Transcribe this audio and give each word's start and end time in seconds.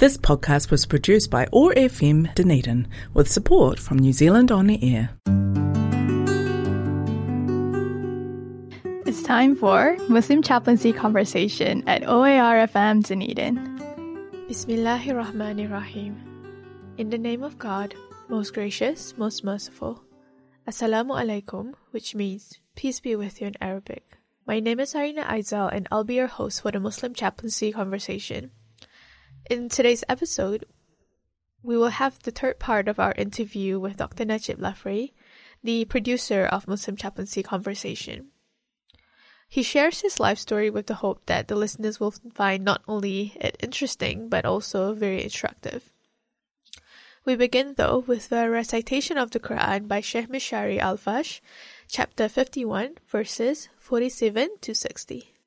This 0.00 0.16
podcast 0.16 0.70
was 0.70 0.86
produced 0.86 1.30
by 1.30 1.46
OAR 1.52 1.74
FM 1.74 2.34
Dunedin 2.34 2.88
with 3.12 3.30
support 3.30 3.78
from 3.78 3.98
New 3.98 4.14
Zealand 4.14 4.50
On 4.50 4.66
the 4.66 4.80
Air. 4.80 5.10
It's 9.04 9.22
time 9.22 9.54
for 9.54 9.98
Muslim 10.08 10.40
Chaplaincy 10.40 10.94
Conversation 10.94 11.86
at 11.86 12.08
OAR 12.08 12.66
FM 12.66 13.04
Dunedin. 13.04 13.60
Bismillahirrahmanirrahim. 14.48 16.16
In 16.96 17.10
the 17.10 17.18
name 17.18 17.42
of 17.42 17.58
God, 17.58 17.94
most 18.30 18.54
gracious, 18.54 19.12
most 19.18 19.44
merciful. 19.44 20.02
Assalamu 20.66 21.12
alaikum, 21.12 21.74
which 21.90 22.14
means 22.14 22.58
peace 22.74 23.00
be 23.00 23.16
with 23.16 23.42
you 23.42 23.48
in 23.48 23.54
Arabic. 23.60 24.16
My 24.46 24.60
name 24.60 24.80
is 24.80 24.94
Arina 24.94 25.24
Aizal 25.24 25.68
and 25.70 25.86
I'll 25.92 26.04
be 26.04 26.14
your 26.14 26.26
host 26.26 26.62
for 26.62 26.70
the 26.70 26.80
Muslim 26.80 27.12
Chaplaincy 27.12 27.70
Conversation. 27.70 28.52
In 29.50 29.68
today's 29.68 30.04
episode, 30.08 30.64
we 31.60 31.76
will 31.76 31.88
have 31.88 32.22
the 32.22 32.30
third 32.30 32.60
part 32.60 32.86
of 32.86 33.00
our 33.00 33.12
interview 33.18 33.80
with 33.80 33.96
Dr. 33.96 34.24
Najib 34.24 34.60
Lafraie, 34.60 35.10
the 35.60 35.86
producer 35.86 36.44
of 36.44 36.68
Muslim 36.68 36.96
Chaplaincy 36.96 37.42
Conversation. 37.42 38.28
He 39.48 39.64
shares 39.64 40.02
his 40.02 40.20
life 40.20 40.38
story 40.38 40.70
with 40.70 40.86
the 40.86 41.02
hope 41.02 41.26
that 41.26 41.48
the 41.48 41.56
listeners 41.56 41.98
will 41.98 42.14
find 42.32 42.64
not 42.64 42.82
only 42.86 43.36
it 43.40 43.56
interesting 43.58 44.28
but 44.28 44.44
also 44.44 44.94
very 44.94 45.24
instructive. 45.24 45.90
We 47.24 47.34
begin 47.34 47.74
though 47.76 48.04
with 48.06 48.28
the 48.28 48.48
recitation 48.48 49.18
of 49.18 49.32
the 49.32 49.40
Quran 49.40 49.88
by 49.88 50.00
Sheikh 50.00 50.28
Mishari 50.28 50.78
Alafasy, 50.78 51.40
chapter 51.88 52.28
51, 52.28 52.98
verses 53.08 53.68
47 53.80 54.58
to 54.60 54.76
60. 54.76 55.34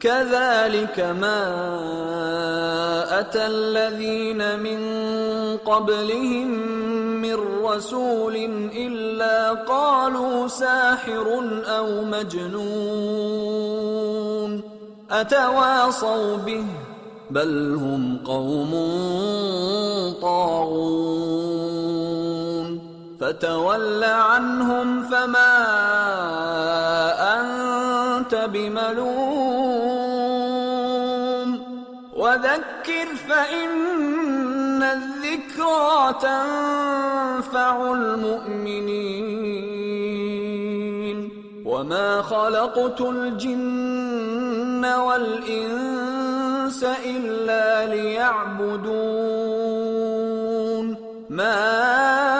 كذلك 0.00 1.00
ما 1.00 1.40
أتى 3.20 3.46
الذين 3.46 4.58
من 4.58 4.80
قبلهم 5.56 6.48
من 7.22 7.64
رسول 7.64 8.36
إلا 8.76 9.52
قالوا 9.52 10.48
ساحر 10.48 11.40
أو 11.66 12.04
مجنون 12.04 13.36
أتواصوا 15.10 16.36
به 16.36 16.64
بل 17.30 17.74
هم 17.74 18.18
قوم 18.26 18.72
طاغون 20.22 21.76
فتول 23.20 24.04
عنهم 24.04 25.02
فما 25.02 25.56
أنت 28.26 28.50
بملوم. 28.52 29.06
وذكر 32.16 33.06
فإن 33.28 34.82
الذكرى 34.82 36.14
تنفع 36.22 37.92
المؤمنين. 37.92 39.56
وما 41.64 42.22
خلقت 42.22 43.00
الجن 43.00 44.84
والإنس 44.84 46.84
إلا 46.84 47.86
ليعبدون. 47.86 48.86
ما 51.30 52.35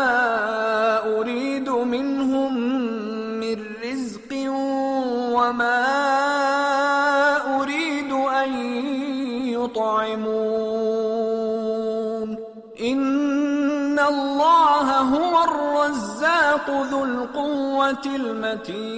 الرزاق 16.56 16.71
ذو 16.91 17.05
القوة 17.05 18.05
المتين. 18.06 18.97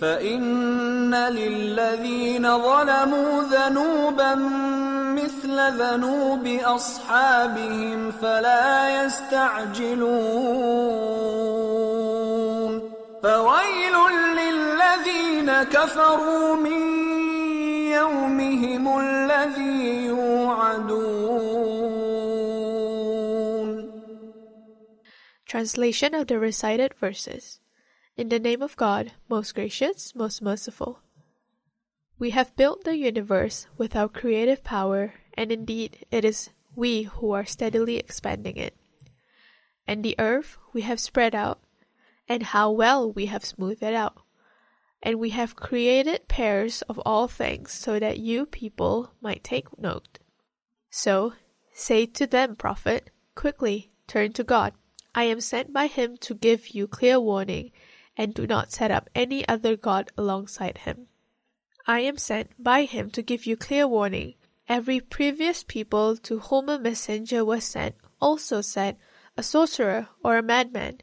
فإن 0.00 1.14
للذين 1.14 2.58
ظلموا 2.58 3.42
ذنوبا 3.42 4.34
مثل 5.14 5.60
ذنوب 5.78 6.46
أصحابهم 6.64 8.10
فلا 8.10 9.04
يستعجلون. 9.04 10.12
فويل 13.22 13.96
للذين 14.36 15.62
كفروا 15.62 16.56
من 16.56 16.82
يومهم 17.92 18.98
الذي 19.00 20.06
يوعدون. 20.06 22.01
Translation 25.52 26.14
of 26.14 26.28
the 26.28 26.38
recited 26.38 26.94
verses. 26.94 27.60
In 28.16 28.30
the 28.30 28.38
name 28.38 28.62
of 28.62 28.74
God, 28.74 29.12
most 29.28 29.54
gracious, 29.54 30.14
most 30.14 30.40
merciful. 30.40 31.00
We 32.18 32.30
have 32.30 32.56
built 32.56 32.84
the 32.84 32.96
universe 32.96 33.66
with 33.76 33.94
our 33.94 34.08
creative 34.08 34.64
power, 34.64 35.12
and 35.34 35.52
indeed 35.52 36.06
it 36.10 36.24
is 36.24 36.48
we 36.74 37.02
who 37.02 37.32
are 37.32 37.44
steadily 37.44 37.98
expanding 37.98 38.56
it. 38.56 38.74
And 39.86 40.02
the 40.02 40.16
earth 40.18 40.56
we 40.72 40.80
have 40.88 40.98
spread 40.98 41.34
out, 41.34 41.60
and 42.26 42.44
how 42.44 42.70
well 42.70 43.12
we 43.12 43.26
have 43.26 43.44
smoothed 43.44 43.82
it 43.82 43.92
out. 43.92 44.22
And 45.02 45.20
we 45.20 45.36
have 45.36 45.54
created 45.54 46.28
pairs 46.28 46.80
of 46.88 46.98
all 47.00 47.28
things 47.28 47.72
so 47.72 47.98
that 47.98 48.16
you 48.16 48.46
people 48.46 49.12
might 49.20 49.44
take 49.44 49.78
note. 49.78 50.18
So 50.88 51.34
say 51.74 52.06
to 52.06 52.26
them, 52.26 52.56
prophet, 52.56 53.10
quickly 53.34 53.92
turn 54.06 54.32
to 54.32 54.44
God. 54.44 54.72
I 55.14 55.24
am 55.24 55.40
sent 55.40 55.72
by 55.72 55.86
him 55.88 56.16
to 56.18 56.34
give 56.34 56.68
you 56.68 56.86
clear 56.86 57.20
warning, 57.20 57.72
and 58.16 58.34
do 58.34 58.46
not 58.46 58.72
set 58.72 58.90
up 58.90 59.10
any 59.14 59.46
other 59.46 59.76
God 59.76 60.10
alongside 60.16 60.78
him. 60.78 61.08
I 61.86 62.00
am 62.00 62.16
sent 62.16 62.50
by 62.58 62.84
him 62.84 63.10
to 63.10 63.22
give 63.22 63.44
you 63.44 63.56
clear 63.56 63.86
warning. 63.86 64.34
Every 64.68 65.00
previous 65.00 65.64
people 65.64 66.16
to 66.18 66.38
whom 66.38 66.68
a 66.68 66.78
messenger 66.78 67.44
was 67.44 67.64
sent 67.64 67.96
also 68.20 68.60
said, 68.60 68.96
A 69.36 69.42
sorcerer 69.42 70.08
or 70.22 70.36
a 70.38 70.42
madman. 70.42 71.00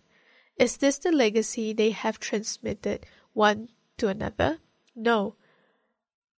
Is 0.57 0.78
this 0.78 0.98
the 0.98 1.12
legacy 1.12 1.74
they 1.74 1.92
have 1.92 2.19
transmitted 2.19 3.06
one 3.33 3.69
to 3.98 4.07
another? 4.07 4.60
No. 4.95 5.36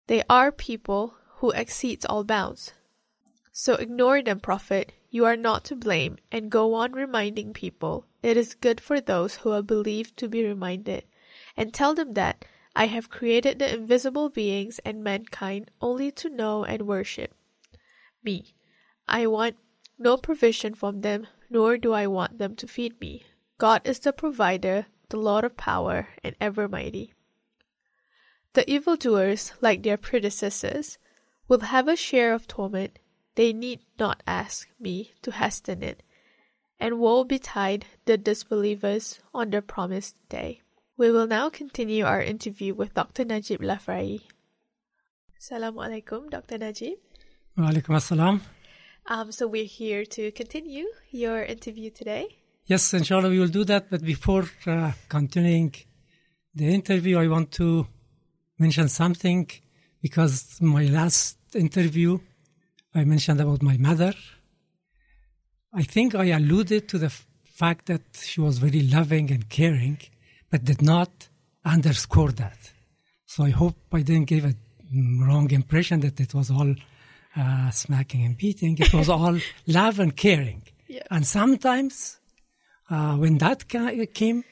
They 0.07 0.23
are 0.29 0.51
people 0.51 1.15
who 1.37 1.51
exceeds 1.51 2.05
all 2.05 2.23
bounds. 2.23 2.73
So 3.51 3.75
ignore 3.75 4.21
them, 4.21 4.39
prophet. 4.39 4.93
You 5.11 5.25
are 5.25 5.35
not 5.35 5.65
to 5.65 5.75
blame, 5.75 6.17
and 6.31 6.49
go 6.49 6.73
on 6.73 6.93
reminding 6.93 7.51
people. 7.53 8.05
It 8.23 8.37
is 8.37 8.55
good 8.55 8.79
for 8.79 9.01
those 9.01 9.35
who 9.35 9.51
are 9.51 9.61
believed 9.61 10.15
to 10.17 10.29
be 10.29 10.43
reminded. 10.45 11.03
And 11.57 11.73
tell 11.73 11.93
them 11.93 12.13
that 12.13 12.45
I 12.75 12.85
have 12.85 13.09
created 13.09 13.59
the 13.59 13.73
invisible 13.73 14.29
beings 14.29 14.79
and 14.85 15.03
mankind 15.03 15.69
only 15.81 16.11
to 16.11 16.29
know 16.29 16.63
and 16.63 16.87
worship 16.87 17.35
me. 18.23 18.55
I 19.05 19.27
want 19.27 19.57
no 19.99 20.15
provision 20.15 20.75
from 20.75 21.01
them, 21.01 21.27
nor 21.49 21.77
do 21.77 21.91
I 21.91 22.07
want 22.07 22.37
them 22.37 22.55
to 22.55 22.67
feed 22.67 22.99
me. 23.01 23.25
God 23.57 23.81
is 23.83 23.99
the 23.99 24.13
provider, 24.13 24.85
the 25.09 25.17
Lord 25.17 25.43
of 25.43 25.57
power, 25.57 26.07
and 26.23 26.35
ever 26.39 26.69
mighty. 26.69 27.13
The 28.53 28.69
evildoers, 28.69 29.53
like 29.59 29.83
their 29.83 29.97
predecessors, 29.97 30.97
will 31.49 31.59
have 31.59 31.89
a 31.89 31.97
share 31.97 32.33
of 32.33 32.47
torment. 32.47 32.97
They 33.35 33.53
need 33.53 33.79
not 33.99 34.23
ask 34.27 34.67
me 34.79 35.13
to 35.21 35.31
hasten 35.31 35.83
it, 35.83 36.03
and 36.79 36.99
woe 36.99 37.23
betide 37.23 37.85
the 38.05 38.17
disbelievers 38.17 39.19
on 39.33 39.51
the 39.51 39.61
promised 39.61 40.17
day. 40.29 40.61
We 40.97 41.11
will 41.11 41.27
now 41.27 41.49
continue 41.49 42.05
our 42.05 42.21
interview 42.21 42.73
with 42.73 42.93
Dr. 42.93 43.25
Najib 43.25 43.61
Lafraie. 43.61 44.21
Assalamu 45.39 45.79
alaikum, 45.87 46.29
Dr. 46.29 46.57
Najib. 46.57 46.97
Walaikum 47.57 47.95
assalam. 47.95 48.41
Um, 49.07 49.31
so 49.31 49.47
we're 49.47 49.65
here 49.65 50.05
to 50.05 50.31
continue 50.31 50.85
your 51.09 51.43
interview 51.43 51.89
today. 51.89 52.27
Yes, 52.65 52.93
inshallah, 52.93 53.29
we 53.29 53.39
will 53.39 53.47
do 53.47 53.63
that. 53.65 53.89
But 53.89 54.03
before 54.03 54.45
uh, 54.67 54.91
continuing 55.09 55.73
the 56.53 56.73
interview, 56.73 57.17
I 57.17 57.27
want 57.27 57.51
to 57.53 57.87
mention 58.59 58.87
something 58.87 59.49
because 60.01 60.57
my 60.61 60.85
last 60.85 61.37
interview, 61.55 62.19
I 62.93 63.03
mentioned 63.05 63.39
about 63.39 63.61
my 63.61 63.77
mother. 63.77 64.13
I 65.73 65.83
think 65.83 66.15
I 66.15 66.25
alluded 66.25 66.89
to 66.89 66.97
the 66.97 67.05
f- 67.05 67.27
fact 67.45 67.85
that 67.85 68.01
she 68.21 68.41
was 68.41 68.57
very 68.57 68.81
loving 68.81 69.31
and 69.31 69.49
caring, 69.49 69.97
but 70.49 70.65
did 70.65 70.81
not 70.81 71.29
underscore 71.63 72.31
that. 72.33 72.73
So 73.25 73.45
I 73.45 73.51
hope 73.51 73.77
I 73.93 74.01
didn't 74.01 74.25
give 74.25 74.43
a 74.43 74.55
mm, 74.93 75.25
wrong 75.25 75.49
impression 75.51 76.01
that 76.01 76.19
it 76.19 76.33
was 76.33 76.51
all 76.51 76.75
uh, 77.37 77.69
smacking 77.71 78.25
and 78.25 78.37
beating. 78.37 78.77
It 78.77 78.93
was 78.93 79.07
all 79.07 79.37
love 79.67 79.99
and 79.99 80.15
caring. 80.15 80.63
Yeah. 80.89 81.03
And 81.09 81.25
sometimes 81.25 82.19
uh, 82.89 83.15
when 83.15 83.37
that 83.37 83.69
ca- 83.69 84.05
came, 84.13 84.43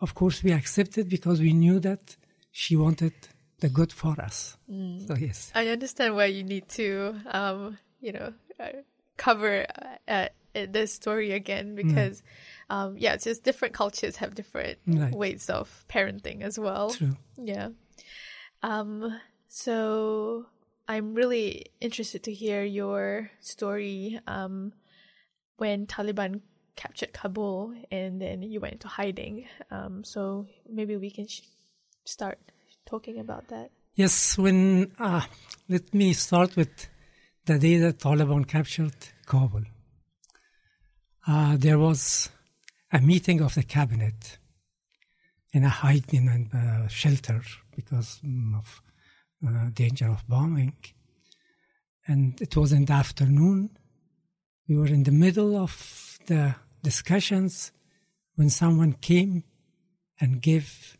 of 0.00 0.14
course, 0.14 0.42
we 0.42 0.50
accepted 0.50 1.08
because 1.08 1.40
we 1.40 1.52
knew 1.52 1.78
that 1.80 2.16
she 2.50 2.74
wanted 2.74 3.12
the 3.60 3.68
good 3.68 3.92
for 3.92 4.20
us. 4.20 4.56
So, 5.06 5.14
yes. 5.16 5.52
I 5.54 5.68
understand 5.68 6.16
why 6.16 6.26
you 6.26 6.42
need 6.42 6.68
to, 6.70 7.14
um, 7.26 7.78
you 8.04 8.12
know, 8.12 8.32
uh, 8.60 8.68
cover 9.16 9.66
uh, 10.06 10.28
uh, 10.54 10.66
this 10.68 10.92
story 10.92 11.32
again 11.32 11.74
because, 11.74 12.22
um, 12.70 12.96
yeah, 12.98 13.14
it's 13.14 13.24
just 13.24 13.42
different 13.44 13.74
cultures 13.74 14.16
have 14.16 14.34
different 14.34 14.78
Right. 14.86 15.12
ways 15.14 15.48
of 15.48 15.84
parenting 15.88 16.42
as 16.42 16.58
well. 16.58 16.90
True. 16.90 17.16
Yeah. 17.36 17.68
Um, 18.62 19.18
so 19.48 20.46
I'm 20.86 21.14
really 21.14 21.66
interested 21.80 22.22
to 22.24 22.32
hear 22.32 22.62
your 22.62 23.30
story 23.40 24.20
um, 24.26 24.72
when 25.56 25.86
Taliban 25.86 26.40
captured 26.76 27.12
Kabul 27.12 27.74
and 27.90 28.20
then 28.20 28.42
you 28.42 28.60
went 28.60 28.74
into 28.74 28.88
hiding. 28.88 29.46
Um, 29.70 30.04
so 30.04 30.46
maybe 30.68 30.96
we 30.96 31.10
can 31.10 31.26
sh- 31.26 31.42
start 32.04 32.38
talking 32.84 33.18
about 33.18 33.48
that. 33.48 33.70
Yes, 33.94 34.36
when, 34.36 34.92
uh, 34.98 35.22
let 35.68 35.94
me 35.94 36.12
start 36.12 36.56
with 36.56 36.88
the 37.46 37.58
day 37.58 37.76
that 37.76 37.98
Taliban 37.98 38.46
captured 38.48 38.94
Kabul. 39.26 39.64
Uh, 41.26 41.56
there 41.58 41.78
was 41.78 42.30
a 42.92 43.00
meeting 43.00 43.40
of 43.40 43.54
the 43.54 43.62
cabinet 43.62 44.38
in 45.52 45.64
a 45.64 45.68
hiding 45.68 46.28
and 46.28 46.54
uh, 46.54 46.88
shelter 46.88 47.42
because 47.76 48.20
of 48.56 48.82
uh, 49.46 49.68
danger 49.74 50.08
of 50.08 50.26
bombing. 50.26 50.74
And 52.06 52.40
it 52.40 52.56
was 52.56 52.72
in 52.72 52.86
the 52.86 52.92
afternoon. 52.94 53.70
We 54.68 54.76
were 54.76 54.86
in 54.86 55.04
the 55.04 55.12
middle 55.12 55.56
of 55.56 56.18
the 56.26 56.56
discussions 56.82 57.72
when 58.36 58.50
someone 58.50 58.94
came 58.94 59.44
and 60.20 60.40
gave 60.40 60.96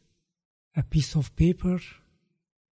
a 0.76 0.82
piece 0.82 1.14
of 1.14 1.34
paper 1.36 1.80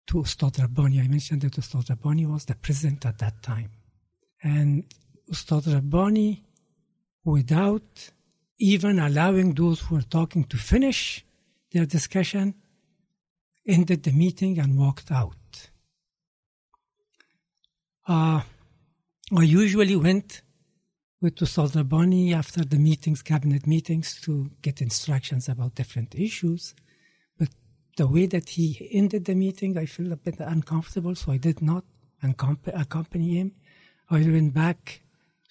to 0.07 0.21
Ustad 0.21 0.59
Rabbani. 0.59 1.01
I 1.01 1.09
mentioned 1.09 1.43
that 1.43 1.59
Ustad 1.59 1.89
Rabbani 1.91 2.27
was 2.27 2.45
the 2.45 2.55
president 2.55 3.07
at 3.07 3.19
that 3.19 3.43
time. 3.43 3.71
And 4.43 4.85
Ustad 5.31 5.67
Rabbani, 5.67 6.43
without 7.25 8.11
even 8.59 8.99
allowing 8.99 9.55
those 9.55 9.81
who 9.81 9.97
were 9.97 10.03
talking 10.03 10.45
to 10.45 10.57
finish 10.57 11.25
their 11.73 11.87
discussion, 11.87 12.55
ended 13.67 14.03
the 14.03 14.13
meeting 14.13 14.59
and 14.59 14.79
walked 14.79 15.11
out. 15.11 15.37
Uh, 18.07 18.43
I 19.37 19.43
usually 19.43 19.97
went 19.97 20.43
with 21.21 21.41
Ustad 21.41 21.77
Rabbani 21.77 22.35
after 22.35 22.65
the 22.65 22.79
meetings, 22.79 23.23
cabinet 23.23 23.67
meetings, 23.67 24.21
to 24.23 24.51
get 24.61 24.83
instructions 24.83 25.49
about 25.49 25.77
different 25.77 26.15
issues. 26.17 26.75
The 27.97 28.07
way 28.07 28.27
that 28.27 28.51
he 28.51 28.89
ended 28.93 29.27
the 29.27 29.35
meeting, 29.35 29.77
I 29.77 29.87
felt 29.87 30.13
a 30.13 30.17
bit 30.17 30.41
uncomfortable, 30.41 31.15
so 31.15 31.33
I 31.33 31.37
did 31.37 31.61
not 31.61 31.85
accompany 32.23 33.37
him. 33.37 33.53
I 34.11 34.21
went 34.21 34.55
back 34.55 35.03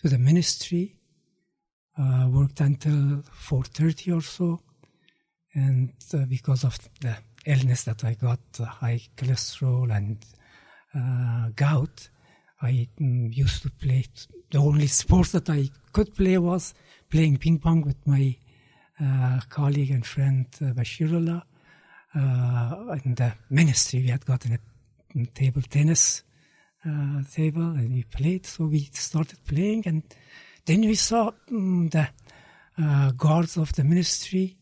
to 0.01 0.09
the 0.09 0.17
ministry, 0.17 0.95
uh, 1.97 2.27
worked 2.31 2.61
until 2.61 3.23
4.30 3.31 4.17
or 4.17 4.21
so, 4.21 4.61
and 5.53 5.93
uh, 6.13 6.25
because 6.25 6.63
of 6.63 6.77
the 7.01 7.15
illness 7.45 7.83
that 7.83 8.03
I 8.03 8.13
got, 8.13 8.39
uh, 8.59 8.65
high 8.65 9.01
cholesterol 9.15 9.95
and 9.95 10.17
uh, 10.95 11.49
gout, 11.55 12.09
I 12.61 12.87
mm, 12.99 13.35
used 13.35 13.63
to 13.63 13.69
play. 13.69 14.05
The 14.51 14.59
only 14.59 14.87
sport 14.87 15.29
that 15.29 15.49
I 15.49 15.69
could 15.91 16.15
play 16.15 16.37
was 16.37 16.73
playing 17.09 17.37
ping 17.37 17.59
pong 17.59 17.81
with 17.81 18.05
my 18.05 18.35
uh, 18.99 19.39
colleague 19.49 19.91
and 19.91 20.05
friend 20.05 20.45
uh, 20.61 20.65
Bashirullah. 20.65 21.43
Uh, 22.13 22.97
in 23.05 23.15
the 23.15 23.33
ministry, 23.49 24.01
we 24.01 24.09
had 24.09 24.25
gotten 24.25 24.53
a 24.53 25.25
table 25.33 25.61
tennis 25.61 26.23
uh, 26.85 27.21
table 27.33 27.61
and 27.61 27.93
we 27.93 28.03
played. 28.03 28.45
So 28.45 28.65
we 28.65 28.89
started 28.93 29.39
playing, 29.45 29.83
and 29.85 30.03
then 30.65 30.81
we 30.81 30.95
saw 30.95 31.31
mm, 31.49 31.89
the 31.91 32.09
uh, 32.81 33.11
guards 33.11 33.57
of 33.57 33.73
the 33.73 33.83
ministry 33.83 34.57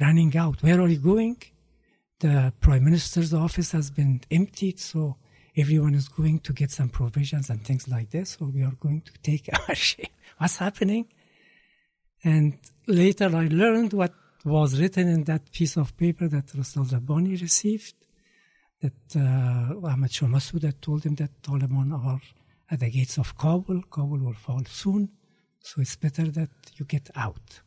running 0.00 0.36
out. 0.36 0.62
Where 0.62 0.80
are 0.80 0.88
you 0.88 0.98
going? 0.98 1.42
The 2.20 2.52
prime 2.60 2.84
minister's 2.84 3.32
office 3.32 3.72
has 3.72 3.90
been 3.90 4.22
emptied, 4.30 4.80
so 4.80 5.16
everyone 5.56 5.94
is 5.94 6.08
going 6.08 6.40
to 6.40 6.52
get 6.52 6.70
some 6.70 6.88
provisions 6.88 7.50
and 7.50 7.64
things 7.64 7.88
like 7.88 8.10
this. 8.10 8.36
So 8.38 8.46
we 8.46 8.62
are 8.62 8.74
going 8.80 9.02
to 9.02 9.12
take 9.22 9.48
our 9.68 9.74
share. 9.74 10.06
What's 10.38 10.56
happening? 10.56 11.06
And 12.24 12.58
later 12.86 13.26
I 13.26 13.46
learned 13.48 13.92
what 13.92 14.12
was 14.44 14.80
written 14.80 15.08
in 15.08 15.24
that 15.24 15.50
piece 15.52 15.76
of 15.76 15.96
paper 15.96 16.28
that 16.28 16.54
Rasul 16.54 16.84
Rabbani 16.84 17.36
received, 17.36 17.94
that 18.80 19.16
uh, 19.16 19.86
Ahmad 19.86 20.12
Shah 20.12 20.26
Massoud 20.26 20.62
had 20.62 20.80
told 20.80 21.04
him 21.04 21.16
that 21.16 21.42
Taliban 21.42 21.92
are 21.92 22.20
at 22.70 22.80
the 22.80 22.90
gates 22.90 23.18
of 23.18 23.36
Kabul. 23.36 23.82
Kabul 23.90 24.18
will 24.18 24.34
fall 24.34 24.62
soon, 24.66 25.10
so 25.60 25.80
it's 25.80 25.96
better 25.96 26.30
that 26.30 26.50
you 26.76 26.84
get 26.84 27.10
out. 27.16 27.60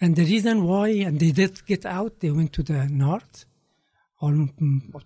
And 0.00 0.16
the 0.16 0.24
reason 0.24 0.64
why, 0.64 0.88
and 0.88 1.18
they 1.20 1.32
did 1.32 1.66
get 1.66 1.84
out, 1.84 2.20
they 2.20 2.30
went 2.30 2.52
to 2.54 2.62
the 2.62 2.86
north. 2.86 3.44
All, 4.20 4.48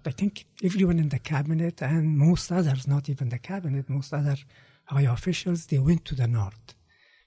I 0.06 0.11
think 0.11 0.46
everyone 0.62 0.99
in 0.99 1.08
the 1.08 1.18
cabinet 1.18 1.82
and 1.82 2.16
most 2.18 2.52
others, 2.52 2.87
not 2.87 3.08
even 3.08 3.28
the 3.28 3.38
cabinet, 3.38 3.88
most 3.88 4.12
other 4.12 4.37
high 4.84 5.02
officials, 5.02 5.66
they 5.66 5.78
went 5.78 6.04
to 6.06 6.14
the 6.14 6.28
north. 6.28 6.75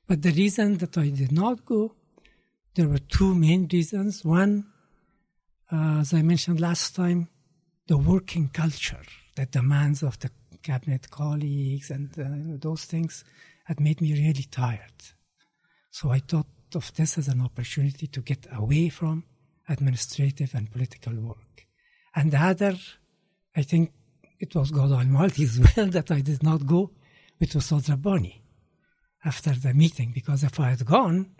But 0.05 0.21
the 0.21 0.31
reason 0.31 0.77
that 0.77 0.97
I 0.97 1.09
did 1.09 1.31
not 1.31 1.65
go, 1.65 1.95
there 2.77 2.87
were 2.87 2.99
two 2.99 3.33
main 3.33 3.67
reasons. 3.73 4.23
One, 4.23 4.67
uh, 5.71 5.99
as 6.01 6.13
I 6.13 6.21
mentioned 6.21 6.61
last 6.61 6.95
time, 6.95 7.27
the 7.87 7.97
working 7.97 8.49
culture, 8.49 9.01
the 9.35 9.47
demands 9.47 10.03
of 10.03 10.19
the 10.19 10.29
cabinet 10.61 11.09
colleagues 11.09 11.89
and 11.89 12.07
uh, 12.19 12.57
those 12.61 12.85
things 12.85 13.23
had 13.65 13.79
made 13.79 13.99
me 13.99 14.13
really 14.13 14.43
tired. 14.43 14.99
So 15.89 16.11
I 16.11 16.19
thought 16.19 16.45
of 16.75 16.93
this 16.93 17.17
as 17.17 17.27
an 17.27 17.41
opportunity 17.41 18.05
to 18.07 18.21
get 18.21 18.45
away 18.53 18.89
from 18.89 19.23
administrative 19.67 20.53
and 20.53 20.71
political 20.71 21.15
work. 21.15 21.65
And 22.15 22.31
the 22.31 22.41
other, 22.41 22.75
I 23.55 23.63
think 23.63 23.91
it 24.39 24.53
was 24.53 24.69
God 24.69 24.91
Almighty's 24.91 25.59
will 25.59 25.87
that 25.97 26.11
I 26.11 26.21
did 26.21 26.43
not 26.43 26.67
go 26.67 26.91
with 27.39 27.55
Ustad 27.55 27.89
Rabbani 27.89 28.43
after 29.25 29.53
the 29.53 29.73
meeting, 29.73 30.11
because 30.13 30.43
if 30.43 30.59
I 30.59 30.69
had 30.69 30.85
gone, 30.85 31.36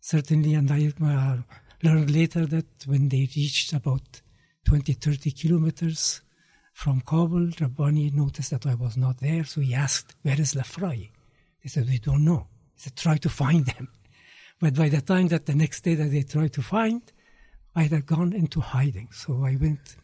certainly, 0.00 0.54
and 0.54 0.70
I 0.70 0.92
uh, 1.02 1.38
learned 1.82 2.10
later 2.10 2.46
that 2.46 2.66
when 2.86 3.08
they 3.08 3.28
reached 3.36 3.72
about 3.72 4.22
20, 4.64 4.92
30 4.94 5.30
kilometers 5.30 6.20
from 6.72 7.00
Kabul, 7.00 7.50
Rabbani 7.60 8.10
noticed 8.10 8.50
that 8.50 8.66
I 8.66 8.74
was 8.74 8.96
not 8.96 9.18
there, 9.18 9.44
so 9.44 9.60
he 9.60 9.74
asked, 9.74 10.14
Where 10.22 10.40
is 10.40 10.54
Lafraie? 10.54 11.10
They 11.62 11.68
said, 11.68 11.88
We 11.88 11.98
don't 11.98 12.24
know. 12.24 12.48
He 12.74 12.80
said, 12.80 12.96
Try 12.96 13.16
to 13.18 13.28
find 13.28 13.64
them. 13.76 13.88
But 14.60 14.74
by 14.74 14.88
the 14.88 15.00
time 15.00 15.28
that 15.28 15.46
the 15.46 15.54
next 15.54 15.82
day 15.82 15.94
that 15.94 16.10
they 16.10 16.22
tried 16.22 16.52
to 16.54 16.62
find, 16.62 17.02
I 17.74 17.84
had 17.84 18.06
gone 18.06 18.32
into 18.32 18.60
hiding. 18.60 19.08
So 19.12 19.44
I 19.44 19.56
went 19.60 19.96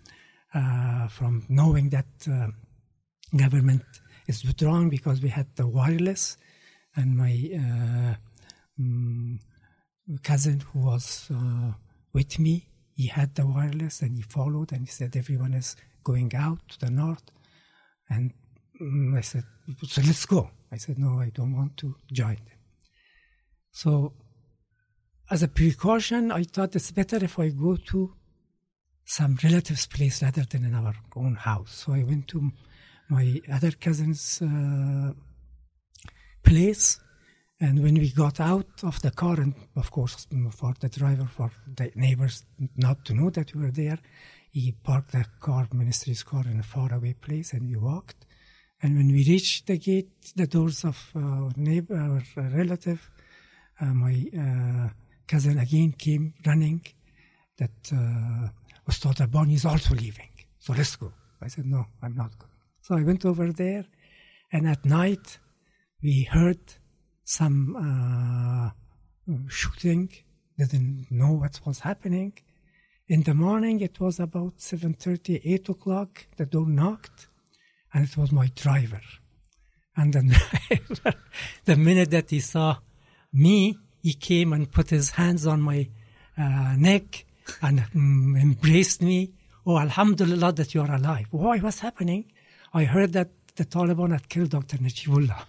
uh, 0.54 1.08
from 1.08 1.44
knowing 1.49 1.88
that 1.90 2.06
uh, 2.30 2.49
government 3.37 3.82
is 4.26 4.44
withdrawing 4.44 4.90
because 4.90 5.20
we 5.22 5.30
had 5.30 5.46
the 5.56 5.66
wireless, 5.66 6.37
and 6.94 7.16
my 7.16 7.32
uh, 7.54 8.14
mm, 8.80 9.38
cousin 10.19 10.61
who 10.61 10.81
was 10.81 11.31
uh, 11.35 11.73
with 12.12 12.38
me, 12.38 12.69
he 12.95 13.07
had 13.07 13.35
the 13.35 13.47
wireless 13.47 14.02
and 14.02 14.16
he 14.16 14.23
followed 14.23 14.73
and 14.73 14.83
he 14.83 14.87
said 14.87 15.16
everyone 15.16 15.54
is 15.54 15.76
going 16.04 16.35
out 16.35 16.61
to 16.69 16.81
the 16.81 16.90
north. 16.90 17.23
And 18.09 18.33
mm, 18.81 19.16
I 19.16 19.23
said, 19.23 19.45
so 19.83 20.02
let's 20.04 20.26
go. 20.26 20.50
I 20.71 20.76
said, 20.76 20.99
no, 20.99 21.21
I 21.21 21.31
don't 21.31 21.57
want 21.57 21.76
to 21.78 21.95
join 22.12 22.37
them. 22.37 22.59
So, 23.71 24.12
as 25.31 25.42
a 25.42 25.49
precaution, 25.49 26.31
I 26.31 26.42
thought 26.42 26.76
it's 26.76 26.90
better 26.90 27.16
if 27.25 27.38
I 27.38 27.49
go 27.49 27.76
to 27.76 28.12
some 29.04 29.38
relatives' 29.42 29.87
place 29.87 30.23
rather 30.23 30.45
than 30.45 30.64
in 30.64 30.75
our 30.75 30.95
own 31.16 31.35
house. 31.37 31.85
So 31.85 31.95
I 31.95 32.04
went 32.04 32.28
to 32.28 32.50
my 33.09 33.40
other 33.52 33.73
cousin's 33.73 34.42
uh, 34.42 35.12
place. 36.42 37.00
And 37.62 37.81
when 37.81 37.95
we 37.95 38.11
got 38.11 38.40
out 38.40 38.83
of 38.83 39.00
the 39.02 39.12
car, 39.12 39.37
and 39.38 39.54
of 39.76 39.88
course, 39.92 40.26
for 40.50 40.75
the 40.81 40.88
driver, 40.88 41.26
for 41.26 41.49
the 41.76 41.92
neighbors 41.95 42.45
not 42.76 43.04
to 43.04 43.14
know 43.14 43.31
that 43.31 43.54
we 43.54 43.62
were 43.62 43.71
there, 43.71 44.00
he 44.50 44.75
parked 44.83 45.12
the 45.12 45.25
car, 45.38 45.69
ministry's 45.73 46.25
car, 46.25 46.42
in 46.45 46.59
a 46.59 46.64
faraway 46.64 47.12
place, 47.12 47.52
and 47.52 47.69
we 47.69 47.76
walked. 47.76 48.26
And 48.83 48.97
when 48.97 49.07
we 49.12 49.25
reached 49.28 49.69
the 49.69 49.78
gate, 49.78 50.11
the 50.35 50.49
doors 50.49 50.85
of 50.85 50.99
our 51.14 51.52
neighbor, 51.57 51.95
our 51.95 52.50
relative, 52.50 53.09
uh, 53.81 53.95
my 53.95 54.25
uh, 54.37 54.88
cousin 55.28 55.61
again 55.61 55.92
came 55.92 56.35
running 56.45 56.85
that 57.59 57.92
uh, 57.92 58.49
Ustad 58.88 59.21
Rabbani 59.21 59.54
is 59.54 59.66
also 59.66 59.95
leaving. 59.95 60.31
So 60.59 60.73
let's 60.73 60.97
go. 60.97 61.12
I 61.40 61.47
said, 61.47 61.66
no, 61.66 61.85
I'm 62.02 62.16
not 62.16 62.37
going. 62.37 62.50
So 62.81 62.99
I 62.99 63.04
went 63.04 63.25
over 63.25 63.52
there, 63.52 63.85
and 64.52 64.69
at 64.69 64.85
night 64.85 65.38
we 66.02 66.25
heard 66.25 66.59
some 67.24 67.76
uh, 67.76 68.70
shooting. 69.48 70.10
Didn't 70.58 71.06
know 71.10 71.32
what 71.32 71.60
was 71.64 71.80
happening. 71.80 72.34
In 73.08 73.22
the 73.24 73.34
morning, 73.34 73.80
it 73.80 73.98
was 74.00 74.20
about 74.20 74.58
7.30, 74.58 75.40
8 75.44 75.68
o'clock. 75.70 76.26
The 76.36 76.46
door 76.46 76.66
knocked, 76.66 77.26
and 77.92 78.08
it 78.08 78.16
was 78.16 78.30
my 78.32 78.50
driver. 78.54 79.00
And 79.96 80.12
then 80.12 80.34
the 81.64 81.76
minute 81.76 82.10
that 82.10 82.30
he 82.30 82.40
saw 82.40 82.76
me, 83.32 83.76
he 84.02 84.14
came 84.14 84.52
and 84.52 84.70
put 84.70 84.90
his 84.90 85.10
hands 85.10 85.46
on 85.46 85.60
my 85.60 85.88
uh, 86.38 86.74
neck 86.76 87.24
and 87.60 87.80
mm, 87.94 88.40
embraced 88.40 89.02
me. 89.02 89.32
Oh, 89.66 89.78
Alhamdulillah 89.78 90.52
that 90.52 90.74
you 90.74 90.80
are 90.80 90.94
alive. 90.94 91.26
Why? 91.30 91.58
What's 91.58 91.80
happening? 91.80 92.32
I 92.72 92.84
heard 92.84 93.12
that 93.12 93.30
the 93.56 93.64
Taliban 93.64 94.12
had 94.12 94.28
killed 94.28 94.50
Dr. 94.50 94.78
Najibullah. 94.78 95.44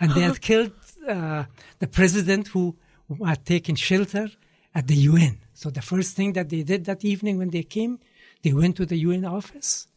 And 0.00 0.12
they 0.12 0.22
had 0.22 0.40
killed 0.50 0.72
uh, 1.06 1.44
the 1.78 1.86
president 1.86 2.48
who 2.48 2.76
had 3.24 3.44
taken 3.44 3.74
shelter 3.74 4.28
at 4.74 4.86
the 4.86 4.94
UN. 4.94 5.38
So 5.52 5.70
the 5.70 5.82
first 5.82 6.16
thing 6.16 6.32
that 6.34 6.48
they 6.48 6.62
did 6.62 6.84
that 6.86 7.04
evening 7.04 7.38
when 7.38 7.50
they 7.50 7.62
came, 7.62 7.98
they 8.42 8.52
went 8.52 8.76
to 8.76 8.86
the 8.86 8.96
UN 8.96 9.24
office, 9.24 9.88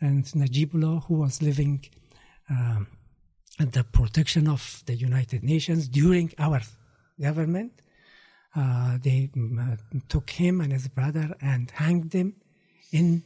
and 0.00 0.24
Najibullah, 0.24 1.04
who 1.04 1.14
was 1.14 1.40
living 1.40 1.84
um, 2.50 2.86
at 3.58 3.72
the 3.72 3.84
protection 3.84 4.48
of 4.48 4.82
the 4.86 4.94
United 4.94 5.42
Nations 5.42 5.88
during 5.88 6.32
our 6.38 6.60
government, 7.20 7.72
uh, 8.54 8.98
they 9.02 9.30
uh, 9.36 9.76
took 10.08 10.30
him 10.30 10.60
and 10.60 10.72
his 10.72 10.88
brother 10.88 11.34
and 11.40 11.70
hanged 11.70 12.10
them 12.10 12.34
in 12.92 13.22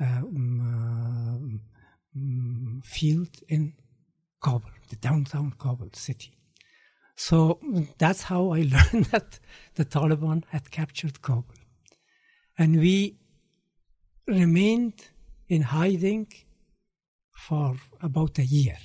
a 0.00 0.04
um, 0.04 1.60
um, 2.16 2.82
field 2.84 3.30
in 3.48 3.74
Kabul, 4.40 4.70
the 4.88 4.96
downtown 4.96 5.54
Kabul 5.58 5.90
city. 5.92 6.32
So 7.16 7.58
that's 7.98 8.22
how 8.22 8.52
I 8.52 8.60
learned 8.76 9.06
that 9.06 9.38
the 9.74 9.84
Taliban 9.84 10.44
had 10.48 10.70
captured 10.70 11.20
Kabul. 11.20 11.54
And 12.56 12.78
we 12.78 13.18
remained 14.26 15.08
in 15.48 15.62
hiding 15.62 16.28
for 17.32 17.76
about 18.02 18.38
a 18.38 18.44
year. 18.44 18.78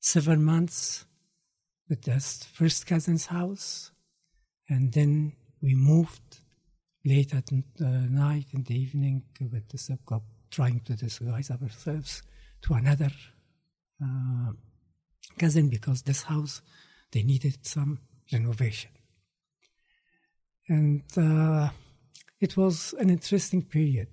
Seven 0.00 0.42
months 0.42 1.04
with 1.88 2.02
this 2.02 2.44
first 2.52 2.86
cousin's 2.86 3.26
house, 3.26 3.92
and 4.68 4.92
then 4.92 5.32
we 5.60 5.74
moved 5.74 6.40
late 7.04 7.34
at 7.34 7.50
uh, 7.52 7.84
night 7.84 8.46
in 8.52 8.62
the 8.64 8.74
evening 8.74 9.22
with 9.40 9.68
the 9.68 9.78
subcop 9.78 10.22
trying 10.50 10.80
to 10.80 10.94
disguise 10.94 11.50
ourselves 11.50 12.22
to 12.62 12.74
another 12.74 13.10
uh, 14.02 14.52
cousin 15.38 15.68
because 15.68 16.02
this 16.02 16.22
house 16.22 16.62
they 17.12 17.22
needed 17.22 17.58
some 17.66 17.98
renovation. 18.32 18.90
And 20.68 21.02
uh, 21.16 21.68
it 22.40 22.56
was 22.56 22.94
an 22.98 23.10
interesting 23.10 23.62
period. 23.62 24.08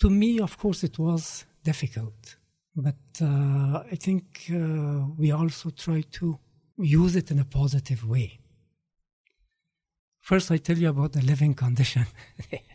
To 0.00 0.10
me, 0.10 0.38
of 0.38 0.58
course, 0.58 0.84
it 0.84 0.98
was 0.98 1.46
difficult, 1.62 2.36
but 2.76 2.96
uh, 3.22 3.82
I 3.90 3.96
think 3.98 4.50
uh, 4.50 5.06
we 5.16 5.32
also 5.32 5.70
try 5.70 6.02
to 6.18 6.38
use 6.76 7.16
it 7.16 7.30
in 7.30 7.38
a 7.38 7.44
positive 7.44 8.06
way. 8.06 8.40
First, 10.20 10.50
I 10.50 10.58
tell 10.58 10.76
you 10.76 10.88
about 10.88 11.12
the 11.12 11.22
living 11.22 11.54
condition. 11.54 12.06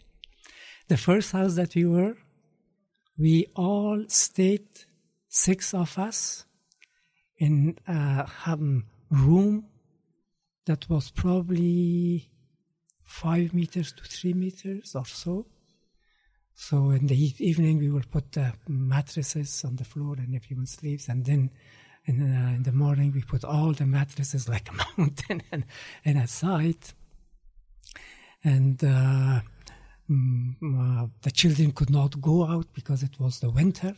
the 0.87 0.97
first 0.97 1.31
house 1.31 1.55
that 1.55 1.75
we 1.75 1.85
were, 1.85 2.15
we 3.17 3.47
all 3.55 4.05
stayed, 4.07 4.67
six 5.29 5.73
of 5.73 5.97
us, 5.97 6.45
in 7.37 7.77
a 7.87 8.27
room 9.09 9.65
that 10.65 10.89
was 10.89 11.09
probably 11.09 12.29
five 13.03 13.53
meters 13.53 13.91
to 13.93 14.03
three 14.03 14.33
meters 14.33 14.95
or 14.95 15.05
so. 15.05 15.47
So 16.53 16.91
in 16.91 17.07
the 17.07 17.17
evening, 17.39 17.79
we 17.79 17.89
will 17.89 18.03
put 18.11 18.33
the 18.33 18.53
mattresses 18.67 19.63
on 19.63 19.77
the 19.77 19.85
floor 19.85 20.15
and 20.17 20.35
everyone 20.35 20.65
sleeps. 20.65 21.07
And 21.07 21.23
then 21.23 21.51
in, 22.05 22.21
uh, 22.21 22.55
in 22.57 22.63
the 22.63 22.73
morning, 22.73 23.13
we 23.13 23.21
put 23.21 23.45
all 23.45 23.71
the 23.71 23.85
mattresses 23.85 24.49
like 24.49 24.69
a 24.69 24.73
mountain 24.97 25.41
and, 25.51 25.63
and 26.03 26.17
aside. 26.17 26.77
And 28.43 28.83
uh, 28.83 29.39
mm, 30.09 30.55
uh, 30.61 31.07
the 31.21 31.31
children 31.31 31.71
could 31.71 31.89
not 31.89 32.21
go 32.21 32.45
out 32.45 32.67
because 32.73 33.03
it 33.03 33.19
was 33.19 33.39
the 33.39 33.49
winter. 33.49 33.95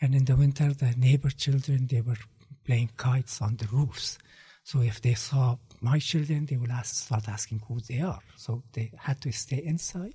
And 0.00 0.14
in 0.14 0.24
the 0.24 0.36
winter, 0.36 0.72
the 0.72 0.94
neighbor 0.96 1.30
children, 1.30 1.86
they 1.86 2.00
were 2.00 2.16
playing 2.64 2.90
kites 2.96 3.42
on 3.42 3.56
the 3.56 3.66
roofs. 3.66 4.18
So 4.64 4.80
if 4.80 5.00
they 5.00 5.14
saw 5.14 5.56
my 5.80 5.98
children, 5.98 6.46
they 6.46 6.56
would 6.56 6.70
ask, 6.70 6.94
start 6.94 7.28
asking 7.28 7.62
who 7.66 7.80
they 7.80 8.00
are. 8.00 8.20
So 8.36 8.62
they 8.72 8.92
had 8.96 9.20
to 9.22 9.32
stay 9.32 9.62
inside. 9.64 10.14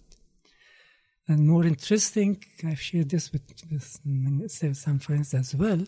And 1.27 1.47
more 1.47 1.65
interesting, 1.65 2.43
I've 2.63 2.79
shared 2.79 3.09
this 3.09 3.31
with, 3.31 3.41
with 3.71 4.77
some 4.77 4.99
friends 4.99 5.33
as 5.33 5.55
well, 5.55 5.83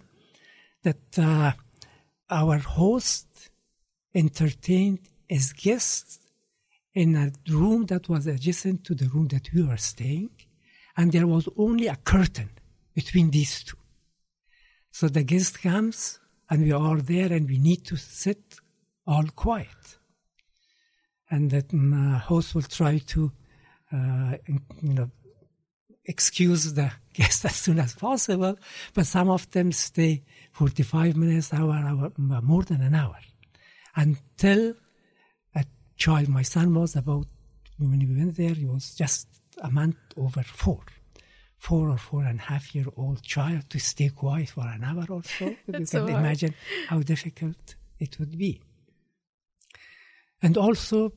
that 0.84 1.20
uh, 1.20 1.51
our 2.30 2.58
host 2.58 3.50
entertained 4.13 5.00
his 5.27 5.54
guests 5.54 6.20
in 6.94 7.16
a 7.16 7.32
room 7.51 7.86
that 7.86 8.10
was 8.10 8.25
adjacent 8.25 8.84
to 8.86 8.96
the 8.96 9.08
room 9.10 9.27
that 9.27 9.54
we 9.54 9.62
were 9.62 9.77
staying, 9.77 10.32
and 10.96 11.12
there 11.12 11.27
was 11.27 11.48
only 11.56 11.88
a 11.88 11.96
curtain 11.96 12.50
between 12.96 13.30
these 13.30 13.63
two. 13.63 13.77
So 14.98 15.08
the 15.08 15.22
guest 15.22 15.62
comes, 15.62 16.18
and 16.50 16.63
we 16.63 16.72
are 16.72 16.98
there, 16.98 17.32
and 17.32 17.48
we 17.48 17.60
need 17.60 17.86
to 17.86 17.96
sit 17.96 18.56
all 19.06 19.25
quiet. 19.36 20.00
And 21.30 21.51
that 21.51 21.72
uh, 21.72 22.18
host 22.18 22.56
will 22.56 22.63
try 22.63 22.98
to, 23.13 23.32
uh, 23.94 24.38
you 24.82 24.94
know, 24.96 25.12
excuse 26.04 26.74
the 26.74 26.92
guest 27.13 27.46
as 27.46 27.58
soon 27.58 27.77
as 27.77 27.94
possible, 27.94 28.58
but 28.96 29.06
some 29.06 29.30
of 29.30 29.48
them 29.51 29.72
stay 29.72 30.24
45 30.54 31.16
minutes, 31.16 31.54
hour, 31.54 31.75
hour, 31.75 32.12
more 32.42 32.63
than 32.63 32.82
an 32.82 32.96
hour, 32.96 33.20
until 33.96 34.74
a 35.54 35.63
child, 35.96 36.27
my 36.27 36.42
son 36.42 36.74
was 36.74 36.96
about, 36.96 37.27
when 37.77 38.00
we 38.00 38.18
went 38.18 38.36
there, 38.36 38.56
he 38.56 38.66
was 38.66 38.96
just 38.96 39.27
a 39.62 39.70
month 39.70 39.98
over 40.16 40.42
four. 40.42 40.82
Four 41.58 41.90
or 41.90 41.98
four 41.98 42.24
and 42.24 42.40
a 42.40 42.44
half 42.44 42.76
year 42.76 42.86
old 42.96 43.24
child 43.24 43.70
to 43.72 43.80
stay 43.80 44.10
quiet 44.10 44.50
for 44.50 44.66
an 44.68 44.84
hour 44.84 45.06
or 45.10 45.24
so. 45.24 45.46
you 45.46 45.74
can 45.74 45.86
so 45.86 46.06
imagine 46.06 46.54
how 46.88 47.00
difficult 47.00 47.76
it 48.00 48.20
would 48.20 48.38
be. 48.38 48.62
And 50.42 50.56
also, 50.58 51.14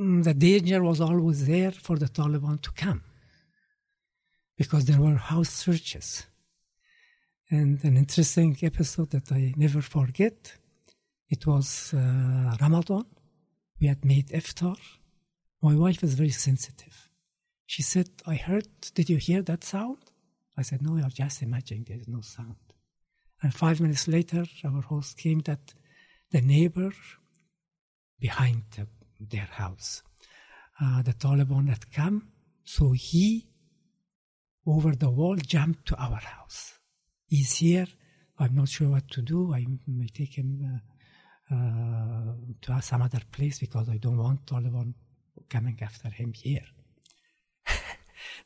mm, 0.00 0.22
the 0.22 0.34
danger 0.34 0.82
was 0.82 1.00
always 1.00 1.46
there 1.46 1.72
for 1.72 1.96
the 1.96 2.06
Taliban 2.06 2.60
to 2.62 2.70
come 2.70 3.02
because 4.56 4.84
there 4.84 5.00
were 5.00 5.16
house 5.16 5.50
searches. 5.50 6.26
And 7.50 7.82
an 7.82 7.96
interesting 7.96 8.56
episode 8.62 9.10
that 9.10 9.32
I 9.32 9.54
never 9.56 9.80
forget 9.80 10.54
it 11.30 11.46
was 11.46 11.92
uh, 11.94 12.56
Ramadan. 12.60 13.04
We 13.80 13.86
had 13.86 14.04
made 14.04 14.28
iftar. 14.28 14.78
My 15.62 15.74
wife 15.74 16.02
is 16.02 16.14
very 16.14 16.30
sensitive. 16.30 17.07
She 17.72 17.82
said, 17.82 18.08
I 18.26 18.36
heard, 18.36 18.66
did 18.94 19.10
you 19.10 19.18
hear 19.18 19.42
that 19.42 19.62
sound? 19.62 19.98
I 20.56 20.62
said, 20.62 20.80
No, 20.80 20.96
you're 20.96 21.16
just 21.24 21.42
imagining 21.42 21.84
there's 21.86 22.08
no 22.08 22.22
sound. 22.22 22.56
And 23.42 23.54
five 23.54 23.80
minutes 23.80 24.08
later, 24.08 24.44
our 24.64 24.80
host 24.80 25.18
came 25.18 25.40
that 25.40 25.74
the 26.30 26.40
neighbor 26.40 26.92
behind 28.18 28.62
the, 28.74 28.86
their 29.20 29.50
house, 29.62 30.02
uh, 30.80 31.02
the 31.02 31.12
Taliban 31.12 31.68
had 31.68 31.92
come. 31.92 32.28
So 32.64 32.92
he 32.92 33.48
over 34.68 34.94
the 34.94 35.10
wall, 35.10 35.36
jumped 35.36 35.86
to 35.86 35.96
our 35.96 36.16
house. 36.16 36.74
He's 37.26 37.52
here. 37.56 37.86
I'm 38.38 38.54
not 38.54 38.68
sure 38.68 38.88
what 38.88 39.08
to 39.10 39.22
do. 39.22 39.54
I 39.54 39.64
may 39.86 40.08
take 40.08 40.34
him 40.36 40.82
uh, 41.50 41.54
uh, 41.54 42.32
to 42.62 42.82
some 42.82 43.02
other 43.02 43.20
place 43.32 43.58
because 43.58 43.88
I 43.88 43.96
don't 43.96 44.18
want 44.18 44.46
Taliban 44.46 44.94
coming 45.48 45.78
after 45.80 46.10
him 46.10 46.32
here. 46.34 46.66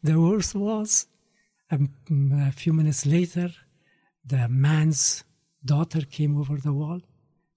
The 0.02 0.20
worst 0.20 0.54
was 0.54 1.06
um, 1.72 1.90
a 2.48 2.52
few 2.52 2.72
minutes 2.74 3.06
later, 3.06 3.50
the 4.24 4.46
man's 4.48 5.24
daughter 5.64 6.02
came 6.02 6.38
over 6.38 6.56
the 6.56 6.72
wall. 6.72 7.00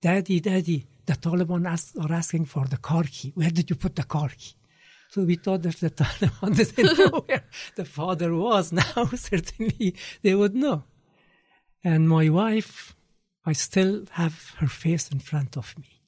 Daddy, 0.01 0.39
Daddy, 0.39 0.85
the 1.05 1.13
Taliban 1.13 1.67
ask, 1.67 1.95
are 1.99 2.13
asking 2.13 2.45
for 2.45 2.65
the 2.65 2.77
car 2.77 3.03
key. 3.03 3.33
Where 3.35 3.49
did 3.49 3.69
you 3.69 3.75
put 3.75 3.95
the 3.95 4.03
car 4.03 4.29
key? 4.29 4.53
So 5.09 5.23
we 5.23 5.35
thought 5.35 5.65
if 5.65 5.81
the 5.81 5.89
Taliban 6.01 6.55
didn't 6.55 6.97
know 6.97 7.19
where 7.25 7.43
the 7.75 7.85
father 7.85 8.33
was, 8.33 8.71
now 8.81 9.05
certainly 9.15 9.95
they 10.21 10.33
would 10.33 10.55
know. 10.55 10.83
And 11.83 12.07
my 12.07 12.29
wife, 12.29 12.95
I 13.45 13.53
still 13.53 14.05
have 14.11 14.55
her 14.59 14.67
face 14.67 15.11
in 15.11 15.19
front 15.19 15.57
of 15.57 15.77
me. 15.77 16.01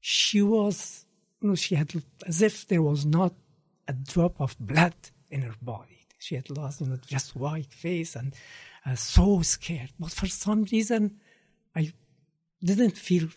She 0.00 0.40
was, 0.40 1.04
you 1.40 1.48
know, 1.48 1.54
she 1.54 1.74
had 1.74 1.92
as 2.26 2.40
if 2.40 2.66
there 2.66 2.82
was 2.82 3.04
not 3.04 3.34
a 3.86 3.92
drop 3.92 4.40
of 4.40 4.56
blood 4.58 4.94
in 5.30 5.42
her 5.42 5.54
body. 5.62 6.06
She 6.18 6.34
had 6.34 6.48
lost, 6.50 6.80
you 6.80 6.86
know, 6.86 6.96
just 7.06 7.36
white 7.36 7.72
face 7.72 8.16
and 8.16 8.34
uh, 8.86 8.94
so 8.94 9.42
scared. 9.42 9.90
But 9.98 10.10
for 10.12 10.26
some 10.26 10.64
reason, 10.64 11.20
I 11.74 11.92
didn't 12.62 12.96
feel 12.96 13.28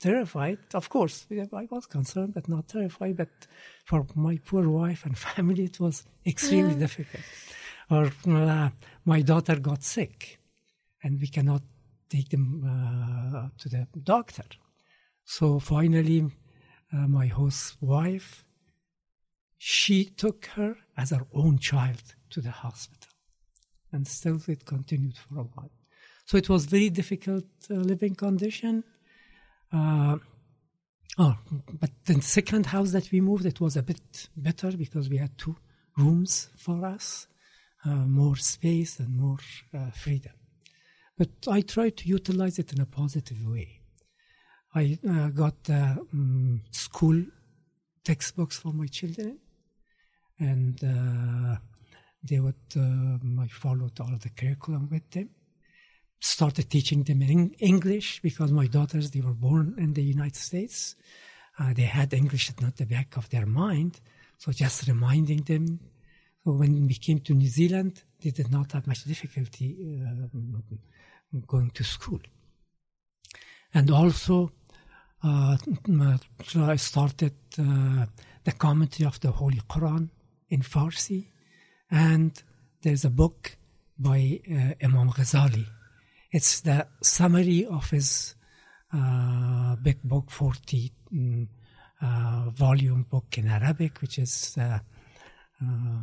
terrified. 0.00 0.58
Of 0.74 0.88
course, 0.88 1.26
I 1.30 1.68
was 1.70 1.86
concerned, 1.86 2.34
but 2.34 2.48
not 2.48 2.68
terrified. 2.68 3.16
But 3.16 3.46
for 3.84 4.06
my 4.14 4.38
poor 4.44 4.68
wife 4.68 5.04
and 5.06 5.16
family, 5.28 5.64
it 5.64 5.78
was 5.80 6.04
extremely 6.26 6.72
Yeah. 6.74 6.80
difficult. 6.80 7.24
Or 7.90 8.10
uh, 8.26 8.70
my 9.04 9.22
daughter 9.22 9.56
got 9.60 9.82
sick, 9.82 10.38
and 11.02 11.20
we 11.20 11.28
cannot 11.28 11.62
take 12.08 12.28
them 12.30 12.64
uh, 12.64 13.48
to 13.58 13.68
the 13.68 13.86
doctor. 14.02 14.44
So 15.24 15.58
finally, 15.58 16.24
uh, 16.92 17.06
my 17.08 17.26
host's 17.26 17.76
wife, 17.80 18.43
she 19.66 20.04
took 20.04 20.44
her 20.56 20.76
as 20.94 21.08
her 21.08 21.26
own 21.32 21.58
child 21.58 22.02
to 22.28 22.42
the 22.42 22.50
hospital, 22.50 23.08
and 23.92 24.06
still 24.06 24.38
it 24.46 24.66
continued 24.66 25.16
for 25.16 25.38
a 25.38 25.42
while. 25.42 25.70
So 26.26 26.36
it 26.36 26.50
was 26.50 26.66
very 26.66 26.90
difficult 26.90 27.46
uh, 27.70 27.76
living 27.76 28.14
condition. 28.14 28.84
Uh, 29.72 30.18
oh, 31.16 31.38
but 31.80 31.92
the 32.04 32.20
second 32.20 32.66
house 32.66 32.92
that 32.92 33.10
we 33.10 33.22
moved, 33.22 33.46
it 33.46 33.58
was 33.58 33.74
a 33.78 33.82
bit 33.82 34.28
better 34.36 34.70
because 34.76 35.08
we 35.08 35.16
had 35.16 35.38
two 35.38 35.56
rooms 35.96 36.50
for 36.58 36.84
us, 36.84 37.26
uh, 37.86 37.88
more 37.88 38.36
space 38.36 38.98
and 38.98 39.16
more 39.16 39.38
uh, 39.72 39.90
freedom. 39.92 40.34
But 41.16 41.30
I 41.48 41.62
tried 41.62 41.96
to 41.98 42.08
utilize 42.08 42.58
it 42.58 42.74
in 42.74 42.82
a 42.82 42.86
positive 43.00 43.38
way. 43.46 43.80
I 44.74 44.98
uh, 45.08 45.28
got 45.28 45.56
um, 45.70 46.60
school 46.70 47.24
textbooks 48.04 48.58
for 48.58 48.74
my 48.74 48.88
children, 48.88 49.38
and 50.38 50.82
uh, 50.82 51.56
they 52.22 52.40
would. 52.40 52.54
Uh, 52.76 53.42
I 53.42 53.48
followed 53.48 53.98
all 54.00 54.16
the 54.20 54.30
curriculum 54.30 54.88
with 54.90 55.10
them. 55.10 55.30
Started 56.20 56.70
teaching 56.70 57.02
them 57.02 57.22
in 57.22 57.54
English 57.58 58.20
because 58.22 58.50
my 58.50 58.66
daughters 58.66 59.10
they 59.10 59.20
were 59.20 59.34
born 59.34 59.74
in 59.78 59.92
the 59.92 60.02
United 60.02 60.36
States. 60.36 60.96
Uh, 61.58 61.72
they 61.72 61.82
had 61.82 62.14
English 62.14 62.50
at 62.50 62.60
not 62.60 62.76
the 62.76 62.86
back 62.86 63.16
of 63.16 63.28
their 63.28 63.46
mind, 63.46 64.00
so 64.38 64.50
just 64.50 64.88
reminding 64.88 65.42
them. 65.42 65.78
So 66.42 66.52
when 66.52 66.86
we 66.86 66.94
came 66.94 67.20
to 67.20 67.34
New 67.34 67.48
Zealand, 67.48 68.02
they 68.22 68.30
did 68.30 68.50
not 68.50 68.72
have 68.72 68.86
much 68.86 69.04
difficulty 69.04 69.76
uh, 70.02 71.40
going 71.46 71.70
to 71.70 71.84
school. 71.84 72.20
And 73.72 73.90
also, 73.90 74.52
uh, 75.22 75.56
I 76.56 76.76
started 76.76 77.34
uh, 77.58 78.06
the 78.44 78.52
commentary 78.52 79.06
of 79.06 79.20
the 79.20 79.30
Holy 79.30 79.60
Quran 79.68 80.10
in 80.54 80.62
Farsi, 80.62 81.26
and 81.90 82.32
there's 82.82 83.04
a 83.04 83.10
book 83.10 83.56
by 83.98 84.40
uh, 84.48 84.84
Imam 84.86 85.10
Ghazali. 85.10 85.66
It's 86.30 86.60
the 86.60 86.86
summary 87.02 87.66
of 87.66 87.90
his 87.90 88.36
uh, 88.92 89.74
big 89.76 90.00
book, 90.02 90.30
40 90.30 90.92
mm, 91.12 91.48
uh, 92.00 92.50
volume 92.50 93.04
book 93.10 93.36
in 93.38 93.48
Arabic, 93.48 94.00
which 94.00 94.18
is, 94.18 94.56
uh, 94.58 94.78
uh, 95.62 96.00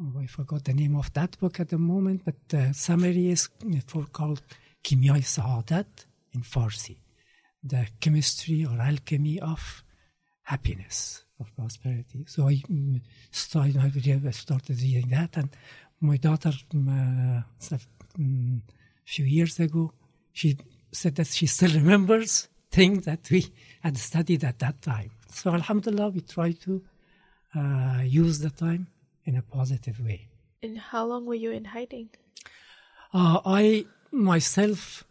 oh, 0.00 0.20
I 0.20 0.26
forgot 0.26 0.64
the 0.64 0.74
name 0.74 0.96
of 0.96 1.12
that 1.14 1.38
book 1.38 1.58
at 1.60 1.70
the 1.70 1.78
moment, 1.78 2.22
but 2.24 2.34
the 2.48 2.72
summary 2.74 3.30
is 3.30 3.48
for 3.86 4.04
called 4.06 4.42
Kimyai 4.82 5.24
Sa'adat 5.24 6.06
in 6.34 6.42
Farsi, 6.42 6.96
the 7.62 7.86
chemistry 7.98 8.66
or 8.66 8.78
alchemy 8.78 9.40
of 9.40 9.82
happiness, 10.42 11.23
of 11.40 11.54
prosperity. 11.56 12.24
So 12.26 12.48
I 12.48 12.54
mm, 12.54 13.00
started, 13.30 13.76
I 13.78 14.30
started 14.30 14.80
reading 14.80 15.08
that, 15.10 15.36
and 15.36 15.50
my 16.00 16.16
daughter, 16.16 16.52
um, 16.74 16.88
uh, 16.88 17.76
a 17.76 17.80
few 19.04 19.24
years 19.24 19.58
ago, 19.60 19.92
she 20.32 20.56
said 20.92 21.16
that 21.16 21.26
she 21.28 21.46
still 21.46 21.72
remembers 21.72 22.48
things 22.70 23.04
that 23.04 23.30
we 23.30 23.46
had 23.82 23.96
studied 23.96 24.44
at 24.44 24.58
that 24.58 24.82
time. 24.82 25.10
So 25.30 25.52
Alhamdulillah, 25.52 26.10
we 26.10 26.20
try 26.20 26.52
to 26.52 26.82
uh, 27.56 28.02
use 28.04 28.38
the 28.40 28.50
time 28.50 28.88
in 29.24 29.36
a 29.36 29.42
positive 29.42 30.00
way. 30.00 30.28
And 30.62 30.78
how 30.78 31.04
long 31.06 31.26
were 31.26 31.34
you 31.34 31.50
in 31.50 31.66
hiding? 31.66 32.10
Uh, 33.12 33.40
I 33.44 33.86
myself, 34.10 35.04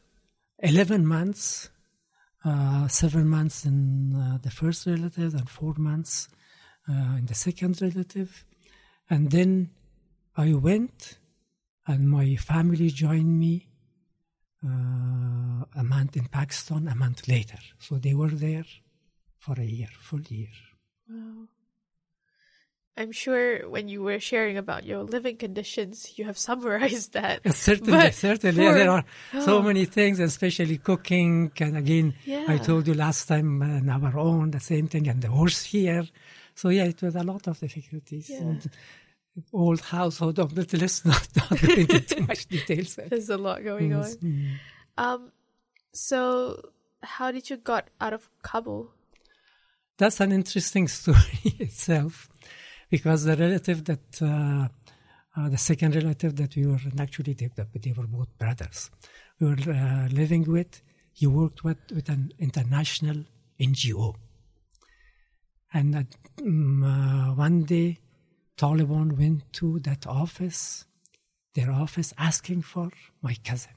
11 0.60 1.06
months, 1.06 1.70
uh, 2.46 2.88
seven 2.88 3.28
months 3.28 3.66
in 3.66 4.14
uh, 4.16 4.38
the 4.42 4.52
first 4.52 4.86
relative 4.86 5.34
and 5.34 5.50
four 5.50 5.74
months 5.78 6.28
uh, 6.90 7.18
in 7.18 7.26
the 7.26 7.36
second 7.36 7.82
relative. 7.82 8.46
And 9.10 9.32
then 9.32 9.70
I 10.36 10.54
went 10.54 11.20
and 11.88 12.10
my 12.10 12.36
family 12.36 12.90
joined 12.90 13.40
me 13.40 13.68
uh, 14.66 15.66
a 15.76 15.84
month 15.84 16.16
in 16.18 16.26
Pakistan, 16.26 16.88
a 16.88 16.96
month 16.96 17.28
later. 17.28 17.60
So 17.80 17.96
they 17.96 18.14
were 18.14 18.30
there 18.30 18.66
for 19.38 19.56
a 19.60 19.66
year, 19.66 19.90
full 20.00 20.22
year. 20.22 20.56
Wow. 21.10 21.48
I'm 22.96 23.12
sure 23.12 23.68
when 23.70 23.88
you 23.88 24.04
were 24.04 24.20
sharing 24.20 24.56
about 24.58 24.86
your 24.86 25.02
living 25.04 25.38
conditions, 25.38 26.14
you 26.18 26.26
have 26.26 26.38
summarized 26.50 27.14
that. 27.14 27.42
Certainly, 27.54 27.92
But 27.92 28.14
certainly. 28.14 28.66
for- 28.68 28.74
there 28.74 28.92
are 28.92 29.04
so 29.42 29.58
Oh. 29.58 29.62
many 29.64 29.86
things, 29.86 30.20
especially 30.20 30.78
cooking. 30.78 31.52
And 31.60 31.76
again, 31.78 32.14
I 32.48 32.58
told 32.58 32.88
you 32.88 32.94
last 32.94 33.28
time 33.28 33.62
uh, 33.62 33.94
on 33.94 34.04
our 34.06 34.18
own, 34.20 34.52
the 34.52 34.60
same 34.60 34.88
thing, 34.88 35.08
and 35.08 35.22
the 35.22 35.30
horse 35.30 35.64
here. 35.64 36.06
So, 36.56 36.70
yeah, 36.70 36.84
it 36.86 37.02
was 37.02 37.16
a 37.16 37.24
lot 37.24 37.48
of 37.48 37.60
difficulties. 37.60 38.30
Yeah. 38.30 38.42
And 38.42 38.70
old 39.52 39.82
household, 39.82 40.38
of 40.44 40.54
but 40.54 40.72
let's 40.74 41.04
not, 41.04 41.28
not 41.36 41.60
go 41.60 41.74
into 41.74 42.00
too 42.00 42.22
much 42.28 42.46
details. 42.46 43.00
There's 43.10 43.30
a 43.30 43.38
lot 43.38 43.64
going 43.64 43.90
Yes, 43.90 44.16
on. 44.18 44.20
mm. 44.30 44.52
Um, 45.00 45.32
so 45.94 46.70
how 47.02 47.32
did 47.32 47.50
you 47.50 47.58
got 47.58 47.90
out 48.00 48.14
of 48.14 48.30
Kabul? 48.44 48.92
That's 49.98 50.20
an 50.20 50.32
interesting 50.32 50.88
story 50.88 51.42
itself, 51.60 52.30
because 52.94 53.24
the 53.24 53.36
relative 53.36 53.84
that, 53.86 54.22
uh, 54.22 54.68
uh, 55.36 55.50
the 55.50 55.58
second 55.58 55.96
relative 55.96 56.36
that 56.36 56.56
we 56.56 56.68
were, 56.68 56.78
actually 57.00 57.34
they, 57.34 57.50
they 57.82 57.92
were 57.92 58.06
both 58.06 58.38
brothers, 58.38 58.92
we 59.40 59.48
were 59.48 59.74
uh, 59.74 60.08
living 60.12 60.44
with, 60.44 60.84
he 61.12 61.26
worked 61.26 61.64
with, 61.64 61.80
with 61.90 62.08
an 62.10 62.32
international 62.38 63.24
NGO. 63.60 64.14
And 65.74 66.06
mm, 66.38 66.84
uh, 66.86 67.34
one 67.34 67.64
day, 67.64 67.98
Taliban 68.58 69.18
went 69.18 69.52
to 69.54 69.80
that 69.80 70.06
office, 70.06 70.86
their 71.56 71.72
office, 71.72 72.14
asking 72.20 72.62
for 72.62 72.92
my 73.24 73.36
cousin. 73.44 73.74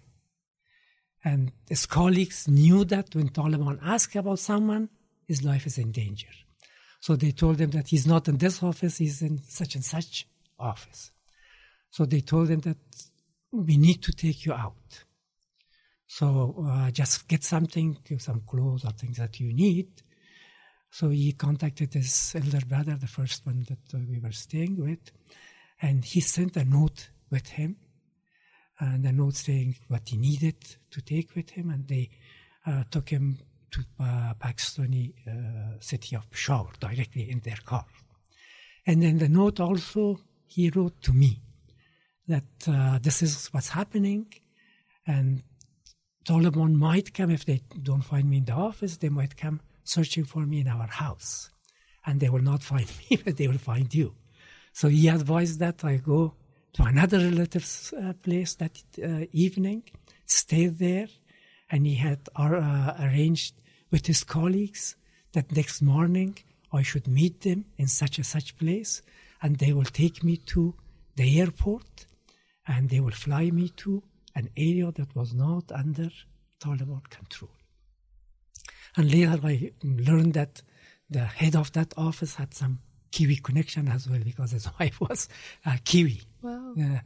And 1.24 1.52
his 1.70 1.86
colleagues 1.86 2.48
knew 2.48 2.84
that 2.84 3.14
when 3.14 3.30
Taliban 3.30 3.78
ask 3.82 4.14
about 4.14 4.40
someone, 4.40 4.90
his 5.24 5.42
life 5.42 5.66
is 5.66 5.78
in 5.78 5.90
danger. 5.90 6.28
So 7.00 7.16
they 7.16 7.32
told 7.32 7.60
him 7.60 7.70
that 7.70 7.88
he's 7.88 8.06
not 8.06 8.28
in 8.28 8.38
this 8.38 8.62
office, 8.62 8.98
he's 8.98 9.22
in 9.22 9.38
such 9.42 9.74
and 9.74 9.84
such 9.84 10.26
office. 10.58 11.10
So 11.90 12.04
they 12.04 12.20
told 12.20 12.48
him 12.48 12.60
that 12.60 12.78
we 13.52 13.76
need 13.76 14.02
to 14.02 14.12
take 14.12 14.44
you 14.44 14.52
out. 14.52 15.04
So 16.06 16.66
uh, 16.68 16.90
just 16.90 17.28
get 17.28 17.42
something, 17.44 17.98
some 18.18 18.42
clothes 18.46 18.84
or 18.84 18.92
things 18.92 19.18
that 19.18 19.40
you 19.40 19.52
need. 19.52 19.88
So 20.90 21.10
he 21.10 21.32
contacted 21.32 21.94
his 21.94 22.34
elder 22.34 22.64
brother, 22.64 22.96
the 22.98 23.06
first 23.06 23.44
one 23.44 23.66
that 23.68 23.94
uh, 23.94 24.02
we 24.08 24.18
were 24.18 24.32
staying 24.32 24.76
with, 24.76 25.10
and 25.82 26.04
he 26.04 26.20
sent 26.20 26.56
a 26.56 26.64
note 26.64 27.10
with 27.30 27.48
him, 27.48 27.76
and 28.78 29.04
a 29.04 29.12
note 29.12 29.34
saying 29.34 29.76
what 29.88 30.08
he 30.08 30.16
needed 30.16 30.56
to 30.90 31.00
take 31.02 31.34
with 31.34 31.50
him, 31.50 31.70
and 31.70 31.86
they 31.88 32.10
uh, 32.66 32.84
took 32.90 33.08
him 33.08 33.38
to 33.76 33.84
uh, 34.00 34.34
Pakistani 34.34 35.12
uh, 35.26 35.78
city 35.80 36.16
of 36.16 36.30
Peshawar 36.30 36.72
directly 36.80 37.30
in 37.30 37.40
their 37.40 37.58
car. 37.64 37.86
And 38.86 39.02
then 39.02 39.18
the 39.18 39.28
note 39.28 39.60
also 39.60 40.20
he 40.46 40.70
wrote 40.70 41.00
to 41.02 41.12
me 41.12 41.40
that 42.28 42.44
uh, 42.68 42.98
this 43.00 43.22
is 43.22 43.48
what's 43.52 43.68
happening, 43.68 44.26
and 45.06 45.42
Taliban 46.24 46.74
might 46.74 47.14
come 47.14 47.30
if 47.30 47.44
they 47.44 47.60
don't 47.82 48.02
find 48.02 48.28
me 48.28 48.38
in 48.38 48.44
the 48.46 48.52
office. 48.52 48.96
They 48.96 49.08
might 49.08 49.36
come 49.36 49.60
searching 49.84 50.24
for 50.24 50.44
me 50.44 50.60
in 50.60 50.68
our 50.68 50.88
house. 50.88 51.50
And 52.04 52.20
they 52.20 52.28
will 52.28 52.42
not 52.42 52.62
find 52.62 52.88
me, 53.10 53.18
but 53.24 53.36
they 53.36 53.48
will 53.48 53.58
find 53.58 53.92
you. 53.94 54.14
So 54.72 54.88
he 54.88 55.08
advised 55.08 55.58
that 55.60 55.84
I 55.84 55.96
go 55.96 56.34
to 56.74 56.82
another 56.82 57.18
relative's 57.18 57.92
uh, 57.92 58.12
place 58.22 58.54
that 58.56 58.76
uh, 59.02 59.26
evening, 59.32 59.84
stay 60.26 60.66
there, 60.66 61.08
and 61.70 61.86
he 61.86 61.94
had 61.94 62.28
uh, 62.36 62.92
arranged 63.00 63.54
with 63.90 64.06
his 64.06 64.24
colleagues 64.24 64.96
that 65.32 65.54
next 65.54 65.82
morning 65.82 66.38
I 66.72 66.82
should 66.82 67.06
meet 67.06 67.42
them 67.42 67.66
in 67.78 67.86
such 67.86 68.18
a 68.18 68.24
such 68.24 68.56
place, 68.56 69.02
and 69.42 69.56
they 69.56 69.72
will 69.72 69.84
take 69.84 70.24
me 70.24 70.36
to 70.38 70.74
the 71.14 71.40
airport, 71.40 72.06
and 72.66 72.88
they 72.88 73.00
will 73.00 73.12
fly 73.12 73.50
me 73.50 73.68
to 73.76 74.02
an 74.34 74.50
area 74.56 74.92
that 74.92 75.14
was 75.14 75.32
not 75.32 75.70
under 75.72 76.10
Taliban 76.60 77.08
control. 77.10 77.50
And 78.96 79.10
later 79.10 79.40
I 79.42 79.72
learned 79.82 80.34
that 80.34 80.62
the 81.08 81.24
head 81.24 81.54
of 81.54 81.72
that 81.72 81.94
office 81.96 82.34
had 82.34 82.54
some 82.54 82.80
Kiwi 83.12 83.36
connection 83.36 83.88
as 83.88 84.08
well 84.08 84.20
because 84.22 84.50
his 84.50 84.68
wife 84.80 85.00
was 85.00 85.28
uh, 85.64 85.76
Kiwi. 85.84 86.20
Wow. 86.42 86.74
Yeah. 86.76 87.00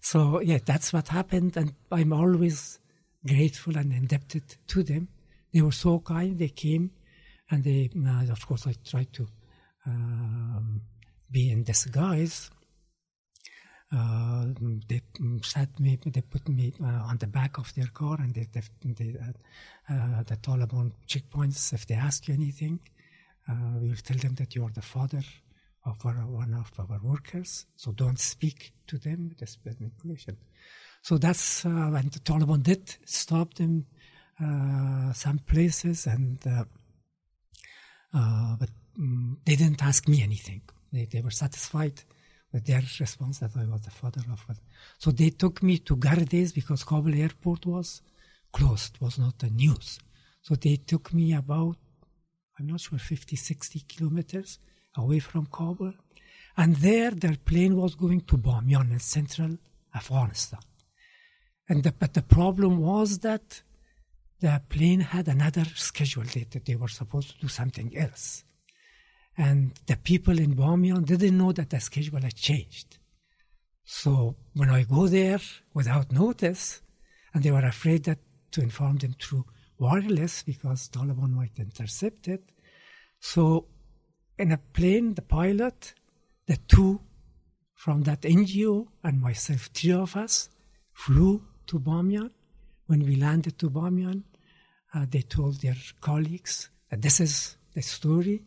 So 0.00 0.40
yeah, 0.40 0.58
that's 0.64 0.92
what 0.92 1.08
happened, 1.08 1.56
and 1.56 1.74
I'm 1.90 2.12
always 2.12 2.78
grateful 3.26 3.76
and 3.76 3.92
indebted 3.92 4.56
to 4.68 4.82
them. 4.82 5.08
They 5.52 5.62
were 5.62 5.72
so 5.72 6.00
kind. 6.00 6.38
They 6.38 6.48
came, 6.48 6.90
and 7.50 7.64
they, 7.64 7.90
uh, 7.96 8.32
of 8.32 8.46
course, 8.46 8.66
I 8.66 8.74
tried 8.84 9.12
to 9.14 9.26
um, 9.86 10.82
be 11.30 11.50
in 11.50 11.64
disguise. 11.64 12.50
Uh, 13.90 14.48
they 14.86 15.00
sat 15.42 15.80
me, 15.80 15.98
they 16.04 16.20
put 16.20 16.46
me 16.48 16.74
uh, 16.82 16.86
on 16.86 17.16
the 17.16 17.26
back 17.26 17.56
of 17.56 17.74
their 17.74 17.86
car, 17.86 18.18
and 18.20 18.34
they, 18.34 18.46
they, 18.52 18.60
they 18.84 19.16
uh, 19.18 19.92
uh, 19.92 20.22
the 20.24 20.36
Taliban 20.36 20.92
checkpoints. 21.06 21.72
If 21.72 21.86
they 21.86 21.94
ask 21.94 22.28
you 22.28 22.34
anything, 22.34 22.80
uh, 23.48 23.78
we 23.80 23.88
will 23.88 23.96
tell 23.96 24.18
them 24.18 24.34
that 24.34 24.54
you 24.54 24.64
are 24.64 24.70
the 24.70 24.82
father 24.82 25.22
of 25.86 26.04
our, 26.04 26.12
one 26.26 26.52
of 26.52 26.70
our 26.78 27.00
workers, 27.02 27.64
so 27.76 27.92
don't 27.92 28.18
speak 28.18 28.72
to 28.88 28.98
them 28.98 29.34
this 29.38 29.56
manipulation. 29.64 30.36
So 31.00 31.16
that's 31.16 31.64
uh, 31.64 31.68
when 31.68 32.10
the 32.10 32.18
Taliban 32.18 32.62
did 32.62 32.94
stop 33.06 33.54
them 33.54 33.86
some 35.12 35.38
places, 35.46 36.06
and 36.06 36.38
uh, 36.46 36.64
uh 38.14 38.56
but 38.58 38.70
um, 38.98 39.38
they 39.44 39.56
didn't 39.56 39.82
ask 39.82 40.08
me 40.08 40.22
anything. 40.22 40.62
They, 40.92 41.04
they 41.04 41.20
were 41.20 41.30
satisfied 41.30 42.02
with 42.52 42.64
their 42.66 42.82
response 42.98 43.38
that 43.38 43.50
I 43.56 43.66
was 43.66 43.82
the 43.82 43.90
father 43.90 44.22
of 44.32 44.44
it. 44.48 44.56
So 44.98 45.10
they 45.10 45.30
took 45.30 45.62
me 45.62 45.78
to 45.78 45.96
Gardez 45.96 46.54
because 46.54 46.82
Kabul 46.84 47.14
airport 47.14 47.66
was 47.66 48.02
closed, 48.52 48.98
was 49.00 49.18
not 49.18 49.38
the 49.38 49.50
news. 49.50 49.98
So 50.40 50.54
they 50.54 50.76
took 50.76 51.12
me 51.12 51.34
about, 51.34 51.76
I'm 52.58 52.66
not 52.66 52.80
sure, 52.80 52.98
50, 52.98 53.36
60 53.36 53.84
kilometers 53.88 54.58
away 54.96 55.18
from 55.18 55.46
Kabul. 55.46 55.92
And 56.56 56.76
there 56.76 57.10
their 57.10 57.36
plane 57.36 57.76
was 57.76 57.94
going 57.94 58.22
to 58.22 58.38
Bamyan 58.38 58.90
in 58.92 58.98
central 58.98 59.58
Afghanistan. 59.94 60.60
And 61.68 61.82
the, 61.82 61.92
but 61.92 62.14
the 62.14 62.22
problem 62.22 62.78
was 62.78 63.18
that 63.18 63.62
the 64.40 64.62
plane 64.68 65.00
had 65.00 65.28
another 65.28 65.64
schedule 65.74 66.22
date 66.22 66.52
that 66.52 66.64
they 66.64 66.76
were 66.76 66.88
supposed 66.88 67.30
to 67.30 67.38
do 67.40 67.48
something 67.48 67.96
else. 67.96 68.44
And 69.36 69.72
the 69.86 69.96
people 69.96 70.38
in 70.38 70.54
Bamyan 70.54 71.04
didn't 71.04 71.38
know 71.38 71.52
that 71.52 71.70
the 71.70 71.80
schedule 71.80 72.20
had 72.20 72.34
changed. 72.34 72.98
So 73.84 74.36
when 74.54 74.70
I 74.70 74.82
go 74.82 75.06
there 75.06 75.40
without 75.74 76.12
notice, 76.12 76.82
and 77.32 77.42
they 77.42 77.50
were 77.50 77.64
afraid 77.64 78.04
that 78.04 78.18
to 78.52 78.60
inform 78.60 78.96
them 78.96 79.14
through 79.20 79.44
wireless 79.78 80.42
because 80.42 80.88
Taliban 80.88 81.32
might 81.32 81.58
intercept 81.58 82.28
it. 82.28 82.42
So 83.20 83.66
in 84.38 84.52
a 84.52 84.58
plane, 84.58 85.14
the 85.14 85.22
pilot, 85.22 85.94
the 86.46 86.56
two 86.68 87.00
from 87.74 88.02
that 88.02 88.22
NGO 88.22 88.88
and 89.04 89.20
myself, 89.20 89.70
three 89.72 89.92
of 89.92 90.16
us, 90.16 90.48
flew 90.92 91.44
to 91.68 91.78
Bamyan. 91.78 92.30
When 92.88 93.04
we 93.04 93.16
landed 93.16 93.58
to 93.58 93.68
Bamyan, 93.68 94.22
uh, 94.94 95.04
they 95.10 95.20
told 95.20 95.60
their 95.60 95.76
colleagues 96.00 96.70
that 96.90 97.02
this 97.02 97.20
is 97.20 97.58
the 97.74 97.82
story. 97.82 98.42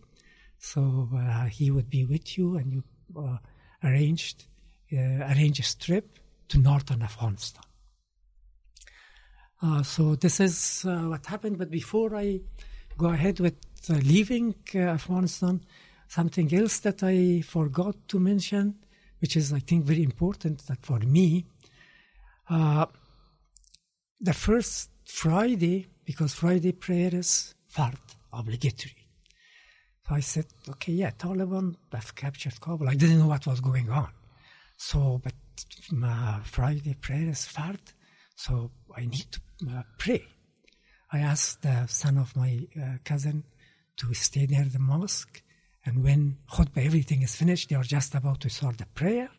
So 0.58 1.10
uh, 1.16 1.46
he 1.46 1.70
would 1.70 1.92
be 1.92 2.06
with 2.06 2.40
you, 2.40 2.58
and 2.58 2.74
you 2.74 2.84
uh, 3.16 3.38
arranged 3.84 4.46
uh, 4.92 4.98
arranged 5.32 5.60
a 5.60 5.86
trip 5.86 6.18
to 6.50 6.58
northern 6.58 7.04
Afghanistan. 7.04 7.64
Uh, 9.62 9.84
so 9.84 10.16
this 10.16 10.40
is 10.40 10.86
uh, 10.86 11.02
what 11.02 11.24
happened. 11.28 11.60
But 11.60 11.70
before 11.70 12.16
I 12.16 12.42
go 12.98 13.10
ahead 13.10 13.40
with 13.40 13.58
leaving 13.90 14.56
Afghanistan, 14.74 15.62
something 16.08 16.52
else 16.52 16.80
that 16.80 17.04
I 17.04 17.42
forgot 17.42 17.96
to 18.08 18.20
mention, 18.20 18.76
which 19.20 19.38
is 19.38 19.54
I 19.54 19.60
think 19.60 19.86
very 19.86 20.02
important, 20.04 20.66
that 20.66 20.84
for 20.84 21.00
me, 21.00 21.46
the 24.22 24.34
first 24.34 24.90
Friday, 25.06 25.88
because 26.06 26.34
Friday 26.34 26.72
prayer 26.72 27.10
is 27.14 27.56
obligatory. 28.32 28.96
So 30.08 30.16
I 30.16 30.20
said, 30.20 30.46
okay, 30.70 30.94
yeah, 30.94 31.12
Taliban 31.12 31.76
have 31.92 32.16
captured 32.16 32.60
Kabul. 32.62 32.88
I 32.88 32.96
didn't 32.96 33.20
know 33.20 33.28
what 33.28 33.48
was 33.48 33.60
going 33.60 33.90
on. 33.90 34.10
So, 34.78 35.22
but 35.24 35.34
uh, 36.04 36.40
Friday 36.44 36.96
prayer 36.96 37.30
is 37.30 37.48
so 38.36 38.72
I 38.96 39.02
need 39.02 39.28
to 39.32 39.40
uh, 39.70 39.84
pray. 39.98 40.26
I 41.12 41.20
asked 41.20 41.62
the 41.62 41.88
son 41.88 42.18
of 42.18 42.36
my 42.36 42.68
uh, 42.76 42.98
cousin 43.04 43.44
to 43.98 44.14
stay 44.14 44.48
near 44.48 44.66
the 44.66 44.80
mosque, 44.80 45.44
and 45.86 46.04
when 46.04 46.38
khutbah, 46.52 46.86
everything 46.86 47.22
is 47.22 47.36
finished, 47.36 47.70
they 47.70 47.76
are 47.76 47.84
just 47.84 48.16
about 48.16 48.40
to 48.42 48.50
start 48.50 48.78
the 48.78 48.86
prayer, 48.88 49.30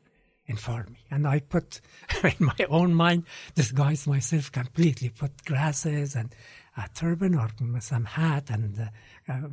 inform 0.46 0.92
me. 0.92 0.98
And 1.10 1.26
I 1.26 1.40
put 1.40 1.80
in 2.24 2.34
my 2.46 2.66
own 2.68 2.94
mind, 2.94 3.24
disguise 3.54 4.06
myself 4.06 4.50
completely, 4.52 5.08
put 5.08 5.44
glasses 5.44 6.14
and 6.14 6.34
a 6.76 6.88
turban 6.94 7.34
or 7.34 7.50
some 7.80 8.04
hat 8.06 8.50
and 8.50 8.78
uh, 8.78 9.32
uh, 9.32 9.48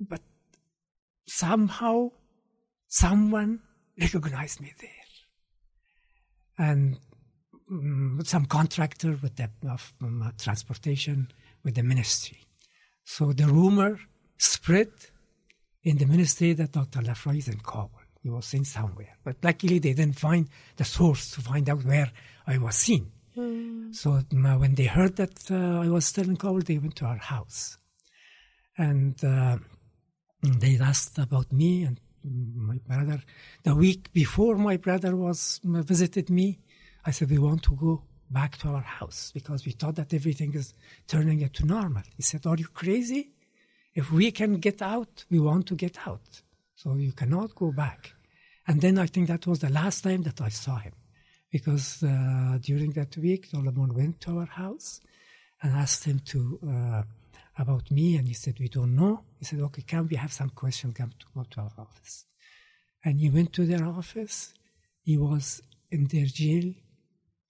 but 0.00 0.20
somehow 1.26 2.10
someone 2.88 3.60
recognized 3.98 4.60
me 4.60 4.72
there. 4.80 4.90
And 6.58 6.98
um, 7.70 8.20
some 8.24 8.46
contractor 8.46 9.18
with 9.22 9.36
the 9.36 9.50
of 9.68 9.92
um, 10.02 10.32
transportation 10.38 11.28
with 11.64 11.74
the 11.74 11.82
ministry. 11.82 12.38
So 13.04 13.32
the 13.32 13.46
rumor 13.46 14.00
spread 14.38 14.90
in 15.82 15.98
the 15.98 16.06
ministry 16.06 16.52
that 16.54 16.72
Dr. 16.72 17.00
Lafraie 17.00 17.38
is 17.38 17.48
in 17.48 17.58
Kabul. 17.60 18.05
He 18.26 18.30
was 18.30 18.46
seen 18.46 18.64
somewhere. 18.64 19.18
But 19.22 19.36
luckily 19.40 19.78
they 19.78 19.92
didn't 19.92 20.18
find 20.18 20.48
the 20.76 20.82
source 20.84 21.30
to 21.30 21.40
find 21.40 21.70
out 21.70 21.84
where 21.84 22.10
I 22.44 22.58
was 22.58 22.74
seen. 22.74 23.12
Mm. 23.36 23.94
So 23.94 24.20
when 24.62 24.74
they 24.74 24.86
heard 24.86 25.14
that 25.14 25.48
uh, 25.48 25.84
I 25.86 25.88
was 25.88 26.06
still 26.06 26.28
in 26.28 26.36
Kabul, 26.36 26.62
they 26.62 26.78
went 26.78 26.96
to 26.96 27.04
our 27.04 27.18
house. 27.18 27.78
And 28.76 29.14
uh, 29.24 29.58
they 30.42 30.76
asked 30.76 31.18
about 31.18 31.52
me 31.52 31.84
and 31.84 32.00
my 32.24 32.78
brother. 32.78 33.22
The 33.62 33.76
week 33.76 34.12
before 34.12 34.56
my 34.56 34.76
brother 34.76 35.14
was 35.14 35.60
visited 35.62 36.28
me, 36.28 36.58
I 37.04 37.12
said 37.12 37.30
we 37.30 37.38
want 37.38 37.62
to 37.62 37.76
go 37.76 38.02
back 38.28 38.58
to 38.58 38.70
our 38.70 38.80
house 38.80 39.30
because 39.32 39.64
we 39.64 39.70
thought 39.70 39.94
that 39.94 40.12
everything 40.12 40.52
is 40.54 40.74
turning 41.06 41.42
into 41.42 41.64
normal. 41.64 42.02
He 42.16 42.24
said, 42.24 42.44
"Are 42.44 42.56
you 42.56 42.66
crazy? 42.66 43.30
If 43.94 44.10
we 44.10 44.32
can 44.32 44.54
get 44.54 44.82
out, 44.82 45.24
we 45.30 45.38
want 45.38 45.68
to 45.68 45.76
get 45.76 45.96
out. 46.08 46.42
So 46.74 46.96
you 46.96 47.12
cannot 47.12 47.54
go 47.54 47.70
back." 47.70 48.15
And 48.66 48.80
then 48.80 48.98
I 48.98 49.06
think 49.06 49.28
that 49.28 49.46
was 49.46 49.60
the 49.60 49.70
last 49.70 50.02
time 50.02 50.22
that 50.22 50.40
I 50.40 50.48
saw 50.48 50.76
him 50.76 50.92
because 51.50 52.02
uh, 52.02 52.58
during 52.60 52.92
that 52.92 53.16
week, 53.16 53.46
Solomon 53.46 53.94
went 53.94 54.20
to 54.22 54.38
our 54.38 54.46
house 54.46 55.00
and 55.62 55.72
asked 55.72 56.04
him 56.04 56.20
to. 56.26 56.58
Uh, 56.66 57.02
about 57.58 57.90
me, 57.90 58.16
and 58.16 58.28
he 58.28 58.34
said, 58.34 58.58
"We 58.58 58.68
don't 58.68 58.94
know." 58.94 59.24
He 59.38 59.44
said, 59.44 59.60
"Okay, 59.60 59.82
can 59.82 60.06
we 60.08 60.16
have 60.16 60.32
some 60.32 60.50
questions. 60.50 60.94
Come 60.94 61.12
to 61.18 61.26
go 61.34 61.44
to 61.44 61.60
our 61.60 61.72
office." 61.78 62.26
And 63.04 63.20
he 63.20 63.30
went 63.30 63.52
to 63.54 63.64
their 63.64 63.84
office. 63.86 64.52
He 65.02 65.16
was 65.16 65.62
in 65.90 66.06
their 66.06 66.26
jail 66.26 66.74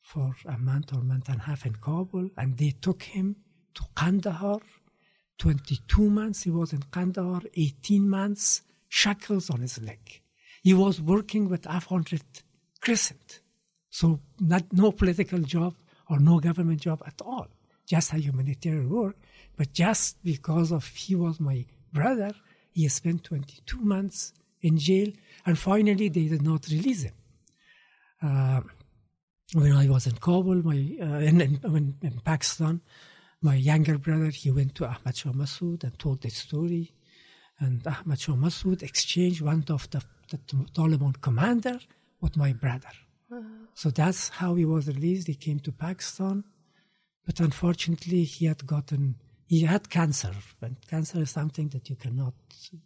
for 0.03 0.37
a 0.47 0.59
month 0.59 0.93
or 0.93 1.03
month 1.03 1.29
and 1.29 1.41
a 1.41 1.45
half 1.45 1.67
in 1.67 1.75
Kabul, 1.75 2.31
and 2.37 2.57
they 2.57 2.73
took 2.81 3.03
him 3.03 3.37
to 3.75 3.83
Kandahar. 3.97 4.61
22 5.39 6.09
months 6.09 6.45
he 6.45 6.51
was 6.51 6.73
in 6.73 6.83
Kandahar, 6.91 7.43
18 7.55 8.09
months, 8.09 8.63
shackles 8.89 9.51
on 9.51 9.61
his 9.61 9.79
leg. 9.83 10.23
He 10.67 10.75
was 10.75 11.01
working 11.01 11.49
with 11.49 11.65
Afghan 11.69 12.05
Red 12.11 12.25
Crescent. 12.81 13.41
So 13.89 14.19
not, 14.41 14.65
no 14.73 14.91
political 14.91 15.39
job 15.39 15.77
or 16.11 16.19
no 16.19 16.41
government 16.41 16.81
job 16.81 17.05
at 17.07 17.23
all, 17.23 17.47
just 17.87 18.13
a 18.13 18.19
humanitarian 18.19 18.91
work. 18.91 19.15
But 19.57 19.73
just 19.73 20.21
because 20.25 20.73
of 20.73 20.85
he 21.05 21.15
was 21.15 21.39
my 21.39 21.65
brother, 21.93 22.33
he 22.73 22.89
spent 22.89 23.23
22 23.23 23.79
months 23.79 24.33
in 24.61 24.77
jail, 24.77 25.13
and 25.47 25.57
finally 25.57 26.09
they 26.09 26.27
did 26.27 26.43
not 26.43 26.67
release 26.69 27.05
him. 27.05 27.15
Uh, 28.21 28.63
when 29.53 29.73
I 29.73 29.89
was 29.89 30.09
in 30.09 30.17
Kabul, 30.17 30.63
my 30.65 30.81
uh, 31.01 31.21
in, 31.31 31.41
in, 31.41 31.95
in, 32.03 32.21
Pakistan, 32.25 32.81
My 33.41 33.55
younger 33.55 33.99
brother, 33.99 34.31
he 34.31 34.51
went 34.51 34.75
to 34.75 34.87
Ahmad 34.87 35.17
Shah 35.17 35.31
Massoud 35.31 35.85
and 35.85 35.97
told 35.97 36.23
the 36.23 36.31
story. 36.31 36.93
And 37.61 37.87
Ahmad 37.87 38.19
Shah 38.19 38.33
Massoud 38.33 38.83
exchanged 38.83 39.43
one 39.43 39.65
of 39.69 39.89
the, 39.91 40.03
the 40.29 40.39
Taliban 40.39 41.21
commander 41.21 41.79
with 42.21 42.37
my 42.37 42.53
brother. 42.53 42.93
So 43.75 43.91
that's 43.91 44.29
how 44.29 44.55
he 44.55 44.65
was 44.65 44.87
released. 44.87 45.27
He 45.27 45.35
came 45.35 45.61
to 45.61 45.73
Pakistan. 45.73 46.45
But 47.25 47.41
unfortunately, 47.41 48.23
he 48.25 48.47
had 48.47 48.67
gotten, 48.67 49.17
he 49.47 49.63
had 49.63 49.91
cancer. 49.91 50.33
And 50.63 50.77
cancer 50.89 51.21
is 51.21 51.31
something 51.31 51.69
that 51.71 51.91
you 51.91 51.97
cannot 51.97 52.35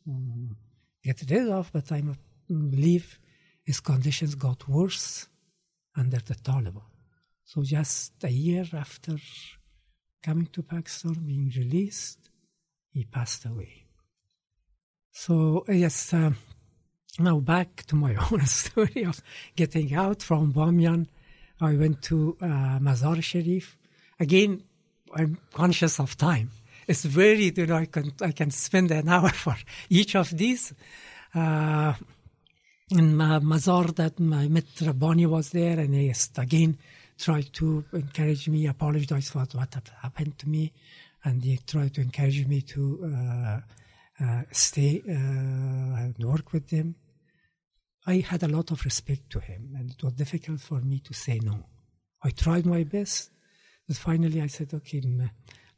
um, 0.09 0.57
get 1.05 1.23
rid 1.31 1.49
of. 1.49 1.71
But 1.73 1.93
I 1.93 2.03
believe 2.49 3.19
his 3.63 3.81
conditions 3.81 4.35
got 4.35 4.67
worse 4.69 5.29
under 5.97 6.19
the 6.19 6.35
Taliban. 6.35 6.83
So 7.45 7.63
just 7.63 8.13
a 8.25 8.31
year 8.31 8.67
after 8.73 9.17
coming 10.23 10.47
to 10.53 10.63
Pakistan, 10.63 11.15
being 11.15 11.53
released, 11.57 12.31
he 12.93 13.05
passed 13.05 13.45
away. 13.45 13.87
So 15.13 15.65
yes, 15.69 16.15
uh, 16.15 16.31
now 17.19 17.41
back 17.41 17.85
to 17.87 17.97
my 17.97 18.15
own 18.31 18.47
story 18.47 19.05
of 19.05 19.23
getting 19.57 19.95
out 19.95 20.23
from 20.23 20.53
Bamiyan. 20.53 21.07
I 21.61 21.75
went 21.75 22.03
to 22.03 22.37
uh, 22.41 22.79
Mazar 22.81 23.23
Sharif. 23.23 23.77
Again, 24.19 24.63
I'm 25.15 25.39
conscious 25.53 25.99
of 26.01 26.17
time. 26.17 26.51
It's 26.87 27.05
very, 27.05 27.53
you 27.55 27.67
know, 27.67 27.77
I 27.77 27.87
can, 27.87 28.13
I 28.21 28.33
can 28.33 28.51
spend 28.51 28.91
an 28.91 29.09
hour 29.15 29.31
for 29.31 29.57
each 29.89 30.15
of 30.15 30.37
these. 30.37 30.73
Uh, 31.35 31.95
in 32.91 33.17
Mazar 33.17 33.95
that 33.95 34.19
my 34.19 34.49
met 34.49 34.65
Rabbani 34.81 35.27
was 35.27 35.51
there 35.51 35.79
and 35.79 35.95
he 35.95 36.13
again 36.39 36.77
tried 37.19 37.53
to 37.53 37.85
encourage 37.93 38.49
me, 38.49 38.67
apologize 38.67 39.31
for 39.31 39.47
what 39.53 39.77
happened 40.03 40.39
to 40.39 40.49
me 40.49 40.73
and 41.25 41.45
he 41.45 41.59
tried 41.67 41.95
to 41.95 42.01
encourage 42.01 42.47
me 42.47 42.63
to 42.63 43.13
uh, 43.15 43.61
stay 44.53 45.03
uh, 45.09 46.03
and 46.03 46.15
work 46.19 46.53
with 46.53 46.69
them. 46.69 46.95
I 48.07 48.17
had 48.19 48.43
a 48.43 48.49
lot 48.49 48.71
of 48.71 48.85
respect 48.85 49.31
to 49.31 49.41
him 49.41 49.75
and 49.79 49.91
it 49.91 50.03
was 50.03 50.15
difficult 50.15 50.61
for 50.61 50.81
me 50.81 51.01
to 51.01 51.15
say 51.15 51.39
no. 51.43 51.67
I 52.23 52.31
tried 52.31 52.67
my 52.67 52.85
best, 52.85 53.31
but 53.87 53.97
finally 53.97 54.41
I 54.43 54.47
said, 54.47 54.73
okay, 54.75 55.03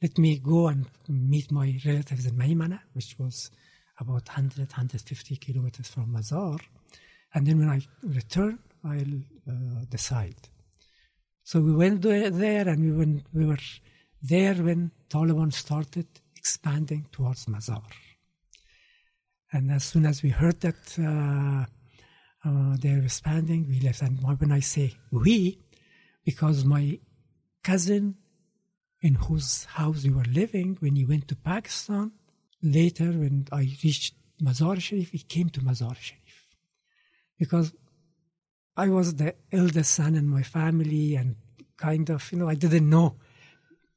let 0.00 0.18
me 0.18 0.38
go 0.38 0.68
and 0.68 0.86
meet 1.08 1.50
my 1.52 1.78
relatives 1.84 2.26
in 2.26 2.34
Maymana, 2.36 2.80
which 2.92 3.16
was 3.18 3.50
about 3.98 4.26
100, 4.28 4.58
150 4.58 5.36
kilometers 5.36 5.88
from 5.88 6.12
Mazar 6.14 6.58
and 7.34 7.46
then 7.46 7.58
when 7.58 7.68
I 7.70 7.80
return, 8.02 8.58
I'll 8.84 9.18
uh, 9.48 9.84
decide. 9.88 10.36
So 11.44 11.60
we 11.60 11.74
went 11.74 12.02
there, 12.02 12.68
and 12.68 12.80
we, 12.80 12.92
went, 12.92 13.26
we 13.32 13.46
were 13.46 13.58
there 14.22 14.54
when 14.54 14.90
Taliban 15.08 15.52
started 15.52 16.06
expanding 16.36 17.06
towards 17.10 17.46
Mazar. 17.46 17.82
And 19.52 19.70
as 19.70 19.84
soon 19.84 20.06
as 20.06 20.22
we 20.22 20.30
heard 20.30 20.60
that 20.60 20.98
uh, 20.98 21.66
uh, 22.48 22.76
they're 22.80 23.02
expanding, 23.02 23.66
we 23.68 23.80
left. 23.80 24.02
And 24.02 24.18
when 24.40 24.50
I 24.50 24.60
say 24.60 24.94
we, 25.10 25.58
because 26.24 26.64
my 26.64 26.98
cousin, 27.62 28.16
in 29.00 29.14
whose 29.16 29.64
house 29.64 30.04
we 30.04 30.10
were 30.10 30.24
living, 30.24 30.76
when 30.80 30.96
he 30.96 31.04
went 31.04 31.28
to 31.28 31.36
Pakistan, 31.36 32.12
later 32.62 33.06
when 33.06 33.46
I 33.52 33.68
reached 33.84 34.14
Mazar 34.40 34.80
Sharif, 34.80 35.10
he 35.10 35.18
came 35.18 35.50
to 35.50 35.60
Mazar 35.60 35.96
Sharif 35.96 36.22
because 37.38 37.72
I 38.76 38.88
was 38.88 39.14
the 39.16 39.34
eldest 39.50 39.92
son 39.94 40.14
in 40.14 40.28
my 40.28 40.42
family 40.42 41.16
and 41.16 41.36
kind 41.76 42.08
of, 42.08 42.30
you 42.32 42.38
know, 42.38 42.48
I 42.48 42.54
didn't 42.54 42.88
know 42.88 43.16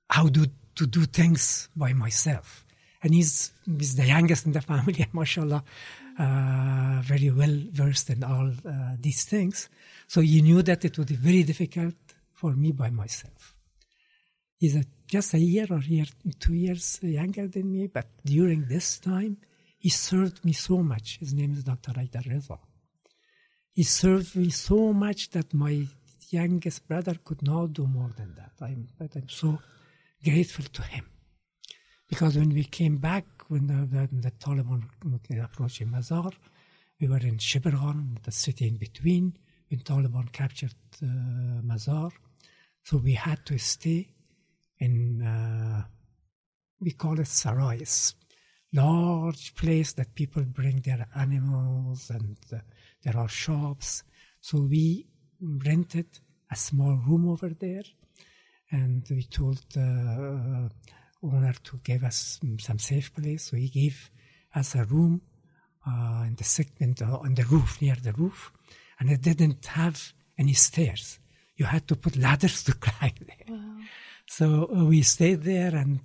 how 0.10 0.28
to, 0.28 0.50
to 0.76 0.88
do 0.88 1.06
things 1.06 1.70
by 1.76 1.94
myself. 1.94 2.65
And 3.06 3.14
he's, 3.14 3.52
he's 3.78 3.96
the 3.96 4.08
youngest 4.08 4.48
in 4.48 4.54
the 4.54 4.62
family, 4.62 4.96
and 4.98 5.14
mashallah, 5.14 5.64
uh, 6.18 7.02
very 7.04 7.30
well 7.30 7.56
versed 7.72 8.10
in 8.10 8.24
all 8.24 8.50
uh, 8.50 8.96
these 9.00 9.26
things. 9.26 9.70
So 10.08 10.22
he 10.22 10.42
knew 10.42 10.64
that 10.64 10.84
it 10.84 10.98
would 10.98 11.10
be 11.10 11.16
very 11.16 11.44
difficult 11.44 11.94
for 12.34 12.54
me 12.54 12.72
by 12.72 12.90
myself. 12.90 13.54
He's 14.58 14.76
a, 14.76 14.86
just 15.06 15.36
a 15.36 15.38
year 15.38 15.68
or 15.70 15.82
year, 15.82 16.08
two 16.40 16.56
years 16.56 16.98
younger 17.04 17.48
than 17.48 17.72
me, 17.72 17.86
but 17.86 18.08
during 18.26 18.66
this 18.68 18.98
time, 18.98 19.38
he 19.78 19.90
served 19.90 20.44
me 20.44 20.54
so 20.54 20.80
much. 20.80 21.20
His 21.20 21.32
name 21.32 21.54
is 21.54 21.64
Dr. 21.64 21.92
Aydar 21.92 22.28
Reza. 22.28 22.58
He 23.72 23.84
served 23.84 24.36
me 24.36 24.50
so 24.50 24.94
much 24.94 25.30
that 25.30 25.54
my 25.54 25.86
youngest 26.32 26.88
brother 26.88 27.18
could 27.24 27.44
not 27.44 27.74
do 27.74 27.86
more 27.86 28.12
than 28.18 28.34
that. 28.34 28.54
I'm, 28.60 28.88
but 28.98 29.16
I'm 29.16 29.30
so 29.30 29.60
grateful 30.24 30.66
to 30.66 30.82
him. 30.82 31.06
Because 32.08 32.38
when 32.38 32.50
we 32.50 32.64
came 32.64 32.98
back, 32.98 33.26
when 33.48 33.68
the, 33.68 33.86
the, 33.86 34.08
the 34.22 34.32
Taliban 34.32 34.84
approached 35.44 35.86
Mazar, 35.86 36.32
we 37.00 37.08
were 37.08 37.18
in 37.18 37.38
Shibirgan, 37.38 38.24
the 38.24 38.32
city 38.32 38.68
in 38.68 38.78
between, 38.78 39.38
when 39.70 39.80
Taliban 39.80 40.32
captured 40.32 40.76
uh, 41.02 41.06
Mazar. 41.62 42.12
So 42.84 42.98
we 42.98 43.14
had 43.14 43.46
to 43.48 43.58
stay 43.58 44.08
in, 44.80 45.22
uh, 45.24 45.84
we 46.80 46.92
call 46.92 47.20
it 47.20 47.28
sarais, 47.28 48.14
large 48.74 49.56
place 49.56 49.94
that 49.94 50.14
people 50.14 50.44
bring 50.44 50.82
their 50.82 51.08
animals 51.16 52.10
and 52.10 52.38
uh, 52.54 52.58
there 53.04 53.18
are 53.18 53.30
shops. 53.30 54.04
So 54.42 54.60
we 54.62 55.08
rented 55.42 56.20
a 56.52 56.56
small 56.56 56.96
room 57.08 57.30
over 57.30 57.50
there 57.50 57.84
and 58.72 59.06
we 59.10 59.24
told 59.24 59.64
uh, 59.78 60.70
owner 61.26 61.54
to 61.64 61.80
give 61.84 62.04
us 62.04 62.40
some 62.60 62.80
safe 62.80 63.14
place. 63.14 63.44
So 63.44 63.58
he 63.58 63.70
gave 63.70 64.10
us 64.54 64.76
a 64.76 64.84
room 64.86 65.22
uh, 65.88 66.24
in 66.28 66.36
the 66.36 66.44
second 66.44 67.02
uh, 67.02 67.18
on 67.18 67.36
the 67.36 67.44
roof 67.44 67.82
near 67.82 67.96
the 67.96 68.14
roof, 68.14 68.52
and 69.00 69.10
it 69.10 69.22
didn't 69.22 69.66
have 69.66 70.14
any 70.38 70.54
stairs. 70.54 71.20
You 71.56 71.66
had 71.66 71.88
to 71.88 71.96
put 71.96 72.18
ladders 72.18 72.64
to 72.68 72.74
climb 72.74 73.14
there. 73.20 73.56
Wow. 73.56 73.78
So 74.28 74.70
uh, 74.76 74.86
we 74.86 75.02
stayed 75.04 75.44
there, 75.44 75.76
and 75.76 76.00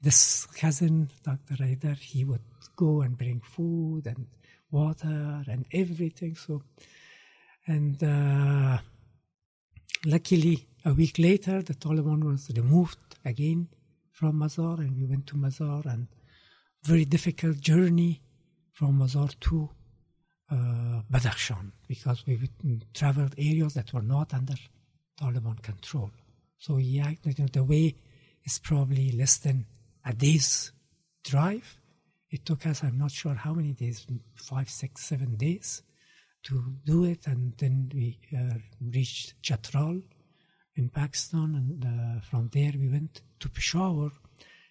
this 0.00 0.46
cousin, 0.46 1.10
Dr. 1.22 1.56
Raider, 1.60 1.94
he 1.94 2.24
would 2.24 2.42
go 2.76 3.02
and 3.02 3.16
bring 3.16 3.40
food 3.40 4.06
and 4.06 4.26
water 4.70 5.42
and 5.46 5.66
everything. 5.72 6.34
So, 6.34 6.62
and 7.66 8.02
uh, 8.02 8.78
luckily, 10.06 10.66
a 10.84 10.92
week 10.92 11.18
later, 11.18 11.62
the 11.62 11.74
Taliban 11.74 12.24
was 12.24 12.50
removed 12.56 12.98
again 13.24 13.68
from 14.20 14.38
Mazar, 14.38 14.78
and 14.78 14.96
we 14.96 15.06
went 15.06 15.26
to 15.28 15.34
Mazar, 15.34 15.84
and 15.86 16.06
very 16.82 17.06
difficult 17.06 17.60
journey 17.60 18.22
from 18.72 18.98
Mazar 18.98 19.34
to 19.40 19.70
uh, 20.50 21.00
Badakhshan 21.10 21.72
because 21.88 22.24
we 22.26 22.38
traveled 22.92 23.34
areas 23.38 23.74
that 23.74 23.92
were 23.94 24.02
not 24.02 24.34
under 24.34 24.54
Taliban 25.20 25.62
control. 25.62 26.10
So 26.58 26.76
yeah, 26.76 27.12
the 27.52 27.64
way 27.64 27.94
is 28.44 28.58
probably 28.58 29.10
less 29.12 29.38
than 29.38 29.64
a 30.04 30.12
day's 30.12 30.72
drive 31.24 31.80
it 32.30 32.46
took 32.46 32.66
us, 32.66 32.84
I'm 32.84 32.98
not 32.98 33.10
sure 33.10 33.34
how 33.34 33.54
many 33.54 33.72
days, 33.72 34.06
five, 34.34 34.70
six, 34.70 35.02
seven 35.02 35.36
days 35.36 35.82
to 36.44 36.76
do 36.84 37.04
it. 37.04 37.26
And 37.26 37.54
then 37.58 37.90
we 37.92 38.18
uh, 38.36 38.58
reached 38.80 39.42
Chitral 39.42 40.00
in 40.76 40.88
Pakistan. 40.88 41.54
And 41.54 41.84
uh, 41.84 42.20
from 42.20 42.48
there 42.52 42.72
we 42.78 42.88
went 42.88 43.22
to 43.40 43.48
Peshawar. 43.48 44.10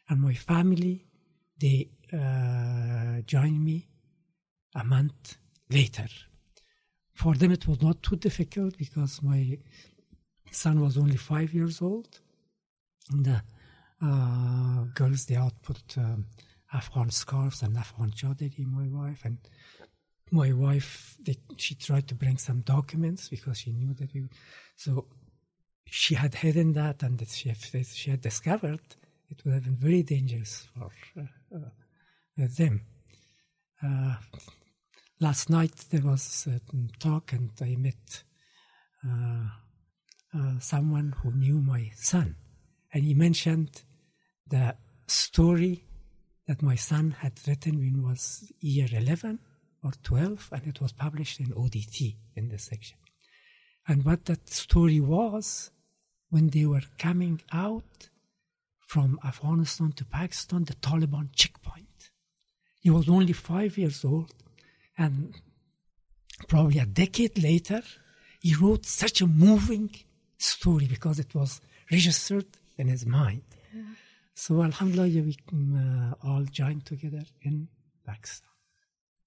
And 0.09 0.21
my 0.21 0.33
family, 0.33 1.05
they 1.59 1.89
uh, 2.13 3.21
joined 3.25 3.63
me 3.63 3.87
a 4.75 4.83
month 4.83 5.37
later. 5.69 6.07
For 7.13 7.35
them, 7.35 7.51
it 7.51 7.67
was 7.67 7.81
not 7.81 8.01
too 8.01 8.15
difficult 8.15 8.77
because 8.77 9.21
my 9.21 9.57
son 10.51 10.79
was 10.81 10.97
only 10.97 11.17
five 11.17 11.53
years 11.53 11.81
old. 11.81 12.19
And 13.11 13.25
the 13.25 13.41
uh, 14.01 14.85
girls, 14.95 15.25
they 15.25 15.35
output 15.35 15.97
um, 15.97 16.25
Afghan 16.73 17.09
scarves 17.09 17.61
and 17.61 17.77
Afghan 17.77 18.11
chadri, 18.11 18.65
my 18.65 18.87
wife. 18.87 19.21
And 19.25 19.37
my 20.31 20.53
wife, 20.53 21.17
they, 21.21 21.37
she 21.57 21.75
tried 21.75 22.07
to 22.07 22.15
bring 22.15 22.37
some 22.37 22.61
documents 22.61 23.29
because 23.29 23.59
she 23.59 23.73
knew 23.73 23.93
that 23.95 24.13
we. 24.13 24.29
So 24.75 25.07
she 25.91 26.15
had 26.15 26.35
hidden 26.35 26.73
that, 26.73 27.03
and 27.03 27.17
that 27.19 27.29
she, 27.29 27.53
she 27.53 28.11
had 28.11 28.21
discovered 28.21 28.81
it 29.29 29.45
would 29.45 29.53
have 29.53 29.63
been 29.63 29.75
very 29.75 30.03
dangerous 30.03 30.67
for 30.73 30.89
uh, 31.19 31.55
uh, 31.55 32.47
them. 32.57 32.81
Uh, 33.83 34.15
last 35.19 35.49
night 35.49 35.85
there 35.91 36.01
was 36.01 36.47
a 36.47 36.59
talk, 36.99 37.33
and 37.33 37.51
I 37.61 37.75
met 37.75 38.23
someone 40.59 41.15
who 41.21 41.31
knew 41.31 41.61
my 41.61 41.91
son, 41.95 42.35
and 42.93 43.03
he 43.03 43.13
mentioned 43.13 43.83
the 44.47 44.75
story 45.07 45.83
that 46.47 46.61
my 46.61 46.75
son 46.75 47.11
had 47.19 47.33
written 47.47 47.77
when 47.77 47.93
he 47.93 47.99
was 47.99 48.51
year 48.59 48.87
11 48.91 49.39
or 49.83 49.91
12, 50.03 50.49
and 50.51 50.67
it 50.67 50.81
was 50.81 50.91
published 50.91 51.39
in 51.39 51.47
ODT 51.47 52.15
in 52.35 52.49
this 52.49 52.63
section. 52.63 52.97
And 53.87 54.03
what 54.03 54.25
that 54.25 54.49
story 54.49 54.99
was, 54.99 55.71
when 56.29 56.49
they 56.49 56.65
were 56.65 56.83
coming 56.97 57.41
out 57.51 58.09
from 58.79 59.19
Afghanistan 59.23 59.91
to 59.93 60.05
Pakistan, 60.05 60.63
the 60.63 60.73
Taliban 60.75 61.29
checkpoint. 61.35 62.11
He 62.81 62.89
was 62.89 63.09
only 63.09 63.33
five 63.33 63.77
years 63.77 64.03
old, 64.05 64.33
and 64.97 65.35
probably 66.47 66.79
a 66.79 66.85
decade 66.85 67.41
later, 67.41 67.81
he 68.39 68.55
wrote 68.55 68.85
such 68.85 69.21
a 69.21 69.27
moving 69.27 69.91
story 70.37 70.87
because 70.87 71.19
it 71.19 71.35
was 71.35 71.61
registered 71.91 72.47
in 72.77 72.87
his 72.87 73.05
mind. 73.05 73.43
So, 74.33 74.63
Alhamdulillah, 74.63 75.23
we 75.23 75.35
uh, 75.53 76.13
all 76.23 76.45
join 76.45 76.79
together 76.81 77.23
in 77.41 77.67
Pakistan. 78.05 78.49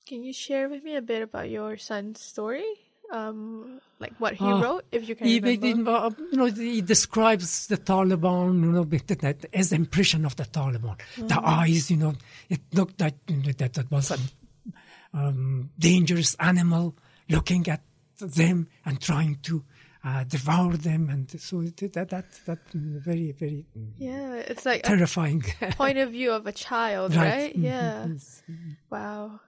Can 0.07 0.25
you 0.25 0.33
share 0.33 0.69
with 0.71 0.83
me 0.83 0.97
a 0.97 1.03
bit 1.03 1.23
about 1.23 1.51
your 1.51 1.77
son's 1.77 2.21
story? 2.21 2.65
Um, 3.13 3.79
like 4.01 4.15
what 4.19 4.33
he 4.35 4.45
Ah, 4.47 4.61
wrote, 4.63 4.85
if 4.91 5.07
you 5.09 5.15
can 5.15 5.27
He, 5.29 5.39
remember. 5.39 5.91
uh, 5.91 6.11
you 6.33 6.37
know, 6.39 6.47
he 6.47 6.81
describes 6.81 7.67
the 7.67 7.77
Taliban, 7.77 8.63
you 8.65 8.73
know, 8.73 8.85
that- 8.85 9.47
his 9.53 9.71
impression 9.73 10.25
of 10.25 10.35
the 10.37 10.45
Taliban. 10.45 10.97
The 11.19 11.39
eyes, 11.45 11.91
you 11.91 11.99
know, 11.99 12.15
it 12.49 12.61
looked 12.73 12.99
like 13.01 13.17
you 13.29 13.37
know, 13.37 13.53
that 13.53 13.77
it 13.79 13.91
was 13.91 14.11
a 14.11 14.19
um, 15.15 15.71
dangerous 15.79 16.35
animal 16.41 16.97
looking 17.29 17.69
at 17.69 17.83
them 18.19 18.67
and 18.87 19.01
trying 19.01 19.37
to 19.43 19.63
uh, 20.05 20.25
devour 20.25 20.77
them, 20.77 21.09
and 21.11 21.31
so 21.41 21.61
it, 21.61 21.77
that 21.93 22.09
that 22.09 22.27
that 22.47 22.59
very 22.73 23.31
very 23.33 23.67
yeah, 23.99 24.35
it's 24.51 24.65
like 24.67 24.83
terrifying. 24.83 25.43
point 25.77 25.99
of 25.99 26.11
view 26.11 26.33
of 26.33 26.47
a 26.47 26.53
child, 26.53 27.15
Right. 27.17 27.29
right? 27.29 27.57
Mhm. 27.57 27.63
Yeah. 27.63 28.07
Yes. 28.09 28.43
Wow. 28.91 29.41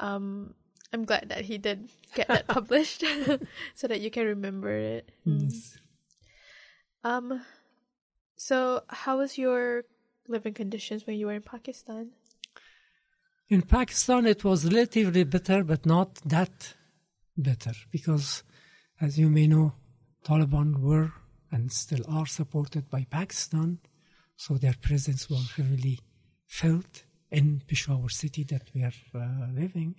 Um, 0.00 0.54
I'm 0.92 1.04
glad 1.04 1.28
that 1.28 1.44
he 1.44 1.58
did 1.58 1.88
get 2.14 2.28
that 2.28 2.46
published 2.56 3.04
so 3.74 3.86
that 3.86 4.00
you 4.00 4.10
can 4.10 4.26
remember 4.26 4.70
it. 4.70 5.10
Mm. 5.26 5.42
Yes. 5.44 5.78
Um, 7.04 7.42
so 8.36 8.82
how 8.88 9.18
was 9.18 9.38
your 9.38 9.84
living 10.28 10.54
conditions 10.54 11.06
when 11.06 11.16
you 11.16 11.26
were 11.26 11.32
in 11.34 11.42
Pakistan? 11.42 12.10
In 13.48 13.62
Pakistan, 13.62 14.26
it 14.26 14.44
was 14.44 14.64
relatively 14.64 15.24
better, 15.24 15.64
but 15.64 15.84
not 15.84 16.14
that 16.24 16.74
better, 17.36 17.72
because, 17.90 18.44
as 19.00 19.18
you 19.18 19.28
may 19.28 19.48
know, 19.48 19.72
Taliban 20.24 20.78
were 20.80 21.12
and 21.50 21.72
still 21.72 22.04
are 22.08 22.26
supported 22.26 22.88
by 22.88 23.04
Pakistan, 23.10 23.78
so 24.36 24.54
their 24.54 24.74
presence 24.80 25.28
was 25.28 25.50
heavily 25.56 25.98
felt 26.46 27.04
in 27.30 27.62
Peshawar 27.66 28.08
city 28.08 28.44
that 28.44 28.70
we 28.74 28.82
are 28.82 28.92
uh, 29.14 29.46
living. 29.52 29.96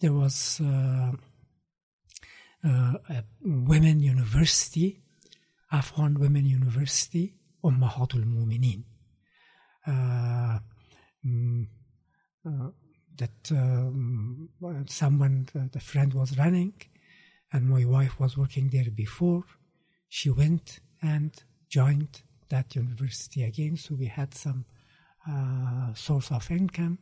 There 0.00 0.12
was 0.12 0.60
uh, 0.60 1.12
uh, 2.64 2.94
a 3.08 3.24
women 3.42 4.00
university, 4.00 5.02
Afghan 5.70 6.14
women 6.14 6.46
university, 6.46 7.34
Ummahatul 7.64 8.24
Muminin. 8.24 8.84
Uh, 9.86 10.58
mm, 11.24 11.66
uh, 12.46 12.68
that 13.16 13.52
um, 13.52 14.48
someone, 14.86 15.48
the 15.72 15.80
friend 15.80 16.12
was 16.14 16.36
running, 16.36 16.74
and 17.52 17.68
my 17.68 17.84
wife 17.84 18.18
was 18.18 18.36
working 18.36 18.68
there 18.70 18.90
before. 18.90 19.44
She 20.08 20.30
went 20.30 20.80
and 21.00 21.32
joined 21.68 22.22
that 22.48 22.74
university 22.74 23.44
again, 23.44 23.76
so 23.76 23.94
we 23.94 24.06
had 24.06 24.34
some 24.34 24.64
uh, 25.30 25.94
source 25.94 26.30
of 26.32 26.50
income. 26.50 26.98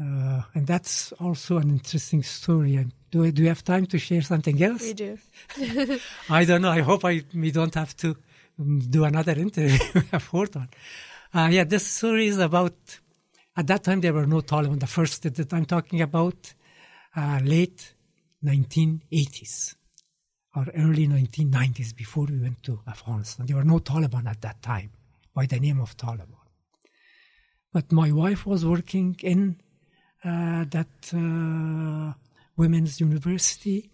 Uh, 0.00 0.42
and 0.54 0.66
that's 0.66 1.12
also 1.12 1.58
an 1.58 1.70
interesting 1.70 2.22
story. 2.22 2.76
And 2.76 2.92
do 3.10 3.30
do 3.30 3.42
you 3.42 3.48
have 3.48 3.62
time 3.62 3.86
to 3.86 3.98
share 3.98 4.22
something 4.22 4.60
else? 4.60 4.82
We 4.82 4.94
do. 4.94 5.18
I 6.28 6.44
don't 6.44 6.62
know. 6.62 6.70
I 6.70 6.80
hope 6.80 7.04
I 7.04 7.22
we 7.32 7.52
don't 7.52 7.74
have 7.74 7.96
to 7.98 8.16
um, 8.58 8.80
do 8.80 9.04
another 9.04 9.32
interview. 9.32 9.78
a 10.12 10.18
fourth 10.18 10.56
one. 10.56 10.68
Uh, 11.32 11.48
yeah, 11.50 11.64
this 11.64 11.86
story 11.86 12.26
is 12.26 12.38
about. 12.38 12.74
At 13.56 13.68
that 13.68 13.84
time, 13.84 14.00
there 14.00 14.12
were 14.12 14.26
no 14.26 14.40
Taliban. 14.40 14.80
The 14.80 14.88
first 14.88 15.22
that 15.22 15.52
I'm 15.52 15.64
talking 15.64 16.00
about, 16.00 16.54
uh, 17.14 17.38
late 17.44 17.94
1980s 18.44 19.76
or 20.56 20.66
early 20.76 21.06
1990s, 21.06 21.94
before 21.94 22.26
we 22.26 22.40
went 22.40 22.64
to 22.64 22.80
Afghanistan. 22.88 23.46
There 23.46 23.54
were 23.54 23.64
no 23.64 23.78
Taliban 23.78 24.26
at 24.26 24.40
that 24.40 24.60
time 24.60 24.90
by 25.32 25.46
the 25.46 25.60
name 25.60 25.80
of 25.80 25.96
Taliban. 25.96 26.44
But 27.72 27.92
my 27.92 28.10
wife 28.10 28.44
was 28.44 28.64
working 28.66 29.16
in 29.22 29.60
that 30.24 31.12
uh, 31.12 32.12
women's 32.56 33.00
university, 33.00 33.90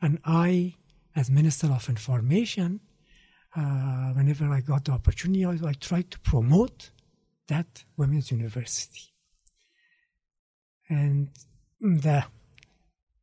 and 0.00 0.18
I, 0.24 0.74
as 1.16 1.30
Minister 1.30 1.66
of 1.68 1.88
Information, 1.88 2.80
uh, 3.56 4.12
whenever 4.12 4.48
I 4.50 4.60
got 4.60 4.84
the 4.84 4.92
opportunity, 4.92 5.44
I, 5.44 5.58
I 5.66 5.72
tried 5.74 6.10
to 6.12 6.20
promote 6.20 6.90
that 7.48 7.84
women's 7.96 8.30
university. 8.30 9.12
And 10.88 11.30
the, 11.80 12.24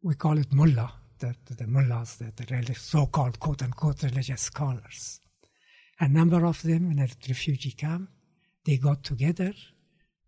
we 0.02 0.15
call 0.15 0.38
it 0.38 0.52
mullah, 0.52 0.93
the, 1.19 1.36
the, 1.50 1.67
mullahs, 1.67 2.17
the, 2.17 2.32
the 2.36 2.76
so-called 2.76 3.39
quote-unquote 3.39 4.04
religious 4.04 4.41
scholars. 4.41 5.22
A 6.00 6.08
number 6.08 6.45
of 6.45 6.62
them 6.62 6.91
in 6.91 7.00
a 7.00 7.08
refugee 7.28 7.72
camp, 7.72 8.10
they 8.65 8.78
got 8.78 9.04
together 9.04 9.54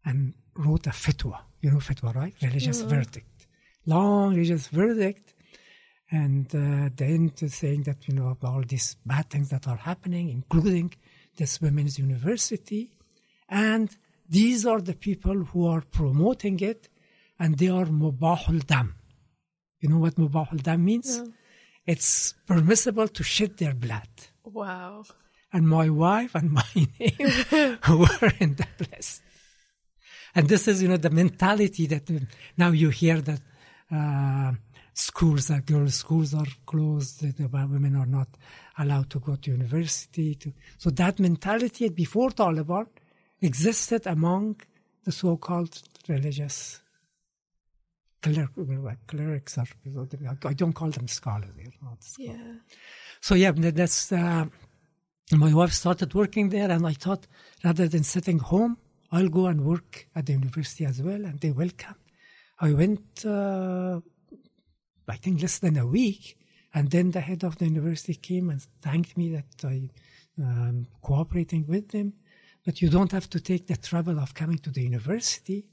and 0.05 0.33
wrote 0.55 0.87
a 0.87 0.91
fatwa. 0.91 1.39
You 1.61 1.71
know 1.71 1.77
fatwa, 1.77 2.13
right? 2.15 2.33
Religious 2.41 2.81
verdict. 2.81 3.47
Long 3.85 4.31
religious 4.31 4.67
verdict. 4.67 5.33
And 6.09 6.47
uh, 6.53 6.89
then 6.95 7.31
to 7.37 7.49
saying 7.49 7.83
that, 7.83 8.07
you 8.07 8.13
know, 8.13 8.29
about 8.29 8.53
all 8.53 8.63
these 8.67 8.97
bad 9.05 9.29
things 9.29 9.49
that 9.49 9.67
are 9.67 9.77
happening, 9.77 10.29
including 10.29 10.93
this 11.37 11.61
women's 11.61 11.97
university. 11.97 12.91
And 13.47 13.89
these 14.27 14.65
are 14.65 14.81
the 14.81 14.95
people 14.95 15.45
who 15.45 15.67
are 15.67 15.81
promoting 15.81 16.59
it, 16.59 16.89
and 17.39 17.57
they 17.57 17.69
are 17.69 17.85
mubahul 17.85 18.65
dam. 18.65 18.95
You 19.79 19.89
know 19.89 19.99
what 19.99 20.15
mubahul 20.15 20.61
dam 20.61 20.83
means? 20.83 21.19
No. 21.19 21.31
It's 21.85 22.33
permissible 22.45 23.07
to 23.07 23.23
shed 23.23 23.57
their 23.57 23.73
blood. 23.73 24.09
Wow. 24.43 25.03
And 25.53 25.67
my 25.67 25.89
wife 25.89 26.35
and 26.35 26.51
my 26.51 26.63
name 26.75 27.77
were 27.89 28.31
in 28.39 28.55
that 28.55 28.77
place. 28.77 29.21
And 30.35 30.47
this 30.47 30.67
is, 30.67 30.81
you 30.81 30.87
know, 30.87 30.97
the 30.97 31.09
mentality 31.09 31.87
that 31.87 32.09
uh, 32.09 32.19
now 32.57 32.69
you 32.69 32.89
hear 32.89 33.21
that 33.21 33.41
uh, 33.91 34.53
schools, 34.93 35.51
are 35.51 35.61
girls' 35.61 35.95
schools 35.95 36.33
are 36.33 36.47
closed, 36.65 37.21
that 37.21 37.37
the 37.37 37.47
women 37.47 37.95
are 37.95 38.05
not 38.05 38.29
allowed 38.77 39.09
to 39.09 39.19
go 39.19 39.35
to 39.35 39.51
university. 39.51 40.35
To, 40.35 40.53
so 40.77 40.89
that 40.91 41.19
mentality 41.19 41.89
before 41.89 42.29
Taliban 42.29 42.87
existed 43.41 44.07
among 44.07 44.61
the 45.03 45.11
so-called 45.11 45.81
religious 46.07 46.81
cler- 48.21 48.49
like 48.55 49.05
clerics. 49.07 49.57
Or, 49.57 49.65
I 50.45 50.53
don't 50.53 50.73
call 50.73 50.91
them 50.91 51.07
scholars. 51.07 51.51
Scholars. 51.77 52.15
Yeah. 52.17 52.35
So 53.19 53.35
yeah, 53.35 53.51
that's 53.51 54.11
uh, 54.11 54.45
my 55.31 55.53
wife 55.53 55.73
started 55.73 56.13
working 56.13 56.49
there, 56.49 56.71
and 56.71 56.85
I 56.87 56.93
thought 56.93 57.27
rather 57.63 57.87
than 57.87 58.03
sitting 58.03 58.39
home, 58.39 58.77
I'll 59.11 59.29
go 59.29 59.47
and 59.47 59.65
work 59.65 60.07
at 60.15 60.25
the 60.25 60.33
university 60.33 60.85
as 60.85 61.01
well, 61.01 61.25
and 61.25 61.39
they 61.39 61.51
welcome. 61.51 61.95
I 62.59 62.71
went, 62.73 63.25
uh, 63.25 63.99
I 65.07 65.15
think, 65.17 65.41
less 65.41 65.59
than 65.59 65.77
a 65.77 65.85
week, 65.85 66.37
and 66.73 66.89
then 66.89 67.11
the 67.11 67.19
head 67.19 67.43
of 67.43 67.57
the 67.57 67.65
university 67.65 68.15
came 68.15 68.49
and 68.49 68.61
thanked 68.81 69.17
me 69.17 69.33
that 69.33 69.65
I 69.65 69.89
um, 70.41 70.87
cooperating 71.01 71.65
with 71.67 71.89
them. 71.89 72.13
But 72.65 72.81
you 72.81 72.89
don't 72.89 73.11
have 73.11 73.29
to 73.31 73.39
take 73.39 73.67
the 73.67 73.75
trouble 73.75 74.19
of 74.19 74.33
coming 74.33 74.59
to 74.59 74.69
the 74.69 74.83
university. 74.83 75.65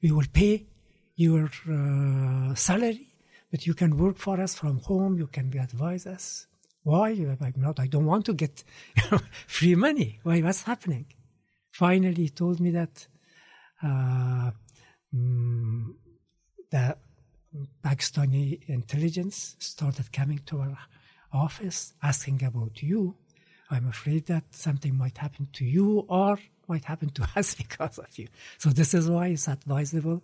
We 0.00 0.12
will 0.12 0.26
pay 0.32 0.66
your 1.16 1.50
uh, 1.68 2.54
salary, 2.54 3.14
but 3.50 3.66
you 3.66 3.74
can 3.74 3.96
work 3.96 4.16
for 4.16 4.40
us 4.40 4.54
from 4.54 4.78
home. 4.80 5.18
You 5.18 5.26
can 5.26 5.52
advise 5.58 6.06
us. 6.06 6.46
Why? 6.84 7.12
Like, 7.40 7.56
not. 7.56 7.80
I 7.80 7.88
don't 7.88 8.06
want 8.06 8.24
to 8.26 8.32
get 8.32 8.62
free 9.46 9.74
money. 9.74 10.20
Why? 10.22 10.40
What's 10.40 10.62
happening? 10.62 11.06
Finally, 11.78 12.22
he 12.22 12.28
told 12.30 12.58
me 12.58 12.70
that 12.70 13.06
uh, 13.82 14.50
mm, 15.14 15.94
the 16.70 16.96
Pakistani 17.84 18.66
intelligence 18.66 19.56
started 19.58 20.10
coming 20.10 20.40
to 20.46 20.60
our 20.60 20.78
office 21.34 21.92
asking 22.02 22.42
about 22.44 22.82
you. 22.82 23.14
I'm 23.70 23.88
afraid 23.88 24.24
that 24.26 24.44
something 24.52 24.96
might 24.96 25.18
happen 25.18 25.48
to 25.52 25.66
you 25.66 26.06
or 26.08 26.38
might 26.66 26.86
happen 26.86 27.10
to 27.10 27.28
us 27.36 27.54
because 27.54 27.98
of 27.98 28.18
you. 28.18 28.28
So 28.56 28.70
this 28.70 28.94
is 28.94 29.10
why 29.10 29.26
it's 29.26 29.46
advisable 29.46 30.22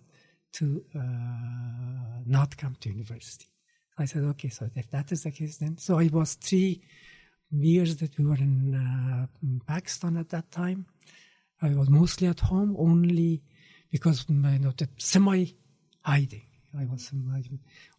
to 0.53 0.83
uh, 0.95 2.21
not 2.25 2.57
come 2.57 2.77
to 2.79 2.89
university. 2.89 3.45
I 3.95 4.05
said, 4.05 4.23
okay, 4.23 4.49
so 4.49 4.71
if 4.73 4.89
that 4.89 5.11
is 5.11 5.21
the 5.21 5.29
case, 5.29 5.57
then 5.57 5.77
so 5.77 5.99
it 5.99 6.13
was 6.13 6.33
three 6.33 6.81
years 7.51 7.97
that 7.97 8.17
we 8.17 8.25
were 8.25 8.37
in, 8.37 8.73
uh, 8.73 9.27
in 9.43 9.61
Pakistan 9.67 10.17
at 10.17 10.29
that 10.29 10.49
time. 10.49 10.87
I 11.63 11.73
was 11.73 11.89
mostly 11.89 12.27
at 12.27 12.41
home, 12.41 12.75
only 12.77 13.41
because 13.89 14.25
you 14.27 14.35
know, 14.35 14.73
the 14.77 14.89
semi 14.97 15.45
hiding. 16.01 16.43
I 16.77 16.85
was 16.85 17.11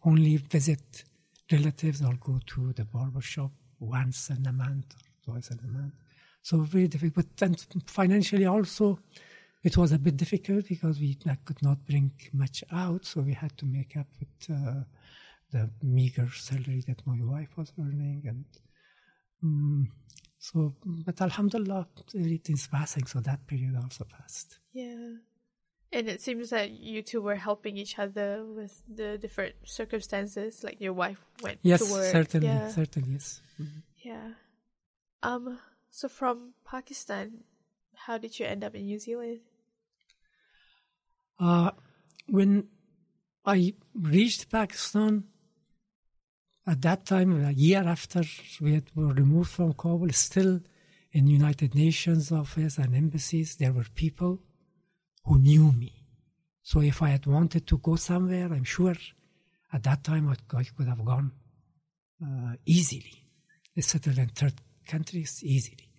only 0.03 0.37
visit 0.37 1.03
relatives 1.51 2.01
or 2.01 2.13
go 2.19 2.39
to 2.45 2.73
the 2.73 2.85
barber 2.85 3.21
shop 3.21 3.51
once 3.79 4.29
in 4.29 4.45
a 4.45 4.51
month 4.51 4.93
or 4.95 5.33
twice 5.33 5.49
in 5.49 5.59
a 5.59 5.67
month. 5.67 5.93
So 6.43 6.59
very 6.59 6.87
difficult. 6.87 7.25
But 7.25 7.37
then 7.37 7.55
financially 7.87 8.45
also, 8.45 8.99
it 9.63 9.77
was 9.77 9.91
a 9.91 9.97
bit 9.97 10.15
difficult 10.15 10.67
because 10.67 10.99
we 10.99 11.17
could 11.45 11.63
not 11.63 11.83
bring 11.87 12.11
much 12.33 12.63
out, 12.71 13.03
so 13.03 13.21
we 13.21 13.33
had 13.33 13.57
to 13.57 13.65
make 13.65 13.97
up 13.97 14.07
with 14.19 14.55
uh, 14.55 14.83
the 15.51 15.71
meager 15.81 16.29
salary 16.31 16.83
that 16.87 17.01
my 17.07 17.17
wife 17.21 17.57
was 17.57 17.73
earning, 17.79 18.23
and 18.27 18.45
um, 19.43 19.91
so. 20.47 20.73
But 21.05 21.17
Alhamdulillah, 21.27 21.87
everything's 22.21 22.67
passing. 22.67 23.05
So 23.07 23.19
that 23.21 23.45
period 23.47 23.75
also 23.83 24.03
passed. 24.05 24.59
Yeah. 24.73 25.13
And 25.91 26.09
it 26.09 26.19
seems 26.21 26.49
that 26.49 26.71
you 26.71 27.01
two 27.01 27.21
were 27.21 27.35
helping 27.49 27.77
each 27.77 27.97
other 27.99 28.43
with 28.59 28.73
the 28.99 29.17
different 29.17 29.55
circumstances. 29.63 30.63
Like 30.63 30.79
your 30.81 30.93
wife 30.93 31.21
went 31.41 31.59
Yes, 31.63 31.79
to 31.85 31.91
work. 31.93 32.11
certainly, 32.11 32.47
Yeah. 32.47 32.67
certainly 32.79 33.11
yes. 33.13 33.41
Mhm. 33.59 33.81
Yeah. 34.09 34.27
Um. 35.23 35.59
So 35.89 36.09
from 36.09 36.53
Pakistan, 36.65 37.27
how 38.05 38.17
did 38.17 38.37
you 38.39 38.45
end 38.45 38.63
up 38.65 38.75
in 38.75 38.83
New 38.91 38.99
Zealand? 38.99 39.39
Uh, 41.39 41.71
when 42.27 42.67
I 43.45 43.73
reached 43.93 44.49
Pakistan, 44.49 45.23
at 46.67 46.81
that 46.81 47.05
time, 47.05 47.45
a 47.45 47.51
year 47.51 47.83
after 47.85 48.23
we 48.59 48.73
had, 48.73 48.85
were 48.95 49.13
removed 49.13 49.51
from 49.51 49.73
Kabul, 49.73 50.09
still 50.11 50.59
in 51.11 51.27
United 51.27 51.75
Nations 51.75 52.31
office 52.31 52.77
and 52.77 52.95
embassies, 52.95 53.55
there 53.55 53.71
were 53.71 53.85
people 53.93 54.39
who 55.23 55.37
knew 55.37 55.71
me. 55.71 55.93
So 56.63 56.81
if 56.81 57.01
I 57.01 57.09
had 57.09 57.27
wanted 57.27 57.67
to 57.67 57.77
go 57.77 57.95
somewhere, 57.95 58.51
I'm 58.51 58.63
sure 58.63 58.95
at 59.71 59.83
that 59.83 60.03
time 60.03 60.27
I, 60.29 60.63
could 60.63 60.87
have 60.87 61.05
gone 61.05 61.31
uh, 62.23 62.55
easily. 62.65 63.23
They 63.75 63.81
settled 63.81 64.17
in 64.17 64.29
third 64.29 64.53
countries 64.87 65.41
easily. 65.43 65.89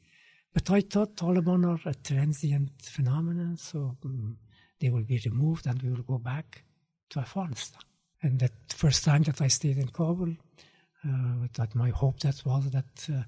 But 0.53 0.71
I 0.71 0.81
thought 0.81 1.17
Taliban 1.17 1.65
are 1.65 1.89
a 1.89 1.95
transient 1.95 2.71
phenomenon, 2.83 3.57
so 3.59 3.97
mm, 4.05 4.35
they 4.81 4.91
will 4.91 5.05
be 5.05 5.21
removed 5.25 5.67
and 5.67 5.81
we 5.83 5.91
will 5.91 6.03
go 6.03 6.19
back 6.19 6.65
to 7.11 7.21
Afghanistan. 7.21 7.83
And 8.27 8.41
that 8.41 8.55
first 8.71 9.05
time 9.05 9.23
that 9.23 9.41
I 9.41 9.47
stayed 9.47 9.79
in 9.79 9.87
Kabul, 9.87 10.31
uh, 10.31 11.47
that 11.55 11.77
my 11.77 11.91
hope 11.91 12.19
that 12.21 12.43
was 12.45 12.71
that 12.71 13.09
uh, 13.09 13.23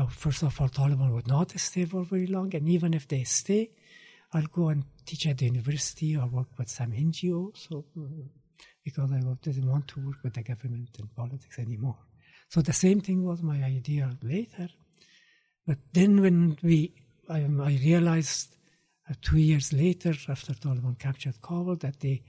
uh, 0.00 0.06
first 0.06 0.44
of 0.44 0.60
all 0.60 0.68
Taliban 0.68 1.12
would 1.12 1.26
not 1.26 1.50
stay 1.58 1.84
for 1.84 2.04
very 2.04 2.28
long, 2.28 2.54
and 2.54 2.68
even 2.68 2.94
if 2.94 3.08
they 3.08 3.24
stay, 3.24 3.70
I'll 4.32 4.52
go 4.60 4.68
and 4.68 4.84
teach 5.04 5.26
at 5.26 5.38
the 5.38 5.46
university 5.46 6.16
or 6.16 6.26
work 6.28 6.46
with 6.58 6.68
some 6.68 6.92
NGO. 6.92 7.56
So 7.56 7.86
mm, 7.98 8.28
because 8.84 9.10
I 9.10 9.20
didn't 9.42 9.68
want 9.68 9.88
to 9.88 10.06
work 10.06 10.18
with 10.22 10.34
the 10.34 10.44
government 10.44 10.90
and 11.00 11.12
politics 11.16 11.58
anymore. 11.58 11.98
So 12.48 12.62
the 12.62 12.72
same 12.72 13.00
thing 13.00 13.24
was 13.24 13.42
my 13.42 13.60
idea 13.64 14.16
later. 14.22 14.68
But 15.66 15.78
then 15.92 16.20
when 16.20 16.56
we, 16.62 16.94
I, 17.28 17.38
I 17.38 17.80
realized 17.82 18.54
uh, 19.10 19.14
two 19.20 19.38
years 19.38 19.72
later, 19.72 20.14
after 20.28 20.52
Taliban 20.52 20.96
captured 21.00 21.42
Kabul, 21.42 21.74
that 21.76 21.98
they 21.98 22.22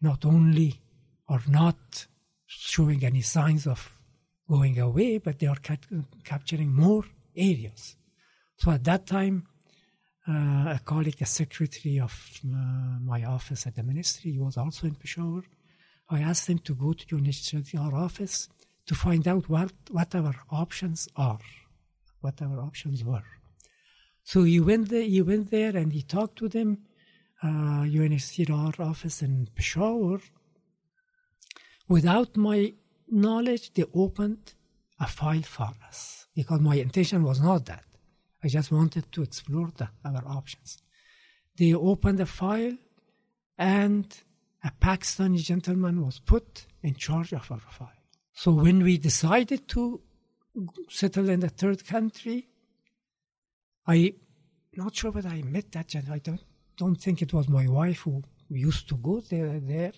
not 0.00 0.24
only 0.24 0.80
are 1.28 1.42
not 1.48 2.06
showing 2.46 3.04
any 3.04 3.22
signs 3.22 3.66
of 3.66 3.92
going 4.48 4.78
away, 4.78 5.18
but 5.18 5.38
they 5.38 5.46
are 5.46 5.56
cap- 5.56 5.86
capturing 6.24 6.72
more 6.72 7.04
areas. 7.36 7.96
So 8.58 8.70
at 8.70 8.84
that 8.84 9.06
time, 9.06 9.46
uh, 10.28 10.74
a 10.76 10.80
colleague, 10.84 11.20
a 11.20 11.26
secretary 11.26 12.00
of 12.00 12.40
uh, 12.44 12.98
my 13.00 13.24
office 13.24 13.66
at 13.66 13.76
the 13.76 13.82
ministry, 13.82 14.32
he 14.32 14.38
was 14.40 14.56
also 14.56 14.86
in 14.86 14.94
Peshawar. 14.94 15.42
I 16.08 16.20
asked 16.20 16.48
him 16.48 16.58
to 16.60 16.74
go 16.74 16.92
to 16.92 17.06
UNHCR 17.06 17.92
office 17.92 18.48
to 18.86 18.94
find 18.94 19.26
out 19.26 19.48
what, 19.48 19.72
what 19.90 20.14
our 20.14 20.34
options 20.50 21.08
are, 21.16 21.40
what 22.20 22.40
our 22.40 22.60
options 22.60 23.04
were. 23.04 23.24
So 24.22 24.44
he 24.44 24.60
went 24.60 24.88
there, 24.88 25.02
he 25.02 25.22
went 25.22 25.50
there 25.50 25.76
and 25.76 25.92
he 25.92 26.02
talked 26.02 26.38
to 26.38 26.48
them, 26.48 26.78
uh, 27.42 27.84
UNHCR 27.84 28.80
office 28.80 29.22
in 29.22 29.48
Peshawar. 29.54 30.20
Without 31.88 32.36
my 32.36 32.74
knowledge, 33.08 33.72
they 33.74 33.84
opened 33.94 34.54
a 34.98 35.06
file 35.06 35.42
for 35.42 35.70
us 35.88 36.26
because 36.34 36.60
my 36.60 36.76
intention 36.76 37.22
was 37.22 37.40
not 37.40 37.66
that. 37.66 37.84
I 38.42 38.48
just 38.48 38.70
wanted 38.70 39.10
to 39.12 39.22
explore 39.22 39.70
the, 39.76 39.88
our 40.04 40.22
options. 40.26 40.78
They 41.56 41.74
opened 41.74 42.20
a 42.20 42.26
file 42.26 42.76
and 43.58 44.06
a 44.62 44.70
Pakistani 44.70 45.38
gentleman 45.38 46.04
was 46.04 46.18
put 46.18 46.66
in 46.82 46.94
charge 46.94 47.32
of 47.32 47.50
our 47.50 47.60
file. 47.60 47.90
So 48.32 48.52
when 48.52 48.82
we 48.82 48.98
decided 48.98 49.68
to 49.68 50.00
settle 50.88 51.28
in 51.28 51.40
the 51.40 51.48
third 51.48 51.86
country, 51.86 52.48
I 53.86 54.14
not 54.76 54.94
sure 54.94 55.10
whether 55.10 55.28
I 55.28 55.42
met 55.42 55.72
that 55.72 55.88
gentleman. 55.88 56.20
I 56.20 56.30
don't 56.30 56.42
don't 56.76 56.96
think 56.96 57.22
it 57.22 57.32
was 57.32 57.48
my 57.48 57.66
wife 57.66 58.00
who 58.00 58.22
used 58.50 58.88
to 58.88 58.96
go 58.96 59.20
there. 59.20 59.58
There, 59.58 59.92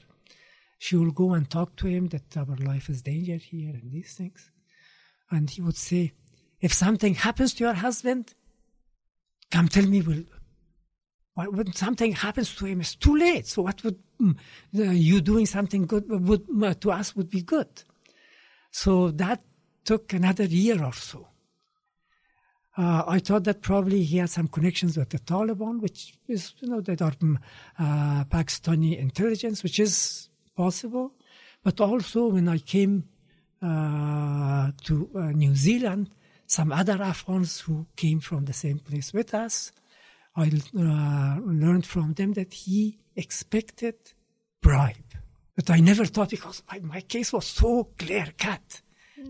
she 0.79 0.97
will 0.97 1.11
go 1.11 1.35
and 1.35 1.51
talk 1.51 1.77
to 1.77 1.87
him 1.87 2.09
that 2.09 2.37
our 2.37 2.57
life 2.57 2.89
is 2.89 3.03
danger 3.03 3.37
here 3.37 3.71
and 3.71 3.91
these 3.91 4.15
things, 4.15 4.51
and 5.31 5.51
he 5.51 5.61
would 5.61 5.77
say, 5.77 6.13
"If 6.61 6.73
something 6.73 7.15
happens 7.15 7.55
to 7.55 7.65
your 7.65 7.75
husband, 7.75 8.35
come 9.51 9.69
tell 9.69 9.87
me. 9.87 10.01
Will 10.03 10.25
when 11.35 11.73
something 11.73 12.13
happens 12.13 12.53
to 12.57 12.65
him, 12.67 12.81
it's 12.81 12.97
too 12.97 13.17
late. 13.17 13.47
So 13.47 13.63
what 13.63 13.85
would 13.85 13.99
mm, 14.21 14.37
uh, 14.77 14.83
you 14.91 15.21
doing 15.21 15.47
something 15.47 15.87
good 15.87 16.09
would 16.09 16.45
uh, 16.63 16.75
to 16.75 16.93
us 16.93 17.15
would 17.17 17.31
be 17.31 17.43
good." 17.43 17.85
So 18.71 19.11
that 19.13 19.43
took 19.85 20.13
another 20.13 20.45
year 20.45 20.83
or 20.83 20.93
so. 20.93 21.29
Uh, 22.77 23.03
I 23.09 23.19
thought 23.19 23.43
that 23.45 23.61
probably 23.63 24.05
he 24.05 24.19
had 24.19 24.31
some 24.31 24.47
connections 24.47 24.97
with 24.97 25.09
the 25.09 25.19
Taliban, 25.19 25.81
which 25.81 26.17
is, 26.29 26.55
you 26.61 26.69
know, 26.69 26.81
that 26.83 27.03
are 27.03 27.15
um, 27.23 27.39
uh, 27.77 28.23
Pakistani 28.25 28.97
intelligence, 28.97 29.65
which 29.65 29.81
is 29.81 30.28
possible. 30.63 31.07
But 31.67 31.77
also, 31.81 32.21
when 32.37 32.47
I 32.49 32.59
came 32.75 32.95
uh, 33.69 34.67
to 34.87 34.95
uh, 35.15 35.19
New 35.45 35.55
Zealand, 35.55 36.05
some 36.47 36.71
other 36.81 36.99
Afghans 37.13 37.61
who 37.65 37.87
came 38.03 38.21
from 38.29 38.45
the 38.45 38.59
same 38.65 38.79
place 38.89 39.09
with 39.19 39.31
us, 39.35 39.73
I 40.45 40.47
uh, 40.47 41.37
learned 41.65 41.87
from 41.95 42.15
them 42.19 42.31
that 42.35 42.53
he 42.63 42.99
expected 43.17 43.97
bribe. 44.67 45.11
But 45.57 45.71
I 45.71 45.79
never 45.91 46.05
thought 46.05 46.31
because 46.31 46.63
my, 46.71 46.79
my 46.95 47.01
case 47.15 47.33
was 47.33 47.47
so 47.47 47.71
clear 47.99 48.27
cut 48.39 48.83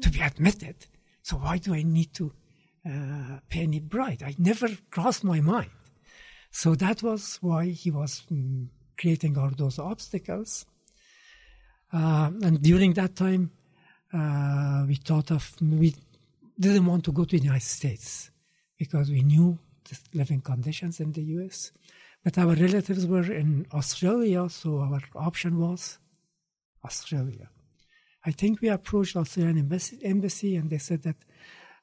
to 0.03 0.09
be 0.11 0.21
admitted. 0.21 0.77
So 1.23 1.37
why 1.45 1.57
do 1.59 1.71
I 1.75 1.83
need 1.83 2.11
to 2.21 2.27
uh, 2.87 3.39
pay 3.49 3.63
any 3.71 3.81
bribe? 3.81 4.23
I 4.31 4.35
never 4.39 4.69
crossed 4.91 5.25
my 5.25 5.41
mind. 5.41 5.71
So 6.51 6.75
that 6.85 7.03
was 7.03 7.39
why 7.41 7.63
he 7.83 7.91
was 7.91 8.13
mm, 8.31 8.69
creating 9.01 9.39
all 9.39 9.51
those 9.57 9.79
obstacles. 9.79 10.67
Uh, 11.93 12.31
and 12.43 12.63
during 12.63 12.93
that 12.95 13.17
time, 13.17 13.51
uh, 14.13 14.85
we 14.87 14.95
thought 14.97 15.31
of, 15.31 15.55
we 15.61 15.95
didn't 16.59 16.87
want 16.87 17.05
to 17.05 17.13
go 17.13 17.25
to 17.25 17.37
the 17.39 17.45
United 17.45 17.63
States 17.63 18.31
because 18.79 19.11
we 19.11 19.23
knew 19.23 19.59
the 19.89 19.99
living 20.15 20.41
conditions 20.41 21.01
in 21.01 21.13
the 21.13 21.23
US. 21.23 21.73
But 22.25 22.37
our 22.39 22.55
relatives 22.55 23.07
were 23.07 23.33
in 23.33 23.67
Australia, 23.73 24.49
so 24.49 24.81
our 24.81 25.01
option 25.15 25.59
was 25.59 25.99
Australia. 26.85 27.49
I 28.25 28.33
think 28.33 28.61
we 28.61 28.69
approached 28.69 29.17
Australian 29.17 29.59
embassy, 29.59 29.99
embassy 30.05 30.57
and 30.57 30.69
they 30.69 30.79
said 30.79 31.03
that 31.05 31.17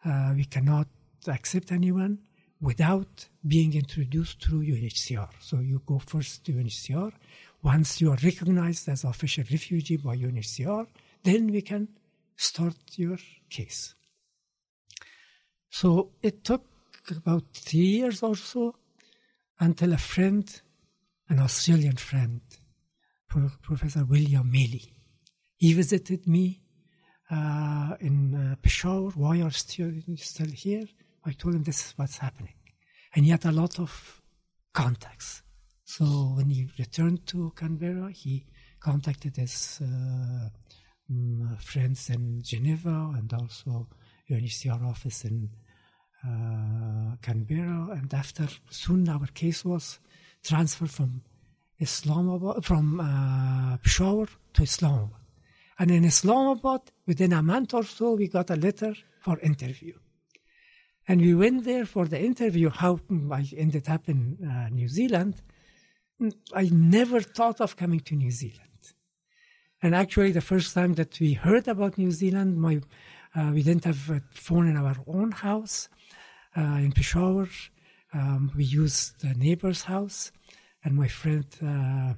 uh, 0.03 0.33
we 0.35 0.45
cannot 0.45 0.87
accept 1.27 1.71
anyone 1.71 2.19
without 2.61 3.27
being 3.47 3.73
introduced 3.73 4.43
through 4.43 4.65
UNHCR. 4.65 5.29
So 5.39 5.59
you 5.59 5.81
go 5.85 5.99
first 5.99 6.45
to 6.45 6.53
UNHCR. 6.53 7.11
Once 7.66 7.99
you 7.99 8.11
are 8.11 8.18
recognized 8.24 8.88
as 8.89 9.03
official 9.03 9.43
refugee 9.49 9.97
by 9.97 10.16
UNHCR, 10.16 10.86
then 11.24 11.51
we 11.51 11.63
can 11.63 11.88
start 12.36 12.76
your 12.95 13.18
case. 13.49 13.95
So 15.72 16.11
it 16.22 16.43
took 16.43 16.63
about 17.09 17.45
three 17.53 17.89
years 17.97 18.22
or 18.22 18.36
so 18.36 18.76
until 19.59 19.93
a 19.93 19.97
friend, 19.97 20.45
an 21.28 21.39
Australian 21.39 21.95
friend, 21.95 22.41
Professor 23.63 24.05
William 24.05 24.47
Maley, 24.51 24.88
he 25.57 25.74
visited 25.74 26.28
me 26.28 26.61
uh, 27.32 27.95
in 27.99 28.36
uh, 28.36 28.55
Peshawar. 28.61 29.09
Why 29.16 29.41
are 29.41 29.51
you 29.68 30.18
still 30.18 30.51
here? 30.51 30.86
I 31.26 31.32
told 31.32 31.55
him 31.55 31.63
this 31.63 31.84
is 31.84 31.93
what's 31.97 32.20
happening. 32.20 32.53
And 33.16 33.26
he 33.26 33.32
had 33.32 33.45
a 33.45 33.51
lot 33.51 33.80
of 33.80 34.22
contacts. 34.72 35.41
So 35.86 36.03
when 36.36 36.49
he 36.49 36.67
returned 36.79 37.27
to 37.27 37.53
Canberra, 37.55 38.11
he 38.11 38.43
contacted 38.79 39.38
his 39.38 39.79
uh, 39.81 40.49
um, 41.09 41.57
friends 41.61 42.09
in 42.09 42.41
Geneva 42.41 43.13
and 43.15 43.31
also 43.31 43.88
UNHCR 44.29 44.83
office 44.83 45.25
in 45.25 45.49
uh, 46.25 47.15
Canberra. 47.21 47.91
And 47.91 48.11
after, 48.13 48.47
soon 48.69 49.07
our 49.07 49.27
case 49.27 49.63
was 49.63 49.99
transferred 50.43 50.89
from 50.89 51.21
Islamabad, 51.79 52.65
from 52.65 52.99
uh, 52.99 53.77
Peshawar 53.77 54.27
to 54.53 54.63
Islamabad. 54.63 55.21
And 55.77 55.91
in 55.91 56.03
Islamabad, 56.03 56.81
within 57.05 57.31
a 57.31 57.43
month 57.43 57.75
or 57.75 57.83
so, 57.83 58.13
we 58.13 58.27
got 58.27 58.49
a 58.49 58.55
letter 58.55 58.95
for 59.21 59.38
interview. 59.39 59.93
And 61.07 61.21
we 61.21 61.36
went 61.36 61.65
there 61.65 61.86
for 61.86 62.07
the 62.07 62.19
interview. 62.19 62.69
How 62.69 62.99
I 63.31 63.45
ended 63.55 63.88
up 63.88 64.09
in 64.09 64.38
uh, 64.41 64.69
New 64.69 64.88
Zealand. 64.88 65.36
I 66.53 66.70
never 66.72 67.20
thought 67.22 67.59
of 67.59 67.76
coming 67.76 67.99
to 68.01 68.16
New 68.16 68.32
Zealand. 68.32 68.61
And 69.82 69.93
actually, 69.93 70.32
the 70.32 70.41
first 70.41 70.74
time 70.74 70.93
that 70.93 71.20
we 71.20 71.34
heard 71.34 71.68
about 71.68 71.97
New 71.97 72.11
Zealand, 72.11 72.57
my 72.57 72.82
uh, 73.36 73.51
we 73.53 73.63
didn't 73.63 73.84
have 73.84 74.09
a 74.09 74.22
phone 74.34 74.68
in 74.68 74.78
our 74.78 74.95
own 75.07 75.32
house 75.32 75.89
uh, 76.57 76.61
in 76.86 76.93
Peshawar. 76.93 77.49
Um, 78.13 78.51
we 78.55 78.63
used 78.63 79.20
the 79.20 79.34
neighbor's 79.34 79.84
house, 79.84 80.32
and 80.86 80.95
my 80.95 81.09
friend 81.09 81.45
uh, 81.61 82.13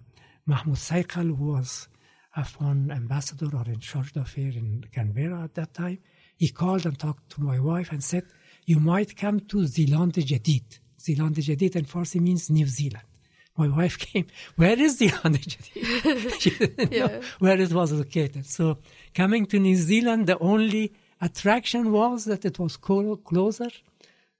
Mahmoud 0.45 0.77
Saikal, 0.77 1.35
who 1.35 1.53
was 1.53 1.87
a 2.35 2.45
foreign 2.45 2.91
ambassador 2.91 3.49
or 3.51 3.65
in 3.65 3.79
charge 3.79 4.15
of 4.15 4.21
affairs 4.21 4.55
in 4.55 4.85
Canberra 4.93 5.41
at 5.45 5.55
that 5.55 5.73
time, 5.73 5.97
he 6.37 6.49
called 6.49 6.85
and 6.85 6.99
talked 6.99 7.31
to 7.31 7.41
my 7.41 7.59
wife 7.59 7.91
and 7.91 8.03
said, 8.03 8.25
"You 8.65 8.79
might 8.79 9.17
come 9.17 9.39
to 9.51 9.65
Zeeland 9.65 10.13
Jadid." 10.13 10.79
Zeeland 11.01 11.35
Jadid 11.37 11.75
in 11.75 11.85
Farsi 11.85 12.21
means 12.21 12.51
New 12.51 12.67
Zealand. 12.67 13.16
My 13.57 13.67
wife 13.67 13.97
came. 13.97 14.27
Where 14.55 14.79
is 14.79 14.97
the 14.99 15.09
Jadid? 15.21 16.39
she 16.41 16.51
didn't 16.51 16.91
Yeah. 16.91 17.07
know 17.07 17.21
where 17.39 17.59
it 17.59 17.71
was 17.73 17.91
located. 17.91 18.45
So 18.45 18.77
coming 19.15 19.45
to 19.47 19.59
New 19.59 19.75
Zealand, 19.75 20.27
the 20.27 20.37
only 20.39 20.93
attraction 21.21 21.91
was 21.91 22.25
that 22.25 22.45
it 22.45 22.59
was 22.59 22.77
closer 22.77 23.69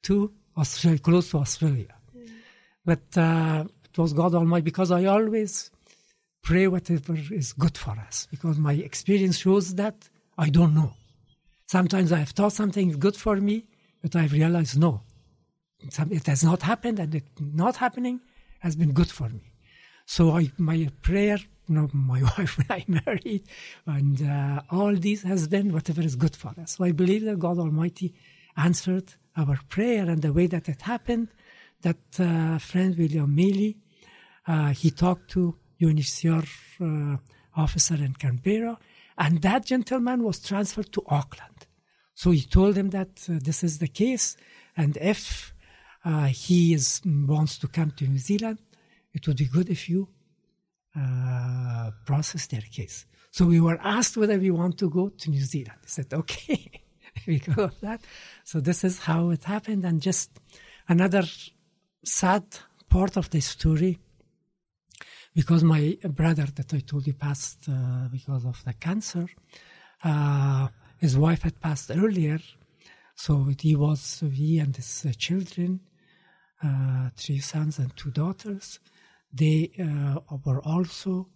to 0.03 0.31
Australia, 0.57 0.99
close 0.99 1.31
to 1.31 1.37
Australia. 1.39 1.93
But 2.85 3.17
uh, 3.17 3.65
it 3.89 3.97
was 3.97 4.13
God 4.13 4.33
Almighty 4.35 4.63
because 4.63 4.91
I 4.91 5.05
always 5.05 5.71
pray 6.43 6.67
whatever 6.67 7.15
is 7.31 7.53
good 7.53 7.77
for 7.77 7.91
us 8.07 8.27
because 8.31 8.57
my 8.57 8.73
experience 8.73 9.37
shows 9.39 9.75
that 9.75 9.97
I 10.37 10.49
don't 10.49 10.73
know. 10.73 10.93
Sometimes 11.65 12.11
I 12.13 12.19
have 12.19 12.29
thought 12.29 12.53
something 12.53 12.89
is 12.91 12.95
good 12.95 13.17
for 13.17 13.35
me, 13.37 13.65
but 14.01 14.15
I've 14.15 14.31
realized 14.31 14.79
no, 14.79 15.01
it 15.81 16.25
has 16.27 16.43
not 16.43 16.61
happened, 16.61 16.99
and 16.99 17.13
it's 17.15 17.41
not 17.41 17.75
happening 17.77 18.21
has 18.59 18.75
been 18.75 18.93
good 18.93 19.11
for 19.11 19.29
me. 19.29 19.53
So 20.05 20.31
I, 20.31 20.51
my 20.57 20.89
prayer, 21.01 21.37
you 21.67 21.75
know, 21.75 21.89
my 21.93 22.21
wife 22.37 22.57
when 22.57 22.67
I 22.69 22.85
married, 22.87 23.43
and 23.85 24.21
uh, 24.21 24.61
all 24.71 24.95
this 24.95 25.23
has 25.23 25.47
been 25.47 25.73
whatever 25.73 26.01
is 26.01 26.15
good 26.15 26.35
for 26.35 26.53
us. 26.61 26.77
So 26.77 26.85
I 26.85 26.91
believe 26.91 27.25
that 27.25 27.39
God 27.39 27.59
Almighty 27.59 28.15
answered 28.55 29.13
our 29.35 29.59
prayer, 29.69 30.09
and 30.09 30.21
the 30.21 30.33
way 30.33 30.47
that 30.47 30.67
it 30.69 30.81
happened, 30.81 31.27
that 31.81 31.97
uh, 32.19 32.57
friend 32.57 32.97
William 32.97 33.35
Maley, 33.35 33.75
uh, 34.47 34.69
he 34.69 34.89
talked 34.91 35.29
to 35.31 35.55
UNHCR 35.81 36.47
uh, 36.81 37.17
officer 37.55 37.95
in 37.95 38.13
Canberra, 38.13 38.79
and 39.17 39.41
that 39.41 39.65
gentleman 39.65 40.23
was 40.23 40.39
transferred 40.39 40.91
to 40.93 41.03
Auckland. 41.07 41.67
So 42.15 42.31
he 42.31 42.41
told 42.41 42.77
him 42.77 42.89
that 42.91 43.27
uh, 43.29 43.39
this 43.43 43.63
is 43.63 43.77
the 43.79 43.87
case, 43.87 44.37
and 44.75 44.97
if 44.97 45.53
he 46.27 46.73
is, 46.73 47.01
wants 47.05 47.57
to 47.59 47.67
come 47.67 47.91
to 47.91 48.07
New 48.07 48.19
Zealand, 48.19 48.59
it 49.13 49.27
would 49.27 49.37
be 49.37 49.45
good 49.45 49.69
if 49.69 49.89
you 49.89 50.07
uh, 50.95 51.91
process 52.05 52.47
their 52.47 52.61
case. 52.61 53.05
So 53.31 53.45
we 53.45 53.59
were 53.59 53.79
asked 53.83 54.17
whether 54.17 54.37
we 54.39 54.51
want 54.51 54.77
to 54.79 54.89
go 54.89 55.09
to 55.09 55.29
New 55.29 55.41
Zealand. 55.41 55.79
I 55.83 55.87
said, 55.87 56.13
okay, 56.13 56.81
because 57.25 57.57
of 57.57 57.79
that. 57.81 58.01
So 58.43 58.59
this 58.59 58.83
is 58.83 58.99
how 58.99 59.29
it 59.29 59.43
happened. 59.43 59.85
And 59.85 60.01
just 60.01 60.31
another 60.87 61.23
sad 62.03 62.45
part 62.89 63.17
of 63.17 63.29
the 63.29 63.41
story, 63.41 63.99
because 65.35 65.63
my 65.63 65.97
brother 66.03 66.47
that 66.55 66.73
I 66.73 66.79
told 66.79 67.05
you 67.05 67.13
passed 67.13 67.69
uh, 67.69 68.07
because 68.11 68.45
of 68.45 68.63
the 68.63 68.73
cancer, 68.73 69.27
uh, 70.03 70.69
his 70.97 71.17
wife 71.17 71.43
had 71.43 71.59
passed 71.61 71.91
earlier. 71.91 72.39
So 73.15 73.51
he 73.59 73.75
was, 73.75 74.23
he 74.33 74.59
and 74.59 74.75
his 74.75 75.05
uh, 75.05 75.11
children, 75.17 75.81
uh, 75.83 75.96
three 77.15 77.39
sons 77.39 77.79
and 77.79 77.95
two 77.95 78.11
daughters, 78.11 78.79
they 79.31 79.71
uh, 79.79 80.19
were 80.45 80.61
also, 80.61 81.27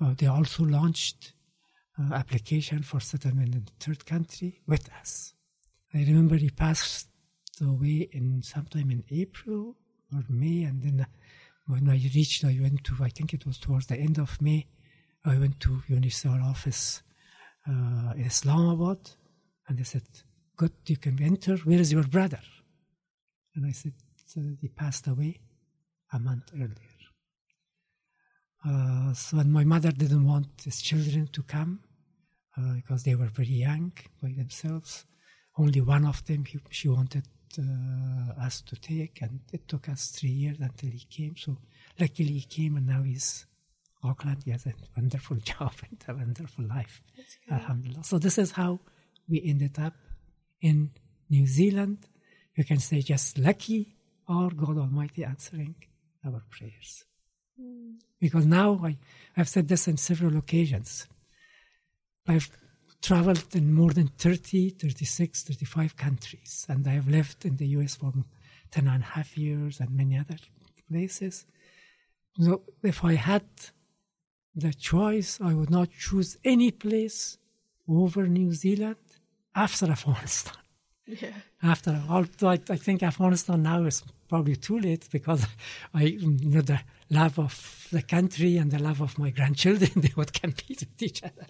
uh, 0.00 0.14
they 0.16 0.26
also 0.26 0.64
launched 0.64 1.32
uh, 1.98 2.14
application 2.14 2.82
for 2.82 3.00
settlement 3.00 3.54
in 3.54 3.64
the 3.64 3.72
third 3.84 4.04
country 4.04 4.60
with 4.66 4.88
us. 5.00 5.34
I 5.92 5.98
remember 5.98 6.36
he 6.36 6.50
passed 6.50 7.08
away 7.60 8.08
in 8.12 8.42
sometime 8.42 8.90
in 8.90 9.04
April 9.10 9.76
or 10.12 10.24
May, 10.28 10.64
and 10.64 10.82
then 10.82 11.00
uh, 11.00 11.04
when 11.66 11.88
I 11.88 12.00
reached, 12.14 12.44
I 12.44 12.58
went 12.60 12.84
to, 12.84 12.96
I 13.00 13.08
think 13.08 13.32
it 13.32 13.46
was 13.46 13.58
towards 13.58 13.86
the 13.86 13.96
end 13.96 14.18
of 14.18 14.40
May, 14.42 14.66
I 15.24 15.38
went 15.38 15.60
to 15.60 15.82
UNHCR 15.88 16.44
office 16.44 17.02
uh, 17.66 18.12
in 18.16 18.26
Islamabad, 18.26 18.98
and 19.66 19.78
they 19.78 19.84
said, 19.84 20.02
"Good, 20.56 20.72
you 20.86 20.98
can 20.98 21.22
enter. 21.22 21.56
Where 21.58 21.80
is 21.80 21.90
your 21.90 22.02
brother?" 22.02 22.40
And 23.54 23.64
I 23.64 23.70
said, 23.70 23.94
"He 24.34 24.68
passed 24.68 25.06
away 25.06 25.40
a 26.12 26.18
month 26.18 26.50
earlier." 26.54 26.94
Uh, 28.66 29.12
so 29.12 29.38
and 29.38 29.52
my 29.52 29.64
mother 29.64 29.92
didn't 29.92 30.26
want 30.26 30.62
his 30.64 30.80
children 30.80 31.28
to 31.32 31.42
come 31.42 31.80
uh, 32.56 32.74
because 32.76 33.02
they 33.02 33.14
were 33.14 33.28
very 33.28 33.46
young 33.48 33.92
by 34.22 34.30
themselves. 34.30 35.04
Only 35.58 35.80
one 35.80 36.06
of 36.06 36.24
them 36.24 36.44
he, 36.44 36.58
she 36.70 36.88
wanted 36.88 37.26
uh, 37.58 38.40
us 38.40 38.62
to 38.62 38.76
take, 38.76 39.20
and 39.22 39.40
it 39.52 39.68
took 39.68 39.88
us 39.88 40.08
three 40.08 40.30
years 40.30 40.58
until 40.60 40.90
he 40.90 41.04
came. 41.10 41.36
So 41.36 41.58
luckily 42.00 42.32
he 42.32 42.42
came, 42.42 42.76
and 42.76 42.86
now 42.86 43.02
he's 43.02 43.46
Auckland. 44.02 44.42
He 44.44 44.50
has 44.50 44.66
a 44.66 44.74
wonderful 44.96 45.36
job 45.44 45.72
and 45.90 46.04
a 46.08 46.14
wonderful 46.14 46.64
life. 46.64 47.02
Alhamdulillah. 47.50 48.04
So 48.04 48.18
this 48.18 48.38
is 48.38 48.52
how 48.52 48.80
we 49.28 49.42
ended 49.44 49.78
up 49.78 49.94
in 50.60 50.90
New 51.28 51.46
Zealand. 51.46 52.06
You 52.56 52.64
can 52.64 52.78
say 52.78 53.02
just 53.02 53.38
lucky 53.38 53.96
or 54.28 54.50
God 54.50 54.78
Almighty 54.78 55.24
answering 55.24 55.74
our 56.24 56.42
prayers. 56.50 57.04
Hmm. 57.60 57.92
Because 58.20 58.46
now 58.46 58.80
I, 58.82 58.96
I've 59.36 59.48
said 59.48 59.68
this 59.68 59.86
on 59.88 59.96
several 59.96 60.36
occasions. 60.36 61.06
I've 62.26 62.50
traveled 63.02 63.54
in 63.54 63.74
more 63.74 63.90
than 63.92 64.08
30, 64.08 64.70
36, 64.70 65.42
35 65.42 65.96
countries, 65.96 66.66
and 66.68 66.86
I 66.88 66.92
have 66.92 67.08
lived 67.08 67.44
in 67.44 67.56
the 67.56 67.66
US 67.78 67.96
for 67.96 68.12
10 68.70 68.88
and 68.88 69.02
a 69.02 69.06
half 69.06 69.36
years 69.36 69.78
and 69.78 69.90
many 69.90 70.18
other 70.18 70.36
places. 70.90 71.44
So 72.40 72.62
if 72.82 73.04
I 73.04 73.14
had 73.14 73.44
the 74.54 74.72
choice, 74.72 75.38
I 75.40 75.52
would 75.54 75.70
not 75.70 75.90
choose 75.90 76.38
any 76.44 76.70
place 76.70 77.38
over 77.88 78.26
New 78.26 78.52
Zealand 78.52 78.96
after 79.54 79.86
Afghanistan. 79.86 80.54
Yeah. 81.06 81.32
After, 81.62 82.02
although 82.08 82.48
I, 82.48 82.60
I 82.70 82.76
think 82.76 83.02
Afghanistan 83.02 83.62
now 83.62 83.84
is 83.84 84.02
probably 84.28 84.56
too 84.56 84.78
late 84.78 85.08
because 85.12 85.46
I, 85.94 86.04
you 86.04 86.30
know, 86.30 86.62
the 86.62 86.80
love 87.10 87.38
of 87.38 87.88
the 87.92 88.02
country 88.02 88.56
and 88.56 88.70
the 88.70 88.78
love 88.82 89.00
of 89.00 89.18
my 89.18 89.30
grandchildren, 89.30 89.90
they 89.96 90.12
would 90.16 90.32
compete 90.32 90.80
with 90.80 91.02
each 91.02 91.22
other. 91.22 91.46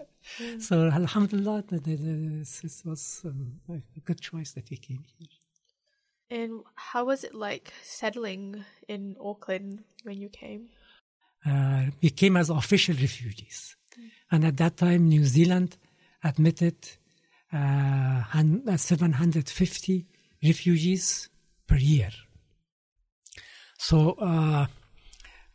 So, 0.59 0.89
Alhamdulillah, 0.89 1.63
this 1.69 2.83
was 2.83 3.21
um, 3.25 3.59
a 3.69 3.99
good 4.01 4.19
choice 4.19 4.51
that 4.53 4.69
we 4.69 4.77
came 4.77 5.03
here. 5.17 5.27
And 6.29 6.63
how 6.73 7.05
was 7.05 7.23
it 7.23 7.35
like 7.35 7.71
settling 7.83 8.65
in 8.87 9.15
Auckland 9.21 9.83
when 10.03 10.19
you 10.19 10.29
came? 10.29 10.69
uh, 11.45 11.83
we 12.01 12.09
came 12.09 12.37
as 12.37 12.49
official 12.49 12.95
refugees. 12.95 13.75
And 14.31 14.43
at 14.43 14.57
that 14.57 14.77
time, 14.77 15.07
New 15.07 15.25
Zealand 15.25 15.77
admitted 16.23 16.75
uh, 17.55 18.23
uh, 18.33 18.77
750 18.77 20.05
refugees 20.43 21.29
per 21.67 21.77
year. 21.77 22.11
So 23.77 24.11
uh, 24.19 24.65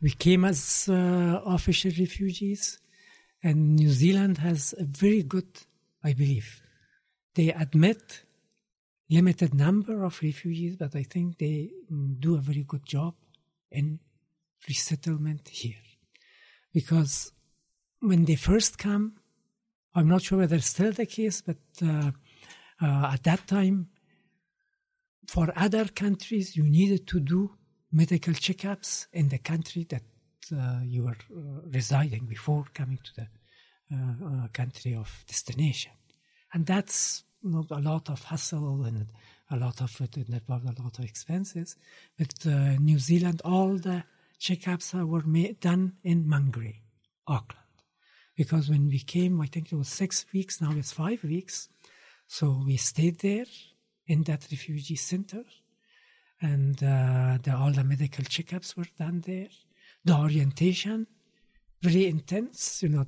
we 0.01 0.11
came 0.11 0.45
as 0.45 0.89
uh, 0.89 1.41
official 1.45 1.91
refugees, 1.99 2.79
and 3.43 3.75
New 3.75 3.89
Zealand 3.89 4.39
has 4.39 4.73
a 4.77 4.83
very 4.83 5.23
good, 5.23 5.49
I 6.03 6.13
believe. 6.13 6.61
They 7.35 7.49
admit 7.49 8.23
limited 9.09 9.53
number 9.53 10.03
of 10.03 10.21
refugees, 10.23 10.77
but 10.77 10.95
I 10.95 11.03
think 11.03 11.37
they 11.37 11.71
mm, 11.91 12.19
do 12.19 12.35
a 12.35 12.41
very 12.41 12.63
good 12.63 12.85
job 12.85 13.13
in 13.69 13.99
resettlement 14.67 15.49
here. 15.49 15.83
Because 16.73 17.31
when 17.99 18.25
they 18.25 18.35
first 18.35 18.77
come, 18.77 19.17
I'm 19.93 20.07
not 20.07 20.21
sure 20.21 20.39
whether 20.39 20.55
it's 20.55 20.67
still 20.67 20.91
the 20.91 21.05
case, 21.05 21.41
but 21.41 21.57
uh, 21.83 22.11
uh, 22.81 23.11
at 23.13 23.23
that 23.23 23.45
time, 23.47 23.89
for 25.27 25.51
other 25.55 25.85
countries, 25.85 26.55
you 26.55 26.63
needed 26.63 27.07
to 27.07 27.19
do 27.19 27.51
medical 27.91 28.33
checkups 28.33 29.07
in 29.11 29.29
the 29.29 29.37
country 29.37 29.85
that 29.89 30.03
uh, 30.53 30.79
you 30.83 31.03
were 31.03 31.11
uh, 31.11 31.61
residing 31.73 32.25
before 32.25 32.65
coming 32.73 32.99
to 33.03 33.11
the 33.15 33.27
uh, 33.93 34.43
uh, 34.43 34.47
country 34.53 34.95
of 34.95 35.23
destination. 35.27 35.91
And 36.53 36.65
that's 36.65 37.23
know, 37.43 37.65
a 37.71 37.79
lot 37.79 38.09
of 38.09 38.23
hassle 38.23 38.83
and 38.85 39.07
a 39.49 39.57
lot 39.57 39.81
of 39.81 39.99
it 40.01 40.17
involved 40.17 40.65
a 40.65 40.81
lot 40.81 40.97
of 40.97 41.05
expenses. 41.05 41.75
But 42.17 42.45
New 42.79 42.99
Zealand, 42.99 43.41
all 43.43 43.77
the 43.77 44.03
checkups 44.39 44.93
were 45.05 45.23
made, 45.23 45.59
done 45.59 45.93
in 46.03 46.25
Mangere, 46.25 46.75
Auckland. 47.27 47.60
Because 48.35 48.69
when 48.69 48.87
we 48.87 48.99
came, 48.99 49.41
I 49.41 49.47
think 49.47 49.71
it 49.71 49.75
was 49.75 49.87
six 49.87 50.25
weeks, 50.33 50.61
now 50.61 50.71
it's 50.75 50.91
five 50.91 51.23
weeks. 51.23 51.69
So 52.27 52.63
we 52.65 52.77
stayed 52.77 53.19
there 53.19 53.45
in 54.07 54.23
that 54.23 54.47
refugee 54.51 54.95
center. 54.95 55.43
And 56.41 56.81
uh, 56.81 57.37
the, 57.43 57.55
all 57.55 57.71
the 57.71 57.83
medical 57.83 58.23
checkups 58.23 58.75
were 58.75 58.87
done 58.97 59.21
there. 59.25 59.49
The 60.03 60.15
orientation, 60.15 61.07
very 61.81 62.07
intense, 62.07 62.81
you 62.81 62.89
know, 62.89 63.05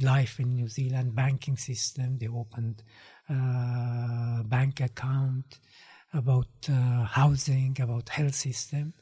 life 0.00 0.40
in 0.40 0.54
New 0.54 0.68
Zealand, 0.68 1.14
banking 1.14 1.56
system, 1.56 2.18
they 2.18 2.28
opened 2.28 2.82
uh, 3.28 4.42
bank 4.42 4.80
account, 4.80 5.60
about 6.12 6.48
uh, 6.68 7.04
housing, 7.04 7.76
about 7.80 8.08
health 8.08 8.34
system. 8.34 8.92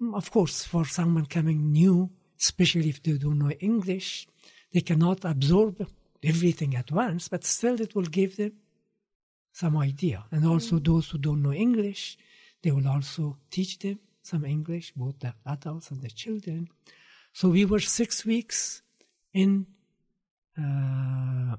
Mm, 0.00 0.14
Of 0.14 0.30
course, 0.30 0.64
for 0.64 0.84
someone 0.84 1.26
coming 1.26 1.72
new, 1.72 2.10
especially 2.40 2.88
if 2.88 3.02
they 3.02 3.18
don't 3.18 3.38
know 3.38 3.50
English, 3.50 4.26
they 4.76 4.82
cannot 4.82 5.24
absorb 5.24 5.88
everything 6.22 6.76
at 6.76 6.92
once, 6.92 7.28
but 7.28 7.42
still 7.44 7.80
it 7.80 7.94
will 7.94 8.10
give 8.20 8.36
them 8.36 8.52
some 9.50 9.74
idea. 9.78 10.22
And 10.30 10.46
also 10.46 10.78
those 10.78 11.08
who 11.08 11.16
don't 11.16 11.42
know 11.42 11.54
English, 11.54 12.18
they 12.62 12.72
will 12.72 12.86
also 12.86 13.38
teach 13.50 13.78
them 13.78 13.98
some 14.22 14.44
English, 14.44 14.92
both 14.94 15.18
the 15.20 15.32
adults 15.46 15.90
and 15.90 16.02
the 16.02 16.10
children. 16.10 16.68
So 17.32 17.48
we 17.48 17.64
were 17.64 17.80
six 17.80 18.26
weeks 18.26 18.82
in 19.32 19.64
uh, 20.58 21.56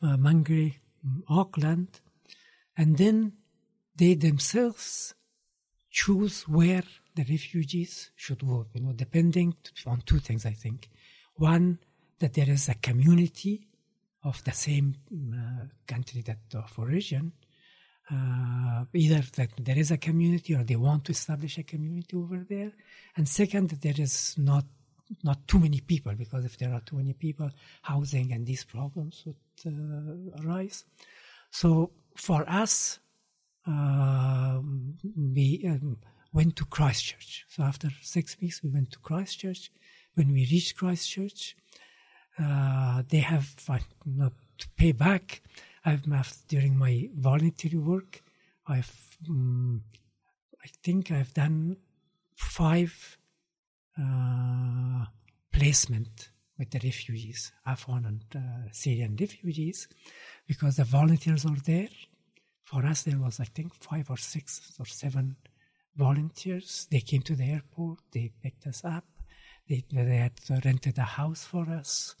uh, 0.00 0.16
Mangere, 0.16 0.76
mm, 1.04 1.22
Auckland, 1.28 1.88
and 2.76 2.98
then 2.98 3.32
they 3.96 4.14
themselves 4.14 5.12
choose 5.90 6.46
where 6.46 6.84
the 7.16 7.24
refugees 7.28 8.12
should 8.14 8.46
go, 8.46 8.66
you 8.74 8.80
know, 8.80 8.92
depending 8.92 9.56
on 9.86 10.02
two 10.02 10.20
things, 10.20 10.46
I 10.46 10.52
think. 10.52 10.88
One, 11.40 11.78
that 12.18 12.34
there 12.34 12.50
is 12.50 12.68
a 12.68 12.74
community 12.74 13.66
of 14.24 14.44
the 14.44 14.52
same 14.52 14.96
uh, 15.10 15.64
country 15.86 16.20
that 16.22 16.38
of 16.54 16.78
origin, 16.78 17.32
uh, 18.12 18.84
either 18.92 19.22
that 19.36 19.48
there 19.58 19.78
is 19.78 19.90
a 19.90 19.96
community 19.96 20.54
or 20.54 20.64
they 20.64 20.76
want 20.76 21.06
to 21.06 21.12
establish 21.12 21.56
a 21.56 21.62
community 21.62 22.14
over 22.14 22.44
there, 22.46 22.72
and 23.16 23.26
second, 23.26 23.70
that 23.70 23.80
there 23.80 23.98
is 23.98 24.34
not 24.36 24.64
not 25.24 25.48
too 25.48 25.58
many 25.58 25.80
people 25.80 26.12
because 26.14 26.44
if 26.44 26.58
there 26.58 26.72
are 26.72 26.82
too 26.82 26.96
many 26.96 27.14
people, 27.14 27.50
housing 27.82 28.32
and 28.32 28.46
these 28.46 28.64
problems 28.64 29.24
would 29.24 29.36
uh, 29.66 30.42
arise. 30.44 30.84
So 31.50 31.90
for 32.16 32.48
us, 32.48 33.00
uh, 33.66 34.60
we 35.16 35.64
um, 35.66 35.96
went 36.32 36.54
to 36.56 36.64
Christchurch. 36.66 37.44
So 37.48 37.62
after 37.62 37.88
six 38.02 38.36
weeks, 38.40 38.62
we 38.62 38.70
went 38.70 38.92
to 38.92 38.98
Christchurch. 39.00 39.72
When 40.20 40.34
we 40.34 40.46
reached 40.50 40.76
Christchurch, 40.76 41.56
uh, 42.38 43.02
they 43.08 43.20
have 43.20 43.54
know, 44.04 44.32
to 44.58 44.68
pay 44.76 44.92
back. 44.92 45.40
I've 45.82 46.04
during 46.46 46.76
my 46.76 47.08
voluntary 47.16 47.78
work, 47.78 48.22
I've 48.68 49.16
um, 49.30 49.82
I 50.62 50.68
think 50.84 51.10
I've 51.10 51.32
done 51.32 51.78
five 52.36 53.16
uh, 53.98 55.06
placement 55.50 56.28
with 56.58 56.70
the 56.70 56.80
refugees, 56.84 57.52
Afghan 57.64 58.04
and 58.04 58.24
uh, 58.36 58.68
Syrian 58.72 59.16
refugees, 59.18 59.88
because 60.46 60.76
the 60.76 60.84
volunteers 60.84 61.46
are 61.46 61.62
there. 61.64 61.94
For 62.64 62.84
us, 62.84 63.04
there 63.04 63.18
was 63.18 63.40
I 63.40 63.44
think 63.44 63.74
five 63.74 64.10
or 64.10 64.18
six 64.18 64.76
or 64.78 64.84
seven 64.84 65.36
volunteers. 65.96 66.86
They 66.90 67.00
came 67.00 67.22
to 67.22 67.34
the 67.34 67.44
airport. 67.44 68.00
They 68.12 68.32
picked 68.42 68.66
us 68.66 68.84
up. 68.84 69.06
They, 69.70 69.84
they 69.92 70.16
had 70.16 70.32
rented 70.64 70.98
a 70.98 71.02
house 71.02 71.44
for 71.44 71.62
us, 71.70 72.16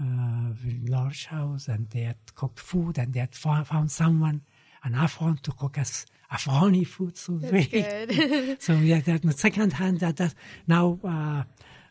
uh, 0.00 0.50
large 0.88 1.26
house, 1.26 1.68
and 1.68 1.88
they 1.90 2.00
had 2.00 2.34
cooked 2.34 2.58
food, 2.58 2.98
and 2.98 3.14
they 3.14 3.20
had 3.20 3.34
found 3.36 3.92
someone, 3.92 4.42
an 4.82 4.96
Afghan, 4.96 5.38
to 5.44 5.52
cook 5.52 5.78
us 5.78 6.04
Afghani 6.32 6.84
food. 6.84 7.16
So 7.16 7.34
very 7.34 7.62
Good. 7.62 8.60
so 8.60 8.72
yeah, 8.72 8.98
that 9.02 9.38
second 9.38 9.74
hand, 9.74 10.00
that, 10.00 10.16
that 10.16 10.34
now 10.66 10.98
uh, 11.04 11.44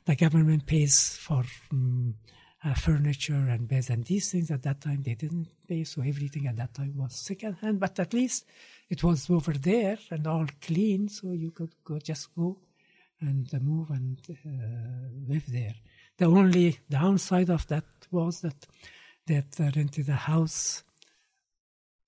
the 0.03 0.15
government 0.17 0.65
pays 0.65 1.15
for 1.15 1.45
um, 1.71 2.15
uh, 2.61 2.73
furniture 2.73 3.35
and 3.35 3.69
beds 3.69 3.89
and 3.89 4.03
these 4.03 4.29
things. 4.33 4.51
At 4.51 4.63
that 4.63 4.81
time, 4.81 5.01
they 5.01 5.15
didn't 5.15 5.47
pay, 5.65 5.85
so 5.85 6.01
everything 6.01 6.45
at 6.47 6.57
that 6.57 6.73
time 6.73 6.93
was 6.97 7.15
second 7.15 7.53
hand. 7.61 7.79
But 7.79 7.97
at 8.01 8.13
least 8.13 8.45
it 8.89 9.01
was 9.01 9.29
over 9.29 9.53
there 9.53 9.97
and 10.11 10.27
all 10.27 10.47
clean, 10.61 11.07
so 11.07 11.31
you 11.31 11.51
could 11.51 11.73
go 11.85 11.99
just 11.99 12.35
go 12.35 12.57
and 13.21 13.53
uh, 13.53 13.59
move 13.59 13.89
and 13.89 14.19
uh, 14.29 15.31
live 15.31 15.45
there. 15.47 15.75
The 16.17 16.25
only 16.25 16.79
downside 16.89 17.49
of 17.49 17.67
that 17.67 17.85
was 18.11 18.41
that 18.41 18.67
that 19.27 19.59
uh, 19.59 19.71
rented 19.75 20.09
a 20.09 20.13
house 20.13 20.83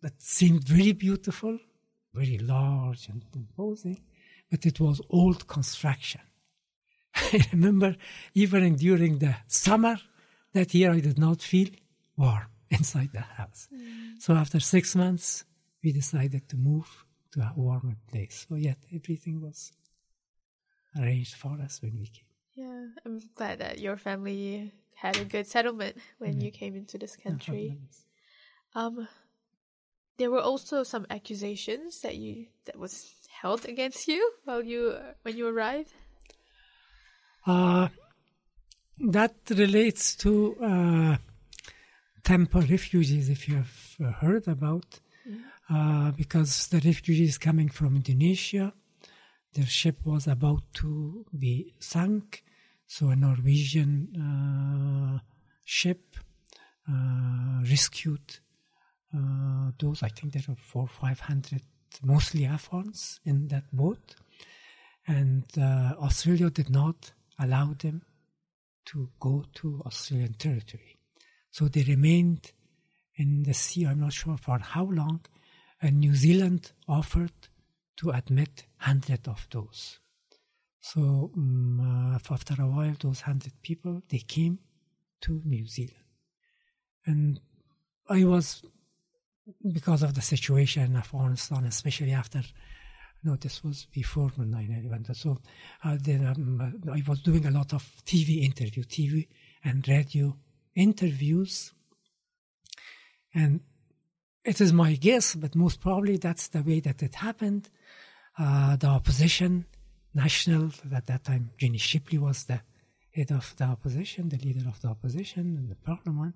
that 0.01 0.21
seemed 0.21 0.63
very 0.63 0.93
beautiful, 0.93 1.59
very 2.13 2.37
large 2.37 3.09
and 3.09 3.23
imposing, 3.35 4.01
but 4.49 4.65
it 4.65 4.79
was 4.79 5.01
old 5.09 5.47
construction. 5.47 6.21
I 7.15 7.45
remember 7.51 7.95
even 8.33 8.75
during 8.75 9.19
the 9.19 9.35
summer 9.47 9.97
that 10.53 10.73
year, 10.73 10.91
I 10.91 11.01
did 11.01 11.19
not 11.19 11.41
feel 11.41 11.67
warm 12.15 12.47
inside 12.69 13.09
the 13.13 13.21
house. 13.21 13.67
So 14.19 14.33
after 14.33 14.59
six 14.59 14.95
months, 14.95 15.43
we 15.83 15.91
decided 15.91 16.47
to 16.49 16.57
move 16.57 17.05
to 17.31 17.41
a 17.41 17.53
warmer 17.55 17.97
place. 18.11 18.45
So 18.47 18.55
yet 18.55 18.77
everything 18.93 19.41
was 19.41 19.71
arranged 20.97 21.35
for 21.35 21.57
us 21.61 21.81
when 21.81 21.97
we 21.99 22.07
came. 22.07 22.25
yeah, 22.55 22.85
I'm 23.05 23.21
glad 23.35 23.59
that 23.59 23.79
your 23.79 23.97
family 23.97 24.73
had 24.95 25.17
a 25.17 25.25
good 25.25 25.47
settlement 25.47 25.97
when 26.17 26.41
you 26.41 26.51
came 26.51 26.75
into 26.75 26.97
this 26.97 27.15
country. 27.15 27.77
Um, 28.75 29.07
there 30.17 30.29
were 30.29 30.41
also 30.41 30.83
some 30.83 31.05
accusations 31.09 32.01
that 32.01 32.17
you 32.17 32.47
that 32.65 32.77
was 32.77 33.13
held 33.29 33.65
against 33.65 34.07
you 34.07 34.31
while 34.43 34.61
you 34.61 34.97
when 35.23 35.37
you 35.37 35.47
arrived. 35.47 35.93
Uh, 37.47 37.87
that 38.99 39.35
relates 39.49 40.15
to 40.17 40.57
uh, 40.61 41.17
Tampa 42.23 42.59
refugees, 42.59 43.29
if 43.29 43.47
you 43.47 43.55
have 43.55 43.95
uh, 44.03 44.11
heard 44.11 44.47
about, 44.47 44.99
uh, 45.69 46.11
because 46.11 46.67
the 46.67 46.81
refugees 46.83 47.37
coming 47.37 47.69
from 47.69 47.95
Indonesia, 47.95 48.73
their 49.53 49.65
ship 49.65 49.97
was 50.05 50.27
about 50.27 50.63
to 50.75 51.25
be 51.37 51.73
sunk, 51.79 52.43
so 52.87 53.09
a 53.09 53.15
Norwegian 53.15 54.09
uh, 54.15 55.19
ship 55.65 56.15
uh, 56.91 57.61
rescued 57.69 58.39
uh, 59.15 59.71
those. 59.79 60.03
I 60.03 60.09
think 60.09 60.33
there 60.33 60.43
were 60.47 60.55
four, 60.55 60.87
five 60.87 61.19
hundred, 61.19 61.61
mostly 62.03 62.45
Afghans 62.45 63.19
in 63.25 63.47
that 63.47 63.65
boat, 63.71 64.15
and 65.07 65.45
uh, 65.57 65.93
Australia 65.99 66.49
did 66.49 66.69
not 66.69 67.11
allow 67.39 67.73
them 67.73 68.03
to 68.85 69.09
go 69.19 69.45
to 69.55 69.81
Australian 69.85 70.33
territory. 70.33 70.97
So 71.51 71.67
they 71.67 71.83
remained 71.83 72.51
in 73.15 73.43
the 73.43 73.53
sea, 73.53 73.85
I'm 73.85 73.99
not 73.99 74.13
sure 74.13 74.37
for 74.37 74.59
how 74.59 74.85
long, 74.85 75.21
and 75.81 75.99
New 75.99 76.15
Zealand 76.15 76.71
offered 76.87 77.31
to 77.99 78.11
admit 78.11 78.65
100 78.79 79.27
of 79.27 79.47
those. 79.51 79.99
So 80.79 81.31
um, 81.35 82.15
uh, 82.15 82.33
after 82.33 82.61
a 82.61 82.67
while, 82.67 82.95
those 82.99 83.21
100 83.21 83.61
people, 83.61 84.01
they 84.09 84.19
came 84.19 84.59
to 85.21 85.41
New 85.45 85.65
Zealand. 85.67 85.95
And 87.05 87.39
I 88.09 88.23
was, 88.23 88.63
because 89.73 90.03
of 90.03 90.13
the 90.15 90.21
situation 90.21 90.83
in 90.83 90.95
Afghanistan, 90.95 91.65
especially 91.65 92.13
after 92.13 92.41
no, 93.21 93.35
this 93.35 93.61
was 93.63 93.85
before 93.91 94.29
9/11. 94.29 95.13
So 95.13 95.39
uh, 95.83 95.97
then 95.99 96.25
um, 96.25 96.81
I 96.89 97.03
was 97.05 97.21
doing 97.21 97.45
a 97.45 97.51
lot 97.51 97.73
of 97.73 97.83
TV 98.05 98.43
interview, 98.43 98.83
TV 98.83 99.27
and 99.61 99.85
radio 99.87 100.37
interviews, 100.73 101.73
and 103.33 103.59
it 104.45 104.61
is 104.61 104.71
my 104.71 104.95
guess, 104.95 105.35
but 105.35 105.53
most 105.53 105.81
probably 105.81 106.15
that's 106.15 106.47
the 106.47 106.61
way 106.61 106.79
that 106.79 107.03
it 107.03 107.15
happened. 107.15 107.69
Uh, 108.37 108.75
the 108.75 108.87
opposition, 108.87 109.65
national 110.13 110.71
at 110.93 111.07
that 111.07 111.23
time, 111.23 111.51
Jenny 111.57 111.77
Shipley 111.77 112.17
was 112.17 112.45
the 112.45 112.61
head 113.11 113.31
of 113.31 113.53
the 113.57 113.65
opposition, 113.65 114.29
the 114.29 114.37
leader 114.37 114.67
of 114.67 114.81
the 114.81 114.87
opposition 114.87 115.57
in 115.57 115.67
the 115.67 115.75
parliament, 115.75 116.35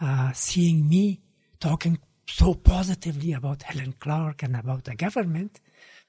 uh, 0.00 0.32
seeing 0.32 0.88
me 0.88 1.20
talking 1.60 1.98
so 2.28 2.54
positively 2.54 3.32
about 3.32 3.62
Helen 3.62 3.94
Clark 3.98 4.42
and 4.42 4.56
about 4.56 4.84
the 4.84 4.94
government, 4.94 5.60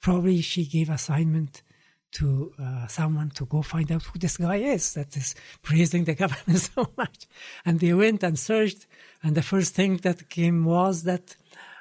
probably 0.02 0.42
she 0.42 0.66
gave 0.66 0.90
assignment 0.90 1.62
to 2.12 2.54
uh, 2.60 2.88
someone 2.88 3.30
to 3.32 3.46
go 3.46 3.62
find 3.62 3.92
out 3.92 4.04
who 4.04 4.18
this 4.18 4.38
guy 4.38 4.56
is 4.56 4.94
that 4.94 5.16
is 5.16 5.36
praising 5.62 6.06
the 6.06 6.16
government 6.24 6.60
so 6.60 6.90
much. 6.98 7.28
And 7.66 7.80
they 7.80 7.94
went 7.94 8.24
and 8.24 8.40
searched, 8.40 8.88
and 9.22 9.36
the 9.36 9.42
first 9.42 9.76
thing 9.76 9.98
that 9.98 10.30
came 10.30 10.66
was 10.66 11.04
that 11.04 11.36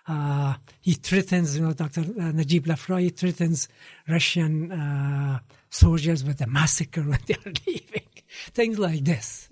uh, 0.09 0.55
he 0.81 0.93
threatens, 0.95 1.57
you 1.57 1.65
know, 1.65 1.73
Dr. 1.73 2.03
Najib 2.03 2.67
Lafraie, 2.67 3.03
he 3.03 3.09
threatens 3.11 3.69
Russian 4.09 4.71
uh, 4.73 5.41
soldiers 5.69 6.25
with 6.25 6.41
a 6.41 6.47
massacre 6.47 7.03
when 7.03 7.19
they 7.27 7.35
are 7.35 7.53
leaving, 7.67 8.09
things 8.53 8.79
like 8.79 9.05
this. 9.05 9.49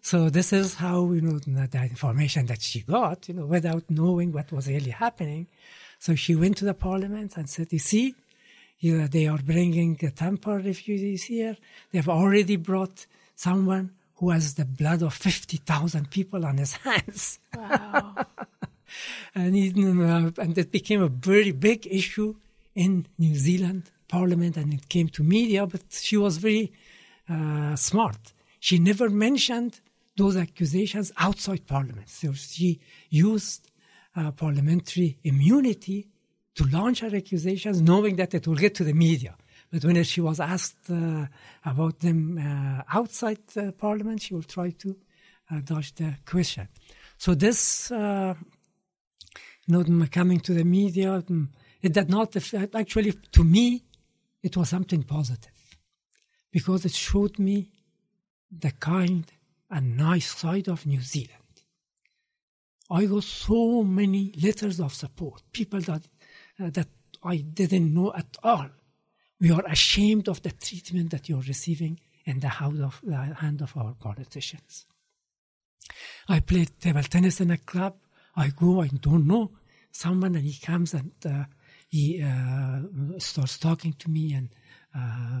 So 0.00 0.30
this 0.30 0.52
is 0.52 0.74
how, 0.74 1.12
you 1.12 1.20
know, 1.20 1.38
the 1.38 1.82
information 1.82 2.46
that 2.46 2.62
she 2.62 2.80
got, 2.80 3.28
you 3.28 3.34
know, 3.34 3.46
without 3.46 3.84
knowing 3.90 4.32
what 4.32 4.50
was 4.52 4.68
really 4.68 4.90
happening. 4.90 5.48
So 5.98 6.14
she 6.14 6.34
went 6.34 6.56
to 6.58 6.64
the 6.64 6.74
parliament 6.74 7.36
and 7.36 7.48
said, 7.48 7.70
You 7.70 7.78
see, 7.78 8.14
you, 8.78 9.06
they 9.06 9.26
are 9.26 9.38
bringing 9.38 9.96
the 9.96 10.10
temporary 10.10 10.62
refugees 10.62 11.24
here. 11.24 11.56
They've 11.92 12.08
already 12.08 12.56
brought 12.56 13.06
someone 13.36 13.92
who 14.14 14.30
has 14.30 14.54
the 14.54 14.64
blood 14.64 15.02
of 15.02 15.12
50,000 15.14 16.10
people 16.10 16.46
on 16.46 16.56
his 16.56 16.72
hands. 16.84 17.38
Wow. 17.54 18.14
And, 19.34 19.54
uh, 19.54 20.42
and 20.42 20.56
it 20.58 20.70
became 20.70 21.02
a 21.02 21.08
very 21.08 21.52
big 21.52 21.86
issue 21.86 22.34
in 22.74 23.06
New 23.18 23.34
Zealand 23.34 23.90
parliament 24.08 24.56
and 24.56 24.74
it 24.74 24.88
came 24.88 25.08
to 25.08 25.22
media, 25.22 25.66
but 25.66 25.82
she 25.90 26.16
was 26.16 26.36
very 26.38 26.72
uh, 27.28 27.76
smart. 27.76 28.32
She 28.58 28.78
never 28.78 29.08
mentioned 29.08 29.80
those 30.16 30.36
accusations 30.36 31.12
outside 31.16 31.66
parliament. 31.66 32.08
So 32.08 32.32
she 32.32 32.80
used 33.08 33.70
uh, 34.16 34.32
parliamentary 34.32 35.18
immunity 35.24 36.08
to 36.56 36.64
launch 36.64 37.00
her 37.00 37.14
accusations, 37.14 37.80
knowing 37.80 38.16
that 38.16 38.34
it 38.34 38.46
will 38.46 38.56
get 38.56 38.74
to 38.74 38.84
the 38.84 38.92
media. 38.92 39.36
But 39.72 39.84
when 39.84 40.02
she 40.02 40.20
was 40.20 40.40
asked 40.40 40.90
uh, 40.90 41.26
about 41.64 42.00
them 42.00 42.20
uh, 42.38 42.82
outside 42.92 43.38
uh, 43.56 43.70
parliament, 43.72 44.22
she 44.22 44.34
will 44.34 44.42
try 44.42 44.70
to 44.70 44.96
uh, 45.50 45.60
dodge 45.64 45.94
the 45.94 46.16
question. 46.26 46.68
So 47.16 47.34
this, 47.34 47.90
uh, 47.92 48.34
you 49.70 49.84
know, 49.84 50.06
coming 50.10 50.40
to 50.40 50.54
the 50.54 50.64
media, 50.64 51.22
it 51.82 51.92
did 51.92 52.10
not 52.10 52.34
affect, 52.36 52.74
actually, 52.74 53.12
to 53.32 53.44
me, 53.44 53.84
it 54.42 54.56
was 54.56 54.68
something 54.68 55.02
positive 55.02 55.52
because 56.50 56.84
it 56.84 56.92
showed 56.92 57.38
me 57.38 57.70
the 58.50 58.72
kind 58.72 59.30
and 59.70 59.96
nice 59.96 60.36
side 60.36 60.68
of 60.68 60.86
New 60.86 61.00
Zealand. 61.00 61.36
I 62.90 63.06
got 63.06 63.22
so 63.22 63.84
many 63.84 64.34
letters 64.42 64.80
of 64.80 64.92
support, 64.92 65.42
people 65.52 65.80
that, 65.82 66.02
uh, 66.58 66.70
that 66.70 66.88
I 67.22 67.36
didn't 67.36 67.94
know 67.94 68.12
at 68.14 68.36
all. 68.42 68.68
We 69.40 69.52
are 69.52 69.64
ashamed 69.66 70.28
of 70.28 70.42
the 70.42 70.50
treatment 70.50 71.10
that 71.12 71.28
you're 71.28 71.42
receiving 71.42 72.00
in 72.24 72.40
the 72.40 72.48
hand 72.48 72.82
of, 72.82 73.00
the 73.04 73.16
hand 73.16 73.62
of 73.62 73.76
our 73.76 73.94
politicians. 73.94 74.86
I 76.28 76.40
played 76.40 76.80
table 76.80 77.02
tennis 77.02 77.40
in 77.40 77.52
a 77.52 77.58
club. 77.58 77.94
I 78.36 78.48
go, 78.48 78.82
I 78.82 78.88
don't 78.88 79.26
know 79.26 79.52
someone, 79.90 80.34
and 80.34 80.44
he 80.44 80.58
comes 80.58 80.94
and 80.94 81.12
uh, 81.24 81.44
he 81.88 82.22
uh, 82.22 82.80
starts 83.18 83.58
talking 83.58 83.94
to 83.94 84.10
me 84.10 84.34
and 84.34 84.48
uh, 84.94 85.40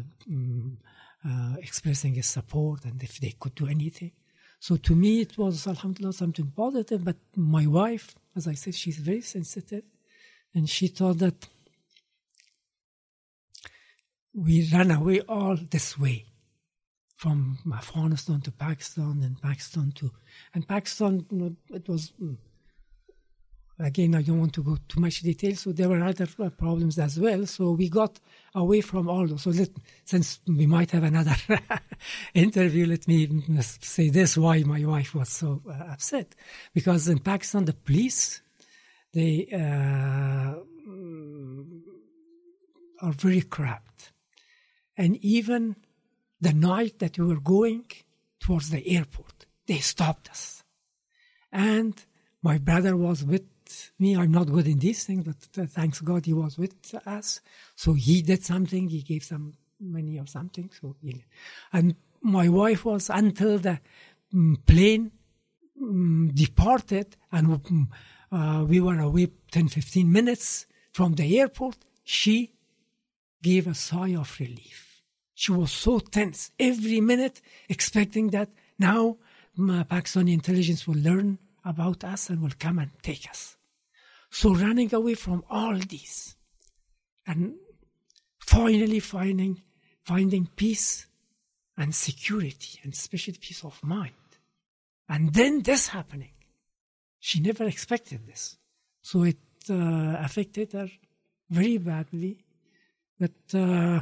expressing 1.58 2.14
his 2.14 2.26
support 2.26 2.84
and 2.84 3.02
if 3.02 3.20
they 3.20 3.34
could 3.38 3.54
do 3.54 3.66
anything. 3.66 4.12
So 4.58 4.76
to 4.76 4.94
me, 4.94 5.20
it 5.20 5.38
was, 5.38 5.66
alhamdulillah, 5.66 6.12
something 6.12 6.52
positive. 6.54 7.04
But 7.04 7.16
my 7.34 7.66
wife, 7.66 8.14
as 8.36 8.46
I 8.46 8.54
said, 8.54 8.74
she's 8.74 8.98
very 8.98 9.22
sensitive. 9.22 9.84
And 10.54 10.68
she 10.68 10.88
thought 10.88 11.18
that 11.18 11.46
we 14.34 14.68
ran 14.72 14.90
away 14.90 15.20
all 15.20 15.56
this 15.56 15.98
way 15.98 16.26
from 17.16 17.58
Afghanistan 17.74 18.40
to 18.40 18.50
Pakistan 18.50 19.20
and 19.22 19.40
Pakistan 19.40 19.92
to, 19.92 20.10
and 20.54 20.66
Pakistan, 20.66 21.26
it 21.68 21.88
was 21.88 22.12
mm, 22.20 22.36
Again, 23.82 24.14
I 24.14 24.20
don't 24.20 24.38
want 24.38 24.52
to 24.54 24.62
go 24.62 24.76
too 24.86 25.00
much 25.00 25.20
detail. 25.20 25.56
So 25.56 25.72
there 25.72 25.88
were 25.88 26.02
other 26.02 26.26
problems 26.26 26.98
as 26.98 27.18
well. 27.18 27.46
So 27.46 27.70
we 27.72 27.88
got 27.88 28.20
away 28.54 28.82
from 28.82 29.08
all 29.08 29.26
those. 29.26 29.42
So 29.42 29.50
let, 29.50 29.70
since 30.04 30.40
we 30.46 30.66
might 30.66 30.90
have 30.90 31.04
another 31.04 31.34
interview, 32.34 32.86
let 32.86 33.08
me 33.08 33.26
say 33.60 34.10
this: 34.10 34.36
why 34.36 34.62
my 34.64 34.84
wife 34.84 35.14
was 35.14 35.30
so 35.30 35.62
uh, 35.66 35.72
upset, 35.92 36.34
because 36.74 37.08
in 37.08 37.20
Pakistan 37.20 37.64
the 37.64 37.72
police 37.72 38.42
they 39.14 39.48
uh, 39.52 40.54
are 43.00 43.12
very 43.12 43.40
corrupt, 43.42 44.12
and 44.96 45.16
even 45.24 45.76
the 46.38 46.52
night 46.52 46.98
that 46.98 47.18
we 47.18 47.24
were 47.24 47.40
going 47.40 47.86
towards 48.40 48.68
the 48.68 48.86
airport, 48.86 49.46
they 49.66 49.78
stopped 49.78 50.28
us, 50.28 50.64
and 51.50 52.04
my 52.42 52.58
brother 52.58 52.94
was 52.94 53.24
with 53.24 53.59
me. 53.98 54.16
I'm 54.16 54.32
not 54.32 54.50
good 54.50 54.66
in 54.66 54.78
these 54.78 55.04
things, 55.04 55.24
but 55.24 55.62
uh, 55.62 55.66
thanks 55.66 56.00
God 56.00 56.26
he 56.26 56.32
was 56.32 56.58
with 56.58 56.74
us. 57.06 57.40
So 57.76 57.94
he 57.94 58.22
did 58.22 58.44
something. 58.44 58.88
He 58.88 59.02
gave 59.02 59.24
some 59.24 59.54
money 59.80 60.18
or 60.18 60.26
something. 60.26 60.70
So 60.80 60.96
he, 61.02 61.24
and 61.72 61.94
my 62.22 62.48
wife 62.48 62.84
was 62.84 63.10
until 63.10 63.58
the 63.58 63.80
um, 64.34 64.58
plane 64.66 65.12
um, 65.80 66.30
departed 66.34 67.16
and 67.32 67.46
um, 67.52 67.88
uh, 68.32 68.64
we 68.64 68.80
were 68.80 68.98
away 68.98 69.28
10, 69.50 69.68
15 69.68 70.10
minutes 70.10 70.66
from 70.92 71.14
the 71.14 71.38
airport. 71.40 71.76
She 72.04 72.52
gave 73.42 73.66
a 73.66 73.74
sigh 73.74 74.14
of 74.14 74.36
relief. 74.38 75.02
She 75.34 75.52
was 75.52 75.72
so 75.72 75.98
tense 76.00 76.50
every 76.58 77.00
minute, 77.00 77.40
expecting 77.68 78.28
that 78.28 78.50
now 78.78 79.16
Pakistani 79.58 80.32
intelligence 80.32 80.86
will 80.86 80.98
learn 80.98 81.38
about 81.64 82.04
us 82.04 82.30
and 82.30 82.40
will 82.42 82.52
come 82.58 82.78
and 82.78 82.90
take 83.02 83.28
us. 83.28 83.56
So 84.30 84.54
running 84.54 84.94
away 84.94 85.14
from 85.14 85.44
all 85.50 85.76
this 85.76 86.36
and 87.26 87.54
finally 88.38 89.00
finding 89.00 89.62
finding 90.02 90.48
peace 90.56 91.06
and 91.76 91.94
security 91.94 92.80
and 92.82 92.92
especially 92.92 93.36
peace 93.40 93.64
of 93.64 93.82
mind. 93.82 94.14
And 95.08 95.32
then 95.32 95.62
this 95.62 95.88
happening. 95.88 96.32
She 97.18 97.40
never 97.40 97.64
expected 97.64 98.26
this. 98.26 98.56
So 99.02 99.24
it 99.24 99.38
uh, 99.68 100.16
affected 100.18 100.72
her 100.72 100.88
very 101.50 101.78
badly. 101.78 102.38
But 103.18 103.54
uh, 103.54 104.00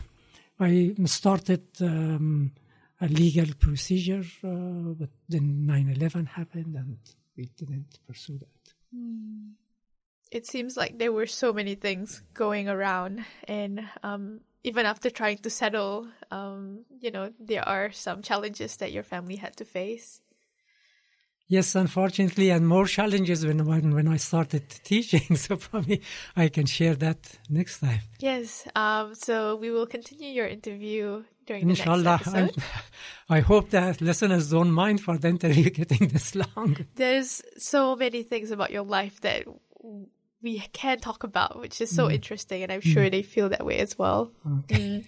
I 0.60 0.94
started 1.06 1.64
um, 1.80 2.52
a 3.00 3.08
legal 3.08 3.52
procedure, 3.58 4.24
uh, 4.44 4.94
but 5.00 5.10
then 5.28 5.66
9 5.66 5.94
11 5.96 6.26
happened 6.26 6.76
and 6.76 6.98
we 7.36 7.46
didn't 7.56 7.98
pursue 8.06 8.38
that. 8.38 8.74
Mm 8.94 9.54
it 10.30 10.46
seems 10.46 10.76
like 10.76 10.98
there 10.98 11.12
were 11.12 11.26
so 11.26 11.52
many 11.52 11.74
things 11.74 12.22
going 12.34 12.68
around 12.68 13.24
and 13.46 13.88
um, 14.02 14.40
even 14.62 14.86
after 14.86 15.10
trying 15.10 15.38
to 15.38 15.50
settle 15.50 16.08
um, 16.30 16.84
you 17.00 17.10
know 17.10 17.32
there 17.38 17.66
are 17.66 17.90
some 17.90 18.22
challenges 18.22 18.76
that 18.76 18.92
your 18.92 19.02
family 19.02 19.36
had 19.36 19.56
to 19.56 19.64
face 19.64 20.20
yes 21.48 21.74
unfortunately 21.74 22.50
and 22.50 22.66
more 22.68 22.86
challenges 22.86 23.46
when 23.46 23.64
when, 23.64 23.94
when 23.94 24.08
i 24.08 24.16
started 24.16 24.68
teaching 24.84 25.36
so 25.36 25.56
probably 25.56 26.02
i 26.36 26.48
can 26.48 26.66
share 26.66 26.94
that 26.94 27.38
next 27.48 27.80
time 27.80 28.00
yes 28.18 28.66
um, 28.74 29.14
so 29.14 29.56
we 29.56 29.70
will 29.70 29.86
continue 29.86 30.30
your 30.30 30.46
interview 30.46 31.22
during 31.46 31.64
the 31.64 31.70
Inshallah, 31.70 32.02
next 32.02 32.28
episode. 32.28 32.62
I 33.30 33.40
hope 33.40 33.70
that 33.70 34.02
listeners 34.02 34.50
don't 34.50 34.70
mind 34.70 35.00
for 35.00 35.16
the 35.16 35.28
interview 35.28 35.70
getting 35.80 36.08
this 36.08 36.34
long. 36.34 36.76
There's 36.94 37.42
so 37.56 37.96
many 37.96 38.22
things 38.22 38.50
about 38.50 38.70
your 38.70 38.84
life 38.84 39.22
that 39.22 39.46
we 40.42 40.60
can 40.72 40.98
talk 41.00 41.24
about, 41.24 41.58
which 41.58 41.80
is 41.80 41.94
so 41.94 42.08
mm. 42.08 42.14
interesting, 42.14 42.62
and 42.62 42.70
I'm 42.70 42.80
sure 42.80 43.04
mm. 43.04 43.10
they 43.10 43.22
feel 43.22 43.48
that 43.48 43.64
way 43.64 43.78
as 43.78 43.98
well. 43.98 44.30
Okay. 44.64 45.04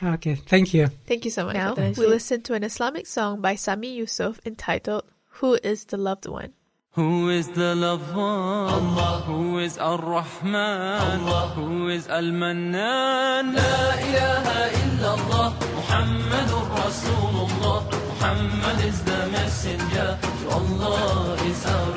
Mm. 0.00 0.14
Okay. 0.14 0.34
Thank 0.34 0.74
you. 0.74 0.88
Thank 1.06 1.24
you 1.24 1.30
so 1.30 1.46
much. 1.46 1.54
Now 1.54 1.74
we 1.74 2.06
listen 2.06 2.42
to 2.42 2.54
an 2.54 2.64
Islamic 2.64 3.06
song 3.06 3.40
by 3.40 3.54
Sami 3.54 3.94
Yusuf 3.94 4.40
entitled 4.44 5.04
"Who 5.40 5.58
Is 5.62 5.84
the 5.86 5.96
Loved 5.96 6.26
One." 6.26 6.54
Who 6.94 7.30
is 7.30 7.48
the 7.48 7.74
loved 7.74 8.14
one? 8.14 8.68
Allah. 8.68 9.22
Who 9.24 9.56
is 9.56 9.78
Ar-Rahman? 9.78 11.24
Allah. 11.24 11.48
Who 11.56 11.88
is 11.88 12.06
Al-Mannan? 12.06 13.54
La 13.56 13.96
ilaha 13.96 14.68
illallah. 14.76 15.48
Muhammadur 15.72 16.68
Rasulullah. 16.68 17.78
Muhammad 17.88 18.84
is 18.84 19.02
the 19.04 19.26
messenger. 19.32 20.18
To 20.20 20.50
Allah 20.50 21.40
is 21.48 21.64
our 21.64 21.96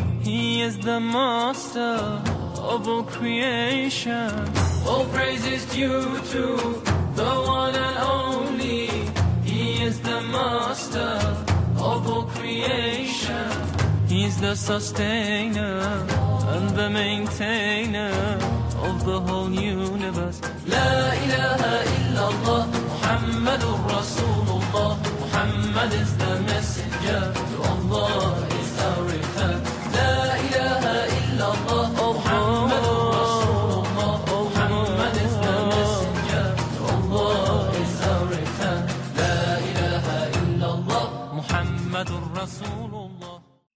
is 0.61 0.77
the 0.77 0.99
master 0.99 1.97
of 2.73 2.87
all 2.87 3.03
creation. 3.03 4.31
All 4.87 5.05
praise 5.05 5.45
is 5.45 5.65
due 5.65 6.19
to 6.33 6.43
the 7.19 7.33
one 7.59 7.75
and 7.75 7.97
only. 7.97 8.87
He 9.43 9.83
is 9.83 9.99
the 10.01 10.21
master 10.37 11.13
of 11.89 11.99
all 12.11 12.25
creation. 12.35 13.49
He's 14.07 14.39
the 14.39 14.55
sustainer 14.55 15.79
and 16.53 16.69
the 16.81 16.89
maintainer 16.89 18.13
of 18.87 18.95
the 19.03 19.19
whole 19.19 19.51
universe. 19.51 20.41
La 20.67 20.91
ilaha 21.25 21.73
illallah, 21.97 22.63
Muhammadur 22.91 23.79
Rasulullah. 23.95 24.91
Muhammad 25.21 25.91
is 25.93 26.11
the 26.17 26.33
messenger 26.49 27.21
to 27.49 27.55
Allah 27.73 28.50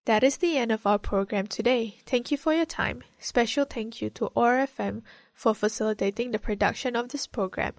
That 0.06 0.24
is 0.24 0.38
the 0.38 0.58
end 0.58 0.72
of 0.72 0.86
our 0.86 0.99
program 0.99 1.47
today. 1.47 1.97
Thank 2.06 2.30
you 2.30 2.38
for 2.38 2.53
your 2.53 2.66
time. 2.66 3.03
Special 3.18 3.66
thank 3.66 4.03
you 4.03 4.12
to 4.12 4.32
OAR 4.36 4.68
FM 4.68 5.01
for 5.34 5.56
facilitating 5.56 6.30
the 6.30 6.38
production 6.38 6.95
of 6.95 7.10
this 7.10 7.26
program. 7.26 7.74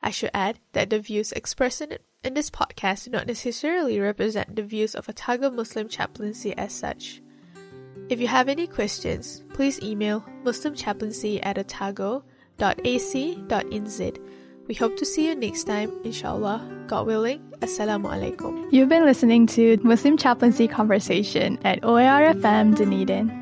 I 0.00 0.10
should 0.10 0.30
add 0.32 0.60
that 0.74 0.90
the 0.90 1.00
views 1.00 1.32
expressed 1.32 1.80
in, 1.80 1.98
in 2.22 2.34
this 2.34 2.50
podcast 2.50 3.04
do 3.04 3.10
not 3.10 3.26
necessarily 3.26 3.98
represent 3.98 4.54
the 4.54 4.62
views 4.62 4.94
of 4.94 5.08
Otago 5.08 5.50
Muslim 5.50 5.88
Chaplaincy 5.88 6.56
as 6.56 6.72
such. 6.72 7.20
If 8.08 8.20
you 8.20 8.28
have 8.28 8.48
any 8.48 8.68
questions, 8.68 9.42
please 9.52 9.82
email 9.82 10.24
muslimchaplaincy 10.44 11.40
at 11.42 11.58
otago.ac.nz. 11.58 12.22
We 14.68 14.74
hope 14.74 14.96
to 14.98 15.04
see 15.04 15.26
you 15.26 15.34
next 15.34 15.64
time, 15.64 15.92
inshallah. 16.04 16.60
God 16.86 17.06
willing. 17.06 17.40
Assalamu 17.60 18.06
alaikum. 18.06 18.68
You've 18.72 18.88
been 18.88 19.04
listening 19.04 19.46
to 19.48 19.78
Muslim 19.82 20.16
Chaplaincy 20.16 20.68
Conversation 20.68 21.58
at 21.64 21.82
OAR 21.84 22.34
FM 22.34 22.76
Dunedin. 22.76 23.41